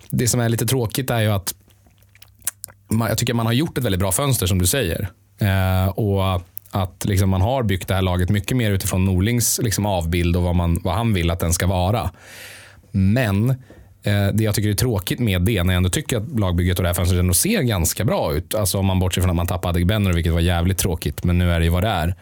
Det 0.09 0.27
som 0.27 0.39
är 0.39 0.49
lite 0.49 0.65
tråkigt 0.65 1.09
är 1.09 1.19
ju 1.19 1.27
att 1.31 1.53
man, 2.89 3.07
jag 3.09 3.17
tycker 3.17 3.33
man 3.33 3.45
har 3.45 3.53
gjort 3.53 3.77
ett 3.77 3.83
väldigt 3.83 3.99
bra 3.99 4.11
fönster 4.11 4.45
som 4.47 4.59
du 4.59 4.65
säger. 4.67 5.09
Eh, 5.39 5.87
och 5.89 6.41
att 6.73 7.05
liksom 7.05 7.29
man 7.29 7.41
har 7.41 7.63
byggt 7.63 7.87
det 7.87 7.93
här 7.93 8.01
laget 8.01 8.29
mycket 8.29 8.57
mer 8.57 8.71
utifrån 8.71 9.05
Norlings 9.05 9.59
liksom 9.63 9.85
avbild 9.85 10.35
och 10.35 10.43
vad, 10.43 10.55
man, 10.55 10.79
vad 10.83 10.93
han 10.93 11.13
vill 11.13 11.31
att 11.31 11.39
den 11.39 11.53
ska 11.53 11.67
vara. 11.67 12.11
Men 12.91 13.49
eh, 14.03 14.27
det 14.33 14.43
jag 14.43 14.55
tycker 14.55 14.69
är 14.69 14.73
tråkigt 14.73 15.19
med 15.19 15.41
det, 15.41 15.63
när 15.63 15.73
jag 15.73 15.77
ändå 15.77 15.89
tycker 15.89 16.17
att 16.17 16.39
lagbygget 16.39 16.77
och 16.77 16.83
det 16.83 16.89
här 16.89 16.93
fönstret 16.93 17.19
ändå 17.19 17.33
ser 17.33 17.61
ganska 17.61 18.05
bra 18.05 18.33
ut. 18.33 18.55
Alltså 18.55 18.77
om 18.77 18.85
man 18.85 18.99
bortser 18.99 19.21
från 19.21 19.29
att 19.29 19.35
man 19.35 19.47
tappade 19.47 19.69
Adegbenro, 19.69 20.13
vilket 20.13 20.33
var 20.33 20.39
jävligt 20.39 20.77
tråkigt, 20.77 21.23
men 21.23 21.37
nu 21.37 21.51
är 21.51 21.59
det 21.59 21.65
ju 21.65 21.71
vad 21.71 21.83
det 21.83 21.89
är. 21.89 22.15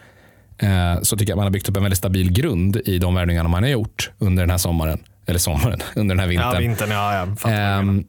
Eh, 0.58 1.02
så 1.02 1.16
tycker 1.16 1.30
jag 1.30 1.34
att 1.34 1.38
man 1.38 1.46
har 1.46 1.50
byggt 1.50 1.68
upp 1.68 1.76
en 1.76 1.82
väldigt 1.82 1.98
stabil 1.98 2.32
grund 2.32 2.76
i 2.76 2.98
de 2.98 3.14
värvningarna 3.14 3.48
man 3.48 3.62
har 3.62 3.70
gjort 3.70 4.10
under 4.18 4.42
den 4.42 4.50
här 4.50 4.58
sommaren. 4.58 4.98
Eller 5.26 5.38
sommaren, 5.38 5.80
under 5.94 6.14
den 6.14 6.20
här 6.20 6.28
vintern. 6.28 6.54
Ja, 6.54 6.60
vintern, 6.60 6.90
ja, 6.90 7.26
ja. 7.44 7.50
Ehm, 7.50 8.04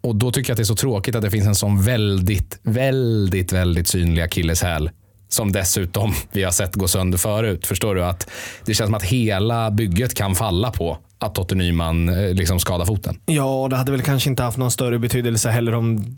och 0.00 0.16
då 0.16 0.30
tycker 0.30 0.50
jag 0.50 0.54
att 0.54 0.56
det 0.56 0.62
är 0.62 0.64
så 0.64 0.76
tråkigt 0.76 1.14
att 1.14 1.22
det 1.22 1.30
finns 1.30 1.46
en 1.46 1.54
sån 1.54 1.82
väldigt, 1.82 2.60
väldigt, 2.62 3.52
väldigt 3.52 3.88
synlig 3.88 4.22
akilleshäl. 4.22 4.90
Som 5.28 5.52
dessutom 5.52 6.14
vi 6.32 6.44
har 6.44 6.50
sett 6.50 6.74
gå 6.74 6.88
sönder 6.88 7.18
förut. 7.18 7.66
Förstår 7.66 7.94
du? 7.94 8.04
att 8.04 8.30
Det 8.64 8.74
känns 8.74 8.88
som 8.88 8.94
att 8.94 9.02
hela 9.02 9.70
bygget 9.70 10.14
kan 10.14 10.34
falla 10.34 10.70
på 10.70 10.98
att 11.18 11.34
Totte 11.34 11.54
Nyman 11.54 12.08
eh, 12.08 12.34
liksom 12.34 12.60
skadar 12.60 12.84
foten. 12.84 13.20
Ja, 13.26 13.66
det 13.70 13.76
hade 13.76 13.92
väl 13.92 14.02
kanske 14.02 14.30
inte 14.30 14.42
haft 14.42 14.58
någon 14.58 14.70
större 14.70 14.98
betydelse 14.98 15.50
heller 15.50 15.74
om 15.74 16.16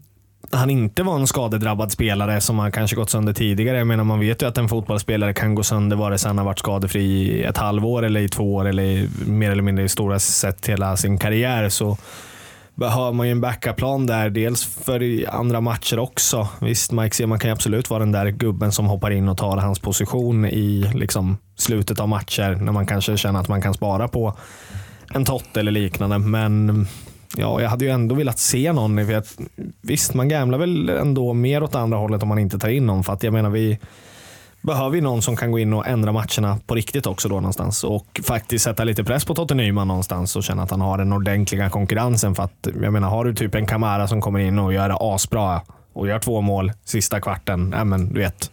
han 0.53 0.71
inte 0.71 1.03
var 1.03 1.17
en 1.17 1.27
skadedrabbad 1.27 1.93
spelare 1.93 2.41
som 2.41 2.59
har 2.59 2.71
kanske 2.71 2.97
gått 2.97 3.11
sönder 3.11 3.33
tidigare. 3.33 3.79
Jag 3.79 3.87
menar, 3.87 4.05
man 4.05 4.21
vet 4.21 4.43
ju 4.43 4.49
att 4.49 4.59
en 4.59 4.69
fotbollsspelare 4.69 5.35
kan 5.35 5.55
gå 5.55 5.63
sönder 5.63 5.97
vare 5.97 6.19
sig 6.19 6.29
han 6.29 6.39
har 6.39 6.45
varit 6.45 6.59
skadefri 6.59 7.03
i 7.03 7.43
ett 7.43 7.57
halvår 7.57 8.03
eller 8.03 8.21
i 8.21 8.29
två 8.29 8.55
år 8.55 8.69
eller 8.69 8.83
i, 8.83 9.09
mer 9.27 9.51
eller 9.51 9.63
mindre 9.63 9.85
i 9.85 9.89
stora 9.89 10.19
sett 10.19 10.67
hela 10.67 10.97
sin 10.97 11.19
karriär. 11.19 11.69
Så 11.69 11.99
behöver 12.81 13.13
man 13.13 13.27
ju 13.27 13.33
en 13.33 13.41
backup-plan 13.41 14.07
där. 14.07 14.31
Dels 14.31 14.65
för 14.65 15.25
andra 15.29 15.61
matcher 15.61 15.99
också. 15.99 16.49
Visst, 16.61 16.93
Mike 16.93 17.17
Seman 17.17 17.39
kan 17.39 17.49
ju 17.49 17.53
absolut 17.53 17.91
vara 17.91 18.01
den 18.01 18.13
där 18.13 18.27
gubben 18.27 18.73
som 18.73 18.87
hoppar 18.87 19.11
in 19.11 19.29
och 19.29 19.39
tar 19.39 19.57
hans 19.57 19.79
position 19.79 20.45
i 20.45 20.91
liksom, 20.95 21.39
slutet 21.57 22.01
av 22.01 22.09
matcher 22.09 22.59
när 22.61 22.73
man 22.73 22.87
kanske 22.87 23.17
känner 23.17 23.41
att 23.41 23.49
man 23.49 23.63
kan 23.63 23.75
spara 23.75 24.09
på 24.09 24.35
en 25.15 25.25
tott 25.25 25.57
eller 25.57 25.73
liknande. 25.73 26.19
Men 26.19 26.87
ja, 27.37 27.63
jag 27.63 27.69
hade 27.71 27.85
ju 27.85 27.91
ändå 27.91 28.15
velat 28.15 28.39
se 28.39 28.73
någon. 28.73 29.07
För 29.07 29.15
att, 29.15 29.39
visst, 29.83 30.15
man 30.15 30.29
gamlar 30.29 30.59
väl 30.59 30.89
ändå 30.89 31.33
mer 31.33 31.63
åt 31.63 31.75
andra 31.75 31.99
hållet 31.99 32.23
om 32.23 32.29
man 32.29 32.39
inte 32.39 32.59
tar 32.59 32.69
in 32.69 32.87
någon. 32.87 33.05
För 33.05 33.13
att 33.13 33.23
jag 33.23 33.33
menar, 33.33 33.51
vi 33.51 33.79
behöver 34.61 34.91
vi 34.91 35.01
någon 35.01 35.23
som 35.23 35.37
kan 35.37 35.51
gå 35.51 35.59
in 35.59 35.73
och 35.73 35.87
ändra 35.87 36.13
matcherna 36.13 36.59
på 36.67 36.75
riktigt 36.75 37.07
också 37.07 37.29
då 37.29 37.35
någonstans. 37.35 37.85
Och 37.85 38.21
faktiskt 38.25 38.65
sätta 38.65 38.85
lite 38.85 39.05
press 39.05 39.25
på 39.25 39.35
Totte 39.35 39.55
Nyman 39.55 39.89
någonstans 39.89 40.37
och 40.37 40.45
känna 40.45 40.63
att 40.63 40.71
han 40.71 40.81
har 40.81 40.99
den 40.99 41.13
ordentliga 41.13 41.71
konkurrensen. 41.71 42.35
För 42.35 42.43
att 42.43 42.69
jag 42.83 42.93
menar, 42.93 43.09
har 43.09 43.25
du 43.25 43.35
typ 43.35 43.55
en 43.55 43.67
Kamara 43.67 44.09
som 44.09 44.21
kommer 44.21 44.39
in 44.39 44.59
och 44.59 44.73
gör 44.73 44.89
det 44.89 44.97
asbra 45.01 45.61
och 45.93 46.09
gör 46.09 46.19
två 46.19 46.41
mål 46.41 46.73
sista 46.85 47.21
kvarten, 47.21 47.75
ja, 47.77 47.85
men, 47.85 48.13
du 48.13 48.21
vet, 48.21 48.51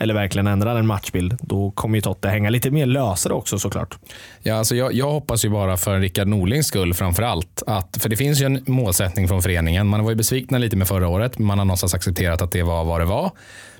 eller 0.00 0.14
verkligen 0.14 0.46
ändrar 0.46 0.76
en 0.76 0.86
matchbild, 0.86 1.38
då 1.40 1.70
kommer 1.70 1.96
ju 1.96 2.02
Totte 2.02 2.28
hänga 2.28 2.50
lite 2.50 2.70
mer 2.70 2.86
lösare 2.86 3.32
också 3.32 3.58
såklart. 3.58 3.98
Ja, 4.42 4.54
alltså 4.54 4.76
jag, 4.76 4.92
jag 4.92 5.10
hoppas 5.10 5.44
ju 5.44 5.48
bara 5.48 5.76
för 5.76 6.00
Rickard 6.00 6.28
Norlings 6.28 6.66
skull 6.66 6.94
framför 6.94 7.22
allt. 7.22 7.62
Att, 7.66 7.96
för 8.00 8.08
det 8.08 8.16
finns 8.16 8.40
ju 8.40 8.46
en 8.46 8.64
målsättning 8.66 9.28
från 9.28 9.42
föreningen. 9.42 9.86
Man 9.86 10.04
var 10.04 10.10
ju 10.10 10.16
besvikna 10.16 10.58
lite 10.58 10.76
med 10.76 10.88
förra 10.88 11.08
året. 11.08 11.38
men 11.38 11.46
Man 11.46 11.58
har 11.58 11.64
någonstans 11.64 11.94
accepterat 11.94 12.42
att 12.42 12.52
det 12.52 12.62
var 12.62 12.84
vad 12.84 13.00
det 13.00 13.04
var. 13.04 13.30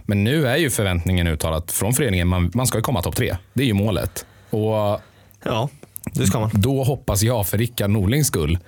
Men 0.06 0.24
nu 0.24 0.46
är 0.48 0.56
ju 0.56 0.70
förväntningen 0.70 1.26
uttalat 1.26 1.72
från 1.72 1.92
föreningen. 1.92 2.28
Man, 2.28 2.50
man 2.54 2.66
ska 2.66 2.78
ju 2.78 2.82
komma 2.82 3.02
topp 3.02 3.16
tre. 3.16 3.36
Det 3.52 3.62
är 3.62 3.66
ju 3.66 3.74
målet. 3.74 4.26
Och 4.50 5.00
Ja, 5.44 5.68
det 6.12 6.26
ska 6.26 6.40
man. 6.40 6.50
då 6.52 6.82
hoppas 6.84 7.22
jag 7.22 7.46
för 7.46 7.58
Rickard 7.58 7.90
Norlings 7.90 8.26
skull, 8.26 8.58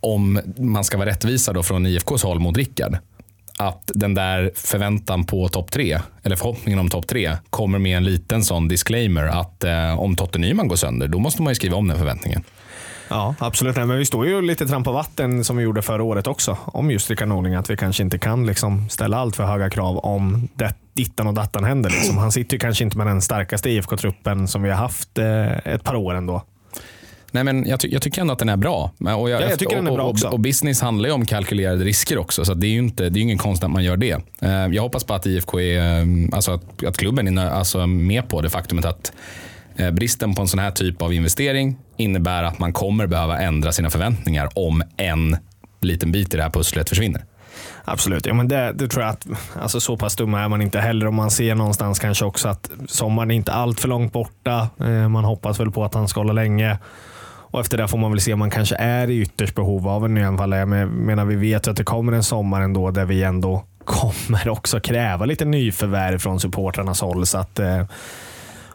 om 0.00 0.40
man 0.56 0.84
ska 0.84 0.98
vara 0.98 1.08
rättvisa 1.08 1.52
då 1.52 1.62
från 1.62 1.86
IFKs 1.86 2.22
håll 2.22 2.38
mot 2.40 2.56
Rickard, 2.56 2.96
att 3.58 3.90
den 3.94 4.14
där 4.14 4.50
förväntan 4.54 5.24
på 5.24 5.48
topp 5.48 5.70
tre, 5.70 6.00
eller 6.22 6.36
förhoppningen 6.36 6.78
om 6.78 6.88
topp 6.88 7.06
tre, 7.06 7.36
kommer 7.50 7.78
med 7.78 7.96
en 7.96 8.04
liten 8.04 8.44
sån 8.44 8.68
disclaimer 8.68 9.22
att 9.26 9.64
eh, 9.64 10.00
om 10.00 10.16
Totte 10.16 10.38
Nyman 10.38 10.68
går 10.68 10.76
sönder, 10.76 11.08
då 11.08 11.18
måste 11.18 11.42
man 11.42 11.50
ju 11.50 11.54
skriva 11.54 11.76
om 11.76 11.88
den 11.88 11.98
förväntningen. 11.98 12.42
Ja, 13.12 13.34
absolut. 13.38 13.76
Nej, 13.76 13.86
men 13.86 13.98
vi 13.98 14.04
står 14.04 14.26
ju 14.26 14.42
lite 14.42 14.66
trampa 14.66 14.92
vatten 14.92 15.44
som 15.44 15.56
vi 15.56 15.62
gjorde 15.62 15.82
förra 15.82 16.02
året 16.02 16.26
också. 16.26 16.56
Om 16.64 16.90
just 16.90 17.10
Rickard 17.10 17.28
Norling. 17.28 17.54
Att 17.54 17.70
vi 17.70 17.76
kanske 17.76 18.02
inte 18.02 18.18
kan 18.18 18.46
liksom 18.46 18.88
ställa 18.88 19.16
allt 19.18 19.36
för 19.36 19.44
höga 19.44 19.70
krav 19.70 19.98
om 19.98 20.48
det, 20.54 20.74
dittan 20.94 21.26
och 21.26 21.34
dattan 21.34 21.64
händer. 21.64 21.90
Liksom. 21.90 22.18
Han 22.18 22.32
sitter 22.32 22.54
ju 22.54 22.58
kanske 22.58 22.84
inte 22.84 22.98
med 22.98 23.06
den 23.06 23.22
starkaste 23.22 23.70
IFK-truppen 23.70 24.48
som 24.48 24.62
vi 24.62 24.70
har 24.70 24.76
haft 24.76 25.18
eh, 25.18 25.52
ett 25.72 25.84
par 25.84 25.94
år 25.94 26.14
ändå. 26.14 26.42
Nej, 27.34 27.44
men 27.44 27.68
jag, 27.68 27.80
ty 27.80 27.88
jag 27.88 28.02
tycker 28.02 28.20
ändå 28.20 28.32
att 28.32 28.38
den 28.38 28.48
är 28.48 28.56
bra. 28.56 28.90
Och 28.98 29.30
jag, 29.30 29.42
Ja, 29.42 29.48
jag 29.48 29.58
tycker 29.58 29.76
den 29.76 29.86
är 29.86 29.92
bra 29.94 30.04
och, 30.04 30.10
också. 30.10 30.26
och, 30.26 30.32
och 30.32 30.40
business 30.40 30.80
handlar 30.80 31.08
ju 31.08 31.14
om 31.14 31.26
kalkylerade 31.26 31.84
risker 31.84 32.18
också, 32.18 32.44
så 32.44 32.54
det 32.54 32.66
är 32.66 32.70
ju 32.70 32.78
inte, 32.78 33.08
det 33.08 33.20
är 33.20 33.22
ingen 33.22 33.38
konst 33.38 33.64
att 33.64 33.70
man 33.70 33.84
gör 33.84 33.96
det. 33.96 34.20
Eh, 34.40 34.50
Jag 34.50 34.82
hoppas 34.82 35.04
på 35.04 35.14
att 35.14 35.26
IFK 35.26 35.60
är, 35.60 36.00
eh, 36.00 36.06
alltså 36.32 36.52
att, 36.52 36.84
att 36.84 36.96
klubben 36.96 37.38
är 37.38 37.50
alltså 37.50 37.86
med 37.86 38.28
på 38.28 38.40
det 38.40 38.50
faktumet 38.50 38.84
att 38.84 39.12
Eh, 39.76 39.90
bristen 39.90 40.34
på 40.34 40.42
en 40.42 40.48
sån 40.48 40.58
här 40.58 40.70
typ 40.70 41.02
av 41.02 41.12
investering 41.12 41.76
innebär 41.96 42.42
att 42.42 42.58
man 42.58 42.72
kommer 42.72 43.06
behöva 43.06 43.38
ändra 43.38 43.72
sina 43.72 43.90
förväntningar 43.90 44.48
om 44.54 44.82
en 44.96 45.36
liten 45.80 46.12
bit 46.12 46.34
i 46.34 46.36
det 46.36 46.42
här 46.42 46.50
pusslet 46.50 46.88
försvinner. 46.88 47.24
Absolut, 47.84 48.26
ja, 48.26 48.34
men 48.34 48.48
det, 48.48 48.72
det 48.72 48.88
tror 48.88 49.04
jag 49.04 49.12
att 49.12 49.26
alltså, 49.60 49.80
så 49.80 49.96
pass 49.96 50.16
dumma 50.16 50.40
är 50.40 50.48
man 50.48 50.62
inte 50.62 50.80
heller. 50.80 51.06
Om 51.06 51.14
man 51.14 51.30
ser 51.30 51.54
någonstans 51.54 51.98
kanske 51.98 52.24
också 52.24 52.48
att 52.48 52.70
sommaren 52.88 53.30
är 53.30 53.34
inte 53.34 53.52
allt 53.52 53.80
för 53.80 53.88
långt 53.88 54.12
borta. 54.12 54.68
Eh, 54.80 55.08
man 55.08 55.24
hoppas 55.24 55.60
väl 55.60 55.70
på 55.70 55.84
att 55.84 55.94
han 55.94 56.08
ska 56.08 56.20
hålla 56.20 56.32
länge. 56.32 56.78
Och 57.52 57.60
efter 57.60 57.78
det 57.78 57.88
får 57.88 57.98
man 57.98 58.10
väl 58.10 58.20
se 58.20 58.32
om 58.32 58.38
man 58.38 58.50
kanske 58.50 58.76
är 58.76 59.10
i 59.10 59.20
ytterst 59.20 59.54
behov 59.54 59.88
av 59.88 60.04
en 60.04 60.14
nyanfallare. 60.14 60.60
Jag 60.60 60.88
menar, 60.88 61.24
vi 61.24 61.36
vet 61.36 61.66
ju 61.66 61.70
att 61.70 61.76
det 61.76 61.84
kommer 61.84 62.12
en 62.12 62.22
sommar 62.22 62.60
ändå 62.60 62.90
där 62.90 63.04
vi 63.04 63.22
ändå 63.22 63.64
kommer 63.84 64.48
också 64.48 64.80
kräva 64.80 65.24
lite 65.24 65.44
nyförvärv 65.44 66.18
från 66.18 66.40
supportrarnas 66.40 67.00
håll. 67.00 67.26
Så 67.26 67.38
att, 67.38 67.58
eh, 67.58 67.82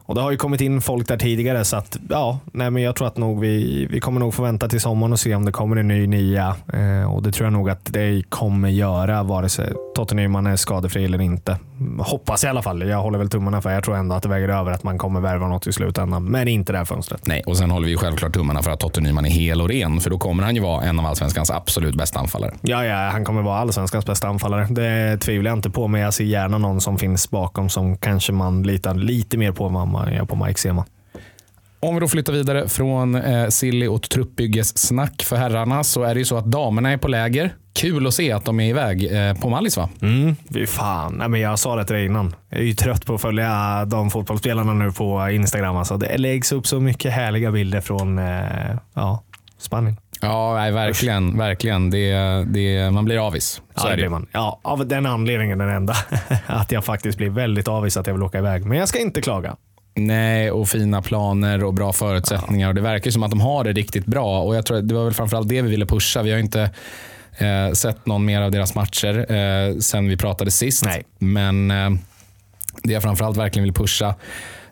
och 0.07 0.15
det 0.15 0.21
har 0.21 0.31
ju 0.31 0.37
kommit 0.37 0.61
in 0.61 0.81
folk 0.81 1.07
där 1.07 1.17
tidigare 1.17 1.65
så 1.65 1.77
att 1.77 1.97
ja, 2.09 2.39
nej 2.51 2.71
men 2.71 2.83
jag 2.83 2.95
tror 2.95 3.07
att 3.07 3.17
nog 3.17 3.39
vi, 3.39 3.85
vi 3.85 3.99
kommer 3.99 4.19
nog 4.19 4.33
få 4.33 4.43
vänta 4.43 4.67
till 4.67 4.81
sommaren 4.81 5.13
och 5.13 5.19
se 5.19 5.35
om 5.35 5.45
det 5.45 5.51
kommer 5.51 5.75
en 5.75 5.87
ny 5.87 6.07
nia. 6.07 6.55
Eh, 6.73 7.13
och 7.13 7.23
det 7.23 7.31
tror 7.31 7.45
jag 7.45 7.53
nog 7.53 7.69
att 7.69 7.93
det 7.93 8.23
kommer 8.29 8.69
göra 8.69 9.23
vare 9.23 9.49
sig 9.49 9.73
Totte 9.95 10.15
Nyman 10.15 10.47
är 10.47 10.55
skadefri 10.55 11.05
eller 11.05 11.21
inte. 11.21 11.57
Hoppas 11.99 12.43
i 12.43 12.47
alla 12.47 12.61
fall. 12.61 12.87
Jag 12.87 13.01
håller 13.01 13.19
väl 13.19 13.29
tummarna 13.29 13.61
för 13.61 13.71
jag 13.71 13.83
tror 13.83 13.95
ändå 13.95 14.15
att 14.15 14.23
det 14.23 14.29
väger 14.29 14.49
över 14.49 14.71
att 14.71 14.83
man 14.83 14.97
kommer 14.97 15.19
värva 15.19 15.47
något 15.47 15.67
i 15.67 15.73
slutändan. 15.73 16.23
Men 16.23 16.47
inte 16.47 16.71
det 16.71 16.77
här 16.77 16.85
fönstret. 16.85 17.27
Nej, 17.27 17.43
och 17.45 17.57
sen 17.57 17.71
håller 17.71 17.87
vi 17.87 17.97
självklart 17.97 18.33
tummarna 18.33 18.61
för 18.61 18.71
att 18.71 18.79
Totte 18.79 19.01
Nyman 19.01 19.25
är 19.25 19.29
hel 19.29 19.61
och 19.61 19.69
ren, 19.69 19.99
för 19.99 20.09
då 20.09 20.17
kommer 20.17 20.43
han 20.43 20.55
ju 20.55 20.61
vara 20.61 20.83
en 20.83 20.99
av 20.99 21.05
allsvenskans 21.05 21.51
absolut 21.51 21.95
bästa 21.95 22.19
anfallare. 22.19 22.53
Ja, 22.61 22.85
ja, 22.85 23.09
han 23.09 23.25
kommer 23.25 23.41
vara 23.41 23.59
allsvenskans 23.59 24.05
bästa 24.05 24.27
anfallare. 24.27 24.67
Det 24.69 25.17
tvivlar 25.17 25.51
jag 25.51 25.57
inte 25.57 25.69
på, 25.69 25.87
men 25.87 26.01
jag 26.01 26.13
ser 26.13 26.23
gärna 26.23 26.57
någon 26.57 26.81
som 26.81 26.97
finns 26.97 27.29
bakom 27.29 27.69
som 27.69 27.97
kanske 27.97 28.31
man 28.31 28.63
litar 28.63 28.93
lite 28.93 29.37
mer 29.37 29.51
på 29.51 29.65
än 29.65 29.71
man 30.05 30.13
gör 30.13 30.25
på 30.25 30.35
Mike 30.35 30.59
Sema. 30.59 30.85
Om 31.79 31.95
vi 31.95 32.01
då 32.01 32.07
flyttar 32.07 32.33
vidare 32.33 32.67
från 32.69 33.15
eh, 33.15 33.47
silly 33.47 33.87
och 33.87 34.01
truppbyggessnack 34.01 35.23
för 35.23 35.35
herrarna 35.35 35.83
så 35.83 36.03
är 36.03 36.13
det 36.13 36.19
ju 36.19 36.25
så 36.25 36.37
att 36.37 36.45
damerna 36.45 36.91
är 36.91 36.97
på 36.97 37.07
läger. 37.07 37.55
Kul 37.73 38.07
att 38.07 38.13
se 38.13 38.31
att 38.31 38.45
de 38.45 38.59
är 38.59 38.69
iväg 38.69 39.15
eh, 39.15 39.33
på 39.33 39.49
Mallis 39.49 39.77
va? 39.77 39.89
Mm, 40.01 40.35
fy 40.53 40.65
fan. 40.65 41.13
Nej, 41.13 41.29
men 41.29 41.41
jag 41.41 41.59
sa 41.59 41.75
det 41.75 41.85
till 41.85 41.95
dig 41.95 42.05
innan. 42.05 42.35
Jag 42.49 42.59
är 42.59 42.63
ju 42.63 42.73
trött 42.73 43.05
på 43.05 43.15
att 43.15 43.21
följa 43.21 43.85
de 43.85 44.09
fotbollsspelarna 44.09 44.73
nu 44.73 44.91
på 44.91 45.29
Instagram. 45.29 45.77
Alltså, 45.77 45.97
det 45.97 46.17
läggs 46.17 46.51
upp 46.51 46.67
så 46.67 46.79
mycket 46.79 47.13
härliga 47.13 47.51
bilder 47.51 47.81
från 47.81 48.19
eh, 48.19 48.75
ja, 48.93 49.23
Spanien. 49.57 49.97
Ja, 50.21 50.53
nej, 50.55 50.71
verkligen. 50.71 51.37
verkligen. 51.37 51.89
Det, 51.89 52.13
det, 52.47 52.91
man 52.91 53.05
blir 53.05 53.27
avis. 53.27 53.61
Så 53.75 53.87
ja, 53.87 53.89
det 53.89 53.95
blir 53.95 54.09
man. 54.09 54.27
Ja, 54.31 54.59
av 54.63 54.87
den 54.87 55.05
anledningen 55.05 55.57
den 55.57 55.69
enda. 55.69 55.95
att 56.45 56.71
jag 56.71 56.85
faktiskt 56.85 57.17
blir 57.17 57.29
väldigt 57.29 57.67
avis 57.67 57.97
att 57.97 58.07
jag 58.07 58.13
vill 58.13 58.23
åka 58.23 58.37
iväg. 58.37 58.65
Men 58.65 58.77
jag 58.77 58.87
ska 58.87 58.99
inte 58.99 59.21
klaga. 59.21 59.55
Nej, 59.97 60.51
och 60.51 60.69
fina 60.69 61.01
planer 61.01 61.63
och 61.63 61.73
bra 61.73 61.93
förutsättningar. 61.93 62.67
Och 62.67 62.75
Det 62.75 62.81
verkar 62.81 63.11
som 63.11 63.23
att 63.23 63.31
de 63.31 63.41
har 63.41 63.63
det 63.63 63.73
riktigt 63.73 64.05
bra. 64.05 64.41
Och 64.41 64.55
jag 64.55 64.65
tror 64.65 64.81
Det 64.81 64.95
var 64.95 65.03
väl 65.03 65.13
framförallt 65.13 65.49
det 65.49 65.61
vi 65.61 65.69
ville 65.69 65.85
pusha. 65.85 66.21
Vi 66.21 66.31
har 66.31 66.39
inte 66.39 66.69
eh, 67.37 67.71
sett 67.73 68.05
någon 68.05 68.25
mer 68.25 68.41
av 68.41 68.51
deras 68.51 68.75
matcher 68.75 69.31
eh, 69.31 69.77
sen 69.77 70.07
vi 70.07 70.17
pratade 70.17 70.51
sist. 70.51 70.85
Nej. 70.85 71.03
Men 71.19 71.71
eh, 71.71 71.89
det 72.83 72.93
jag 72.93 73.03
framförallt 73.03 73.37
verkligen 73.37 73.63
vill 73.63 73.73
pusha, 73.73 74.15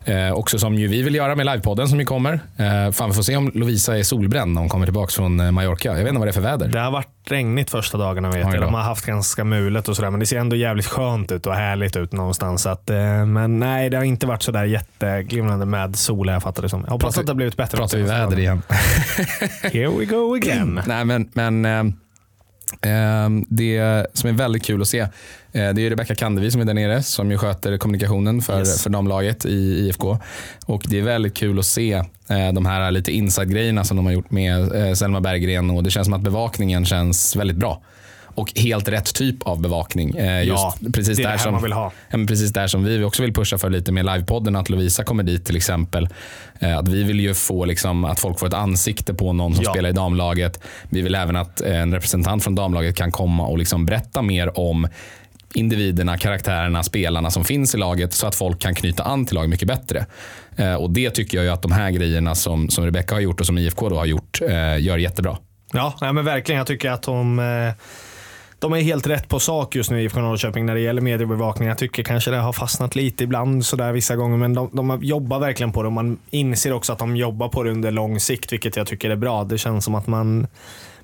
eh, 0.06 0.32
också 0.32 0.58
som 0.58 0.74
ju 0.74 0.88
vi 0.88 1.02
vill 1.02 1.14
göra 1.14 1.34
med 1.34 1.46
livepodden 1.46 1.88
som 1.88 1.98
ju 1.98 2.04
kommer. 2.04 2.32
Eh, 2.56 2.92
fan, 2.92 3.08
vi 3.10 3.14
får 3.14 3.22
se 3.22 3.36
om 3.36 3.50
Lovisa 3.54 3.98
är 3.98 4.02
solbränd 4.02 4.54
när 4.54 4.60
hon 4.60 4.68
kommer 4.68 4.86
tillbaka 4.86 5.10
från 5.10 5.40
eh, 5.40 5.50
Mallorca. 5.50 5.88
Jag 5.88 5.94
vet 5.96 6.08
inte 6.08 6.18
vad 6.18 6.26
det 6.26 6.30
är 6.30 6.32
för 6.32 6.40
väder. 6.40 6.68
Det 6.68 6.80
har 6.80 6.90
varit 6.90 7.08
regnigt 7.28 7.70
första 7.70 7.98
dagarna 7.98 8.30
vet 8.30 8.38
jag. 8.54 8.60
De 8.62 8.74
har 8.74 8.82
haft 8.82 9.06
ganska 9.06 9.44
mulet 9.44 9.88
och 9.88 9.96
sådär. 9.96 10.10
Men 10.10 10.20
det 10.20 10.26
ser 10.26 10.38
ändå 10.38 10.56
jävligt 10.56 10.86
skönt 10.86 11.32
ut 11.32 11.46
och 11.46 11.54
härligt 11.54 11.96
ut 11.96 12.12
någonstans. 12.12 12.66
Att, 12.66 12.90
eh, 12.90 13.26
men 13.26 13.58
nej, 13.58 13.90
det 13.90 13.96
har 13.96 14.04
inte 14.04 14.26
varit 14.26 14.42
sådär 14.42 14.64
jätteglimrande 14.64 15.66
med 15.66 15.96
sol 15.96 16.28
jag 16.28 16.42
fattar 16.42 16.62
det 16.62 16.68
som. 16.68 16.80
Jag 16.80 16.90
hoppas 16.90 17.04
Pratar- 17.04 17.20
att 17.20 17.26
det 17.26 17.30
har 17.30 17.36
blivit 17.36 17.56
bättre. 17.56 17.78
Pratar 17.78 17.98
vi 17.98 18.04
väder 18.04 18.38
igen. 18.38 18.62
Here 19.62 19.88
we 19.98 20.04
go 20.04 20.34
again. 20.34 20.80
Nej, 20.86 21.04
men, 21.04 21.30
men 21.32 21.64
eh, 21.64 21.80
eh, 22.92 23.30
det 23.48 24.06
som 24.12 24.30
är 24.30 24.34
väldigt 24.34 24.64
kul 24.64 24.82
att 24.82 24.88
se, 24.88 25.08
det 25.58 25.86
är 25.86 25.90
Rebecka 25.90 26.14
Kandevi 26.14 26.50
som 26.50 26.60
är 26.60 26.64
där 26.64 26.74
nere, 26.74 27.02
som 27.02 27.30
ju 27.30 27.38
sköter 27.38 27.76
kommunikationen 27.78 28.42
för, 28.42 28.58
Yes. 28.58 28.82
för 28.82 28.90
damlaget 28.90 29.44
i 29.44 29.86
IFK. 29.86 30.18
Och 30.66 30.82
det 30.88 30.98
är 30.98 31.02
väldigt 31.02 31.34
kul 31.36 31.58
att 31.58 31.66
se 31.66 31.92
eh, 32.28 32.52
de 32.54 32.66
här 32.66 32.90
lite 32.90 33.12
inside-grejerna 33.12 33.84
som 33.84 33.96
de 33.96 34.06
har 34.06 34.12
gjort 34.12 34.30
med 34.30 34.88
eh, 34.88 34.92
Selma 34.94 35.20
Berggren 35.20 35.70
och 35.70 35.82
det 35.82 35.90
känns 35.90 36.04
som 36.06 36.14
att 36.14 36.20
bevakningen 36.20 36.84
känns 36.84 37.36
väldigt 37.36 37.56
bra. 37.56 37.82
Och 38.38 38.52
helt 38.56 38.88
rätt 38.88 39.14
typ 39.14 39.42
av 39.42 39.60
bevakning. 39.60 40.16
Eh, 40.16 40.38
just 40.44 40.48
Ja, 40.58 40.74
precis 40.94 41.16
det 41.16 41.22
är 41.22 41.26
där 41.26 41.32
det 41.32 41.38
som, 41.38 41.52
man 41.52 41.62
vill 41.62 41.72
ha. 41.72 41.92
Precis 42.10 42.52
där 42.52 42.66
som 42.66 42.84
vi 42.84 43.04
också 43.04 43.22
vill 43.22 43.32
pusha 43.34 43.58
för 43.58 43.70
lite 43.70 43.92
med 43.92 44.04
livepodden, 44.06 44.56
att 44.56 44.68
Lovisa 44.70 45.04
kommer 45.04 45.22
dit 45.22 45.44
till 45.46 45.56
exempel. 45.56 46.08
Eh, 46.58 46.78
Att 46.78 46.88
vi 46.88 47.02
vill 47.02 47.20
ju 47.20 47.34
få 47.34 47.64
liksom, 47.64 48.04
att 48.04 48.20
folk 48.20 48.38
får 48.38 48.46
ett 48.46 48.54
ansikte 48.54 49.14
på 49.14 49.32
någon 49.32 49.54
som 49.54 49.64
Ja. 49.64 49.72
spelar 49.72 49.88
i 49.88 49.92
damlaget. 49.92 50.60
Vi 50.88 51.02
vill 51.02 51.14
även 51.14 51.36
att 51.36 51.60
eh, 51.60 51.80
en 51.80 51.94
representant 51.94 52.44
från 52.44 52.54
damlaget 52.54 52.96
kan 52.96 53.12
komma 53.12 53.46
och 53.46 53.58
liksom 53.58 53.86
berätta 53.86 54.22
mer 54.22 54.58
om 54.58 54.88
individerna, 55.56 56.18
karaktärerna, 56.18 56.82
spelarna 56.82 57.30
som 57.30 57.44
finns 57.44 57.74
i 57.74 57.78
laget 57.78 58.12
så 58.12 58.26
att 58.26 58.34
folk 58.34 58.58
kan 58.60 58.74
knyta 58.74 59.02
an 59.02 59.26
till 59.26 59.34
laget 59.34 59.50
mycket 59.50 59.68
bättre. 59.68 60.06
Eh, 60.56 60.74
Och 60.74 60.90
Det 60.90 61.10
tycker 61.10 61.38
jag 61.38 61.44
ju 61.44 61.50
att 61.50 61.62
de 61.62 61.72
här 61.72 61.90
grejerna 61.90 62.34
som, 62.34 62.68
som 62.70 62.84
Rebecca 62.84 63.14
har 63.14 63.20
gjort 63.20 63.40
och 63.40 63.46
som 63.46 63.58
IFK 63.58 63.88
då 63.88 63.96
har 63.96 64.06
gjort 64.06 64.40
eh, 64.42 64.78
gör 64.78 64.98
jättebra. 64.98 65.38
Ja, 65.72 65.94
nej, 66.00 66.12
men 66.12 66.24
verkligen. 66.24 66.58
Jag 66.58 66.66
tycker 66.66 66.90
att 66.90 67.02
de, 67.02 67.38
eh, 67.38 67.72
de 68.58 68.72
är 68.72 68.80
helt 68.80 69.06
rätt 69.06 69.28
på 69.28 69.40
sak 69.40 69.76
just 69.76 69.90
nu 69.90 70.00
i 70.00 70.04
IFK 70.04 70.20
Norrköping 70.20 70.66
när 70.66 70.74
det 70.74 70.80
gäller 70.80 71.02
mediebevakning. 71.02 71.68
Jag 71.68 71.78
tycker 71.78 72.02
kanske 72.02 72.30
det 72.30 72.36
har 72.36 72.52
fastnat 72.52 72.96
lite 72.96 73.24
ibland 73.24 73.66
sådär 73.66 73.92
vissa 73.92 74.16
gånger, 74.16 74.36
men 74.36 74.54
de, 74.54 74.70
de 74.72 74.98
jobbar 75.02 75.38
verkligen 75.38 75.72
på 75.72 75.82
det 75.82 75.90
man 75.90 76.18
inser 76.30 76.72
också 76.72 76.92
att 76.92 76.98
de 76.98 77.16
jobbar 77.16 77.48
på 77.48 77.62
det 77.62 77.70
under 77.70 77.90
lång 77.90 78.20
sikt, 78.20 78.52
vilket 78.52 78.76
jag 78.76 78.86
tycker 78.86 79.10
är 79.10 79.16
bra. 79.16 79.44
Det 79.44 79.58
känns 79.58 79.84
som 79.84 79.94
att 79.94 80.06
man 80.06 80.46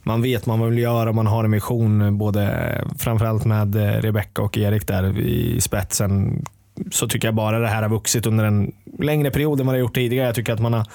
man 0.03 0.23
vet 0.23 0.47
vad 0.47 0.59
man 0.59 0.71
vill 0.71 0.79
göra, 0.79 1.13
man 1.13 1.27
har 1.27 1.45
en 1.45 1.51
mission, 1.51 2.03
eh, 2.03 2.11
både 2.11 2.85
framförallt 2.99 3.45
med 3.45 3.77
eh, 3.77 4.01
Rebecca 4.01 4.43
och 4.43 4.59
Erik 4.59 4.87
där 4.87 5.19
i 5.19 5.61
spetsen. 5.61 6.45
Så 6.91 7.09
tycker 7.09 7.29
jag 7.29 7.35
bara 7.35 7.59
det 7.59 7.69
här 7.69 7.83
har 7.83 7.89
vuxit 7.89 8.27
under 8.27 8.45
en 8.45 8.73
längre 8.99 9.31
period 9.31 9.61
än 9.61 9.67
vad 9.67 9.75
det 9.75 9.81
gjort 9.81 9.95
tidigare. 9.95 10.27
Jag 10.27 10.35
tycker 10.35 10.53
att 10.53 10.61
man 10.61 10.73
har 10.73 10.87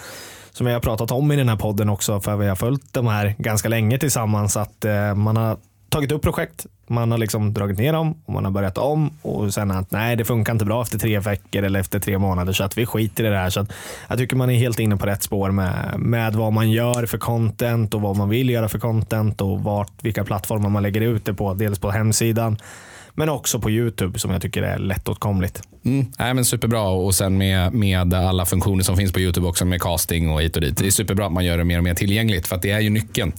som 0.52 0.66
vi 0.66 0.74
har 0.74 0.80
pratat 0.80 1.12
om 1.12 1.32
i 1.32 1.36
den 1.36 1.50
här 1.50 1.56
podden 1.56 1.90
också, 1.90 2.20
för 2.20 2.36
vi 2.36 2.48
har 2.48 2.56
följt 2.56 2.94
de 2.94 3.08
här 3.08 3.36
ganska 3.38 3.70
länge 3.70 3.98
tillsammans, 3.98 4.58
att 4.58 4.86
eh, 4.86 5.16
man 5.16 5.38
har 5.38 5.58
tagit 5.90 6.12
upp 6.12 6.22
projekt, 6.22 6.66
man 6.88 7.12
har 7.12 7.18
liksom 7.18 7.54
dragit 7.54 7.78
ner 7.78 7.94
dem 7.94 8.22
och 8.26 8.34
man 8.34 8.46
har 8.46 8.52
börjat 8.52 8.78
om 8.78 9.10
och 9.22 9.54
sen 9.54 9.72
att 9.72 9.92
nej, 9.92 10.16
det 10.16 10.26
funkar 10.26 10.54
inte 10.54 10.66
bra 10.66 10.82
efter 10.82 11.00
tre 11.00 11.20
veckor 11.20 11.64
eller 11.64 11.80
efter 11.80 12.00
tre 12.00 12.18
månader 12.18 12.54
så 12.54 12.64
att 12.64 12.78
vi 12.78 12.86
skiter 12.86 13.24
i 13.24 13.28
det 13.28 13.38
här. 13.38 13.50
Så 13.50 13.60
att 13.60 13.72
jag 14.10 14.18
tycker 14.18 14.36
man 14.36 14.50
är 14.50 14.56
helt 14.56 14.80
inne 14.80 14.98
på 14.98 15.06
rätt 15.06 15.24
spår 15.24 15.52
med, 15.52 15.94
med 15.98 16.36
vad 16.36 16.54
man 16.54 16.72
gör 16.72 17.06
för 17.06 17.18
content 17.18 17.94
och 17.94 18.02
vad 18.02 18.16
man 18.16 18.30
vill 18.30 18.50
göra 18.50 18.70
för 18.70 18.80
content 18.80 19.42
och 19.42 19.64
vart, 19.64 19.92
vilka 20.02 20.24
plattformar 20.24 20.70
man 20.70 20.84
lägger 20.84 21.02
ut 21.02 21.26
det 21.26 21.34
på. 21.34 21.54
Dels 21.54 21.80
på 21.80 21.92
hemsidan 21.92 22.58
men 23.14 23.30
också 23.30 23.60
på 23.60 23.72
YouTube 23.72 24.20
som 24.20 24.32
jag 24.32 24.42
tycker 24.42 24.64
är 24.64 24.78
lättåtkomligt. 24.78 25.62
Mm. 25.86 26.06
Nej, 26.20 26.34
men 26.34 26.46
superbra 26.46 26.82
och 26.82 27.16
sen 27.16 27.38
med, 27.38 27.74
med 27.74 28.14
alla 28.14 28.46
funktioner 28.46 28.84
som 28.84 28.98
finns 28.98 29.12
på 29.12 29.20
YouTube 29.20 29.48
också 29.48 29.66
med 29.66 29.82
casting 29.82 30.30
och 30.30 30.42
hit 30.42 30.56
och 30.56 30.62
dit. 30.62 30.78
Det 30.78 30.88
är 30.88 30.92
superbra 30.92 31.26
att 31.26 31.32
man 31.32 31.46
gör 31.46 31.58
det 31.58 31.64
mer 31.64 31.78
och 31.78 31.84
mer 31.84 31.94
tillgängligt 31.94 32.48
för 32.48 32.56
att 32.56 32.62
det 32.62 32.72
är 32.72 32.80
ju 32.80 32.90
nyckeln. 32.90 33.34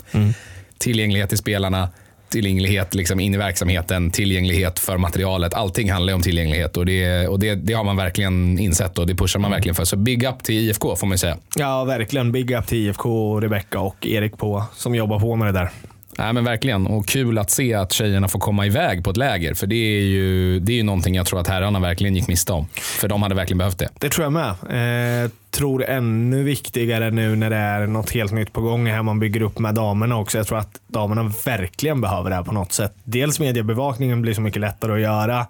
Tillgänglighet 0.78 1.28
till 1.28 1.38
spelarna, 1.38 1.88
tillgänglighet 2.30 2.94
liksom 2.94 3.20
in 3.20 3.34
i 3.34 3.38
verksamheten, 3.38 4.10
tillgänglighet 4.10 4.78
för 4.78 4.98
materialet. 4.98 5.54
Allting 5.54 5.90
handlar 5.90 6.14
om 6.14 6.22
tillgänglighet 6.22 6.76
och, 6.76 6.86
det, 6.86 7.28
och 7.28 7.38
det, 7.38 7.54
det 7.54 7.72
har 7.72 7.84
man 7.84 7.96
verkligen 7.96 8.58
insett 8.58 8.98
och 8.98 9.06
det 9.06 9.14
pushar 9.14 9.40
man 9.40 9.50
verkligen 9.50 9.74
för. 9.74 9.84
Så 9.84 9.96
big 9.96 10.24
up 10.24 10.42
till 10.42 10.54
IFK 10.54 10.96
får 10.96 11.06
man 11.06 11.18
säga. 11.18 11.38
Ja, 11.56 11.84
verkligen. 11.84 12.32
Big 12.32 12.50
up 12.50 12.66
till 12.66 12.78
IFK, 12.78 13.40
Rebecka 13.40 13.80
och 13.80 14.06
Erik 14.06 14.36
på, 14.36 14.64
som 14.74 14.94
jobbar 14.94 15.20
på 15.20 15.36
med 15.36 15.54
det 15.54 15.60
där. 15.60 15.70
Nej, 16.18 16.32
men 16.32 16.44
verkligen. 16.44 16.86
Och 16.86 17.06
kul 17.06 17.38
att 17.38 17.50
se 17.50 17.74
att 17.74 17.92
tjejerna 17.92 18.28
får 18.28 18.38
komma 18.38 18.66
iväg 18.66 19.04
på 19.04 19.10
ett 19.10 19.16
läger. 19.16 19.54
För 19.54 19.66
det 19.66 19.76
är 19.76 20.02
ju, 20.02 20.60
det 20.60 20.72
är 20.72 20.76
ju 20.76 20.82
någonting 20.82 21.14
jag 21.14 21.26
tror 21.26 21.40
att 21.40 21.48
herrarna 21.48 21.80
verkligen 21.80 22.16
gick 22.16 22.28
miste 22.28 22.52
om. 22.52 22.66
För 22.74 23.08
de 23.08 23.22
hade 23.22 23.34
verkligen 23.34 23.58
behövt 23.58 23.78
det. 23.78 23.88
Det 23.98 24.08
tror 24.08 24.24
jag 24.24 24.32
med. 24.32 25.24
Eh, 25.24 25.30
tror 25.50 25.84
ännu 25.84 26.42
viktigare 26.42 27.10
nu 27.10 27.36
när 27.36 27.50
det 27.50 27.56
är 27.56 27.86
något 27.86 28.10
helt 28.10 28.32
nytt 28.32 28.52
på 28.52 28.60
gång 28.60 28.86
här 28.86 29.02
man 29.02 29.20
bygger 29.20 29.42
upp 29.42 29.58
med 29.58 29.74
damerna 29.74 30.16
också. 30.16 30.38
Jag 30.38 30.46
tror 30.46 30.58
att 30.58 30.80
damerna 30.86 31.32
verkligen 31.44 32.00
behöver 32.00 32.30
det 32.30 32.36
här 32.36 32.42
på 32.42 32.52
något 32.52 32.72
sätt. 32.72 32.94
Dels 33.04 33.40
mediebevakningen 33.40 34.22
blir 34.22 34.34
så 34.34 34.40
mycket 34.40 34.60
lättare 34.60 34.92
att 34.92 35.00
göra 35.00 35.46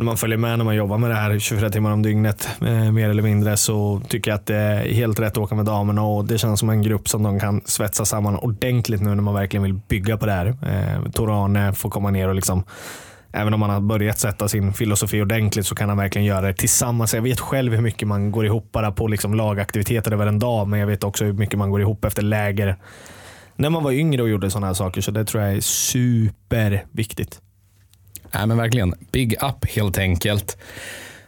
när 0.00 0.04
man 0.04 0.16
följer 0.16 0.38
med 0.38 0.58
när 0.58 0.64
man 0.64 0.76
jobbar 0.76 0.98
med 0.98 1.10
det 1.10 1.14
här 1.14 1.38
24 1.38 1.70
timmar 1.70 1.92
om 1.92 2.02
dygnet 2.02 2.48
eh, 2.60 2.92
mer 2.92 3.10
eller 3.10 3.22
mindre 3.22 3.56
så 3.56 4.02
tycker 4.08 4.30
jag 4.30 4.36
att 4.38 4.46
det 4.46 4.56
är 4.56 4.92
helt 4.92 5.20
rätt 5.20 5.32
att 5.32 5.38
åka 5.38 5.54
med 5.54 5.64
damerna 5.64 6.02
och 6.02 6.24
det 6.24 6.38
känns 6.38 6.60
som 6.60 6.70
en 6.70 6.82
grupp 6.82 7.08
som 7.08 7.22
de 7.22 7.40
kan 7.40 7.60
svetsa 7.64 8.04
samman 8.04 8.36
ordentligt 8.36 9.00
nu 9.00 9.14
när 9.14 9.22
man 9.22 9.34
verkligen 9.34 9.62
vill 9.62 9.74
bygga 9.74 10.16
på 10.16 10.26
det 10.26 10.32
här. 10.32 10.46
Eh, 10.46 11.10
Torane 11.10 11.72
får 11.72 11.90
komma 11.90 12.10
ner 12.10 12.28
och 12.28 12.34
liksom 12.34 12.64
Även 13.32 13.54
om 13.54 13.60
man 13.60 13.70
har 13.70 13.80
börjat 13.80 14.18
sätta 14.18 14.48
sin 14.48 14.72
filosofi 14.72 15.22
ordentligt 15.22 15.66
så 15.66 15.74
kan 15.74 15.88
han 15.88 15.98
verkligen 15.98 16.26
göra 16.26 16.46
det 16.46 16.52
tillsammans. 16.52 17.14
Jag 17.14 17.22
vet 17.22 17.40
själv 17.40 17.74
hur 17.74 17.82
mycket 17.82 18.08
man 18.08 18.32
går 18.32 18.46
ihop 18.46 18.72
bara 18.72 18.92
på 18.92 19.06
liksom 19.06 19.34
lagaktiviteter 19.34 20.12
över 20.12 20.26
en 20.26 20.38
dag, 20.38 20.68
men 20.68 20.80
jag 20.80 20.86
vet 20.86 21.04
också 21.04 21.24
hur 21.24 21.32
mycket 21.32 21.58
man 21.58 21.70
går 21.70 21.80
ihop 21.80 22.04
efter 22.04 22.22
läger 22.22 22.76
när 23.56 23.70
man 23.70 23.84
var 23.84 23.92
yngre 23.92 24.22
och 24.22 24.28
gjorde 24.28 24.50
sådana 24.50 24.66
här 24.66 24.74
saker. 24.74 25.00
Så 25.00 25.10
det 25.10 25.24
tror 25.24 25.42
jag 25.42 25.52
är 25.52 25.60
superviktigt. 25.60 27.40
Nej, 28.34 28.46
men 28.46 28.56
verkligen. 28.56 28.94
Big 29.12 29.36
up 29.42 29.64
helt 29.68 29.98
enkelt. 29.98 30.56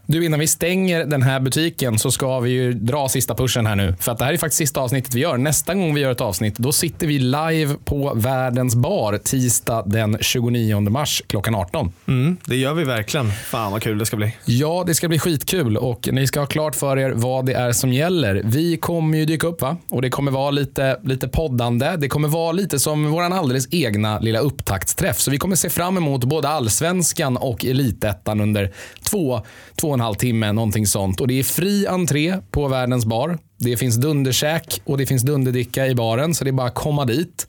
Du, 0.06 0.24
innan 0.24 0.40
vi 0.40 0.46
stänger 0.46 1.04
den 1.04 1.22
här 1.22 1.40
butiken 1.40 1.98
så 1.98 2.10
ska 2.10 2.40
vi 2.40 2.50
ju 2.50 2.72
dra 2.72 3.08
sista 3.08 3.34
pushen 3.34 3.66
här 3.66 3.76
nu. 3.76 3.94
För 4.00 4.12
att 4.12 4.18
det 4.18 4.24
här 4.24 4.32
är 4.32 4.36
faktiskt 4.36 4.58
sista 4.58 4.80
avsnittet 4.80 5.14
vi 5.14 5.20
gör. 5.20 5.36
Nästa 5.36 5.74
gång 5.74 5.94
vi 5.94 6.00
gör 6.00 6.10
ett 6.10 6.20
avsnitt, 6.20 6.58
då 6.58 6.72
sitter 6.72 7.06
vi 7.06 7.18
live 7.18 7.74
på 7.84 8.12
Världens 8.14 8.74
bar 8.74 9.18
tisdag 9.18 9.82
den 9.86 10.18
29 10.20 10.80
mars 10.80 11.22
klockan 11.26 11.54
18. 11.54 11.92
Mm, 12.08 12.36
det 12.44 12.56
gör 12.56 12.74
vi 12.74 12.84
verkligen. 12.84 13.30
Fan 13.30 13.72
vad 13.72 13.82
kul 13.82 13.98
det 13.98 14.06
ska 14.06 14.16
bli. 14.16 14.36
Ja, 14.44 14.84
det 14.86 14.94
ska 14.94 15.08
bli 15.08 15.18
skitkul 15.18 15.76
och 15.76 16.08
ni 16.12 16.26
ska 16.26 16.40
ha 16.40 16.46
klart 16.46 16.74
för 16.74 16.98
er 16.98 17.10
vad 17.10 17.46
det 17.46 17.52
är 17.52 17.72
som 17.72 17.92
gäller. 17.92 18.42
Vi 18.44 18.76
kommer 18.76 19.18
ju 19.18 19.24
dyka 19.24 19.46
upp 19.46 19.62
va? 19.62 19.76
och 19.88 20.02
det 20.02 20.10
kommer 20.10 20.30
vara 20.32 20.50
lite, 20.50 21.00
lite 21.02 21.28
poddande. 21.28 21.96
Det 21.96 22.08
kommer 22.08 22.28
vara 22.28 22.52
lite 22.52 22.78
som 22.78 23.10
vår 23.10 23.22
alldeles 23.22 23.68
egna 23.70 24.18
lilla 24.18 24.38
upptaktsträff. 24.38 25.20
Så 25.20 25.30
vi 25.30 25.38
kommer 25.38 25.56
se 25.56 25.70
fram 25.70 25.96
emot 25.96 26.24
både 26.24 26.48
allsvenskan 26.48 27.36
och 27.36 27.64
elitettan 27.64 28.40
under 28.40 28.72
två, 29.02 29.42
två 29.76 29.91
och 29.92 29.98
en 29.98 30.04
halv 30.04 30.14
timme, 30.14 30.52
någonting 30.52 30.86
sånt. 30.86 31.20
Och 31.20 31.28
det 31.28 31.38
är 31.38 31.42
fri 31.42 31.86
entré 31.86 32.36
på 32.50 32.68
världens 32.68 33.06
bar. 33.06 33.38
Det 33.58 33.76
finns 33.76 33.96
dunderkäk 33.96 34.80
och 34.84 34.98
det 34.98 35.06
finns 35.06 35.22
dunderdicka 35.22 35.86
i 35.86 35.94
baren, 35.94 36.34
så 36.34 36.44
det 36.44 36.50
är 36.50 36.52
bara 36.52 36.66
att 36.66 36.74
komma 36.74 37.04
dit 37.04 37.46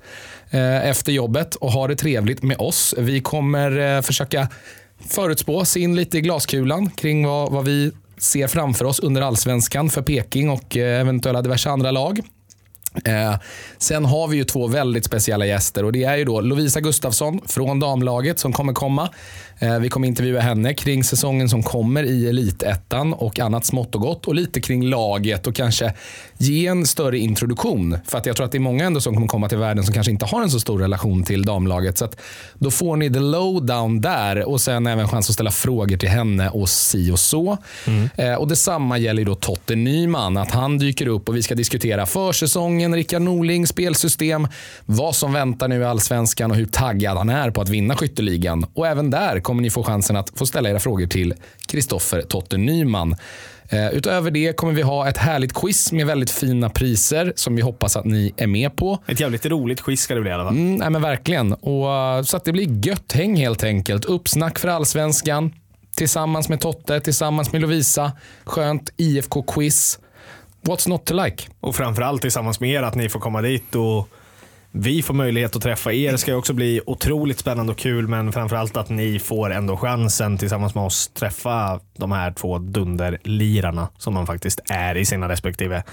eh, 0.50 0.90
efter 0.90 1.12
jobbet 1.12 1.56
och 1.56 1.72
ha 1.72 1.88
det 1.88 1.96
trevligt 1.96 2.44
med 2.44 2.58
oss. 2.58 2.96
Vi 2.98 3.20
kommer 3.20 3.96
eh, 3.96 4.02
försöka 4.02 4.48
förutspå, 5.10 5.66
se 5.66 5.80
in 5.80 5.96
lite 5.96 6.18
i 6.18 6.22
glaskulan 6.22 6.90
kring 6.90 7.28
vad, 7.28 7.52
vad 7.52 7.66
vi 7.66 7.92
ser 8.18 8.48
framför 8.48 8.86
oss 8.86 9.00
under 9.00 9.22
allsvenskan 9.22 9.90
för 9.90 10.02
Peking 10.02 10.50
och 10.50 10.78
eh, 10.78 11.02
eventuella 11.02 11.42
diverse 11.42 11.70
andra 11.70 11.92
lag. 11.92 12.22
Eh, 13.06 13.36
sen 13.78 14.06
har 14.06 14.28
vi 14.28 14.38
ju 14.38 14.44
två 14.44 14.68
väldigt 14.68 15.06
speciella 15.06 15.46
gäster 15.46 15.86
och 15.86 15.92
det 15.92 16.04
är 16.04 16.18
ju 16.18 16.26
då 16.26 16.42
Lovisa 16.42 16.82
Gustafsson 16.82 17.42
från 17.48 17.80
damlaget 17.80 18.40
som 18.40 18.54
kommer 18.54 18.74
komma. 18.74 19.10
Eh, 19.64 19.80
vi 19.80 19.90
kommer 19.90 20.08
intervjua 20.08 20.40
henne 20.40 20.74
kring 20.74 21.04
säsongen 21.04 21.50
som 21.50 21.64
kommer 21.64 22.04
i 22.04 22.30
Elitettan 22.30 23.14
och 23.14 23.40
annat 23.40 23.66
smått 23.66 23.96
och 23.96 24.02
gott 24.02 24.28
och 24.28 24.36
lite 24.36 24.62
kring 24.62 24.84
laget 24.84 25.48
och 25.48 25.56
kanske 25.56 25.94
ge 26.38 26.68
en 26.68 26.86
större 26.86 27.18
introduktion. 27.18 27.98
För 28.06 28.18
att 28.18 28.26
jag 28.26 28.36
tror 28.36 28.46
att 28.46 28.52
det 28.52 28.58
är 28.58 28.60
många 28.60 28.86
ändå 28.86 29.02
som 29.02 29.14
kommer 29.14 29.28
komma 29.28 29.50
till 29.50 29.58
världen 29.58 29.84
som 29.84 29.94
kanske 29.94 30.12
inte 30.12 30.26
har 30.26 30.42
en 30.42 30.50
så 30.50 30.60
stor 30.60 30.80
relation 30.80 31.24
till 31.24 31.44
damlaget. 31.44 31.98
Så 31.98 32.10
då 32.54 32.72
får 32.72 32.98
ni 32.98 33.14
the 33.14 33.20
lowdown 33.20 34.02
där 34.02 34.50
och 34.50 34.62
sen 34.62 34.88
även 34.88 35.08
chans 35.08 35.30
att 35.30 35.34
ställa 35.34 35.52
frågor 35.52 35.98
till 35.98 36.10
henne 36.10 36.50
och 36.50 36.70
si 36.70 37.12
och 37.12 37.20
så. 37.20 37.58
Mm. 37.88 38.10
Eh, 38.16 38.34
och 38.34 38.48
Detsamma 38.48 38.98
gäller 38.98 39.26
då 39.26 39.36
Totte 39.36 39.76
Nyman, 39.76 40.38
att 40.38 40.52
han 40.52 40.78
dyker 40.78 41.08
upp 41.08 41.30
och 41.30 41.36
vi 41.36 41.44
ska 41.44 41.56
diskutera 41.56 42.06
försäsongen, 42.06 42.96
Rickard 42.96 43.22
Norling, 43.22 43.68
spelsystem, 43.68 44.48
vad 44.86 45.16
som 45.16 45.34
väntar 45.34 45.68
nu 45.68 45.82
i 45.82 45.84
allsvenskan 45.84 46.52
och 46.52 46.58
hur 46.58 46.66
taggad 46.66 47.18
han 47.18 47.30
är 47.30 47.52
på 47.52 47.62
att 47.62 47.70
vinna 47.70 47.96
skytteligan. 47.96 48.66
Och 48.74 48.88
även 48.88 49.10
där 49.10 49.40
kommer 49.54 49.62
ni 49.62 49.70
få 49.70 49.84
chansen 49.84 50.16
att 50.16 50.32
få 50.36 50.46
ställa 50.46 50.70
era 50.70 50.80
frågor 50.80 51.08
till 51.08 51.34
Kristoffer 51.66 52.22
Totte 52.22 52.58
Nyman. 52.58 53.16
Eh, 53.70 53.88
utöver 53.88 54.32
det 54.32 54.56
kommer 54.56 54.74
vi 54.74 54.82
ha 54.82 55.10
ett 55.10 55.18
härligt 55.18 55.54
quiz 55.54 55.92
med 55.92 56.08
väldigt 56.08 56.32
fina 56.32 56.70
priser 56.70 57.34
som 57.36 57.56
vi 57.56 57.62
hoppas 57.62 57.96
att 57.96 58.06
ni 58.06 58.34
är 58.38 58.48
med 58.48 58.76
på. 58.76 58.98
Ett 59.08 59.20
jävligt 59.20 59.46
roligt 59.46 59.82
quiz 59.82 60.02
ska 60.02 60.16
det 60.16 60.22
bli 60.22 60.30
i 60.30 60.34
alla 60.34 60.44
fall. 60.44 60.54
Mm, 60.54 60.76
nej, 60.76 60.90
men 60.90 61.02
verkligen. 61.02 61.54
Och, 61.54 61.94
eh, 61.94 62.24
så 62.24 62.38
att 62.38 62.46
det 62.46 62.52
blir 62.52 62.88
gött 62.88 63.12
häng 63.12 63.36
helt 63.36 63.64
enkelt. 63.64 64.06
Uppsnack 64.06 64.60
för 64.60 64.68
allsvenskan 64.68 65.54
tillsammans 65.96 66.50
med 66.50 66.60
Totte, 66.60 67.00
tillsammans 67.00 67.52
med 67.52 67.62
Lovisa. 67.62 68.12
Skönt 68.44 68.94
IFK-quiz. 68.98 70.00
What's 70.62 70.90
not 70.90 71.06
to 71.06 71.24
like? 71.24 71.44
Och 71.60 71.76
framförallt 71.76 72.22
tillsammans 72.22 72.60
med 72.60 72.70
er, 72.70 72.84
att 72.84 72.96
ni 72.96 73.10
får 73.10 73.20
komma 73.20 73.42
dit 73.42 73.76
och 73.76 74.10
vi 74.76 75.02
får 75.02 75.14
möjlighet 75.14 75.56
att 75.56 75.62
träffa 75.62 75.94
er. 75.94 76.12
Det 76.12 76.18
ska 76.18 76.36
också 76.36 76.54
bli 76.54 76.82
otroligt 76.86 77.40
spännande 77.40 77.72
och 77.72 77.78
kul, 77.78 78.08
men 78.08 78.32
framförallt 78.32 78.78
att 78.78 78.90
ni 78.90 79.20
får 79.20 79.54
ändå 79.54 79.78
chansen 79.78 80.38
tillsammans 80.38 80.76
med 80.76 80.84
oss 80.84 81.08
träffa 81.08 81.80
de 81.98 82.12
här 82.12 82.32
två 82.32 82.58
dunderlirarna 82.58 83.90
som 83.98 84.14
man 84.14 84.28
faktiskt 84.28 84.60
är 84.70 84.98
i 84.98 85.06
sina 85.06 85.30
respektive 85.30 85.84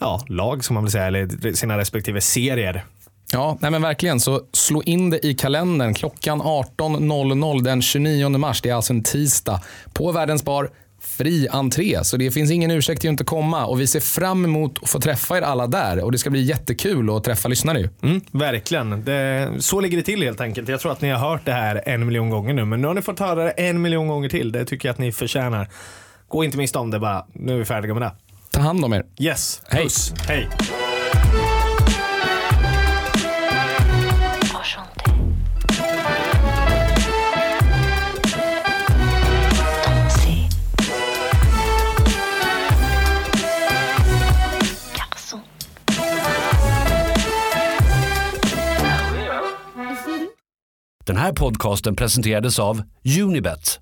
ja, 0.00 0.20
lag, 0.28 0.64
som 0.64 0.74
man 0.74 0.84
vill 0.84 0.92
säga, 0.92 1.06
eller 1.06 1.52
sina 1.52 1.78
respektive 1.78 2.20
serier. 2.20 2.84
Ja, 3.32 3.58
nej 3.60 3.70
men 3.70 3.82
verkligen. 3.82 4.20
Så 4.20 4.40
slå 4.52 4.82
in 4.82 5.10
det 5.10 5.26
i 5.26 5.34
kalendern 5.34 5.94
klockan 5.94 6.42
18.00 6.42 7.62
den 7.62 7.82
29 7.82 8.28
mars. 8.28 8.62
Det 8.62 8.70
är 8.70 8.74
alltså 8.74 8.92
en 8.92 9.02
tisdag 9.02 9.60
på 9.92 10.12
Världens 10.12 10.44
bar 10.44 10.70
fri 11.06 11.48
entré, 11.50 12.04
så 12.04 12.16
det 12.16 12.30
finns 12.30 12.50
ingen 12.50 12.70
ursäkt 12.70 13.00
till 13.00 13.10
att 13.10 13.12
inte 13.12 13.24
komma. 13.24 13.66
Och 13.66 13.80
vi 13.80 13.86
ser 13.86 14.00
fram 14.00 14.44
emot 14.44 14.78
att 14.82 14.90
få 14.90 15.00
träffa 15.00 15.38
er 15.38 15.42
alla 15.42 15.66
där 15.66 16.04
och 16.04 16.12
det 16.12 16.18
ska 16.18 16.30
bli 16.30 16.42
jättekul 16.42 17.16
att 17.16 17.24
träffa 17.24 17.48
lyssnare. 17.48 17.88
Mm, 18.02 18.20
verkligen. 18.30 19.04
Det, 19.04 19.50
så 19.58 19.80
ligger 19.80 19.96
det 19.96 20.02
till 20.02 20.22
helt 20.22 20.40
enkelt. 20.40 20.68
Jag 20.68 20.80
tror 20.80 20.92
att 20.92 21.00
ni 21.00 21.10
har 21.10 21.30
hört 21.30 21.44
det 21.44 21.52
här 21.52 21.82
en 21.86 22.06
miljon 22.06 22.30
gånger 22.30 22.54
nu, 22.54 22.64
men 22.64 22.80
nu 22.80 22.86
har 22.86 22.94
ni 22.94 23.02
fått 23.02 23.18
höra 23.18 23.44
det 23.44 23.50
en 23.50 23.82
miljon 23.82 24.08
gånger 24.08 24.28
till. 24.28 24.52
Det 24.52 24.64
tycker 24.64 24.88
jag 24.88 24.92
att 24.92 24.98
ni 24.98 25.12
förtjänar. 25.12 25.68
Gå 26.28 26.44
inte 26.44 26.58
miste 26.58 26.78
om 26.78 26.90
det 26.90 26.98
bara. 26.98 27.26
Nu 27.32 27.54
är 27.54 27.58
vi 27.58 27.64
färdiga 27.64 27.94
med 27.94 28.02
det. 28.02 28.12
Ta 28.50 28.60
hand 28.60 28.84
om 28.84 28.92
er. 28.92 29.04
Yes. 29.18 29.62
Puss. 29.70 30.14
Hej. 30.28 30.48
Den 51.06 51.16
här 51.16 51.32
podcasten 51.32 51.96
presenterades 51.96 52.58
av 52.58 52.82
Unibet. 53.22 53.80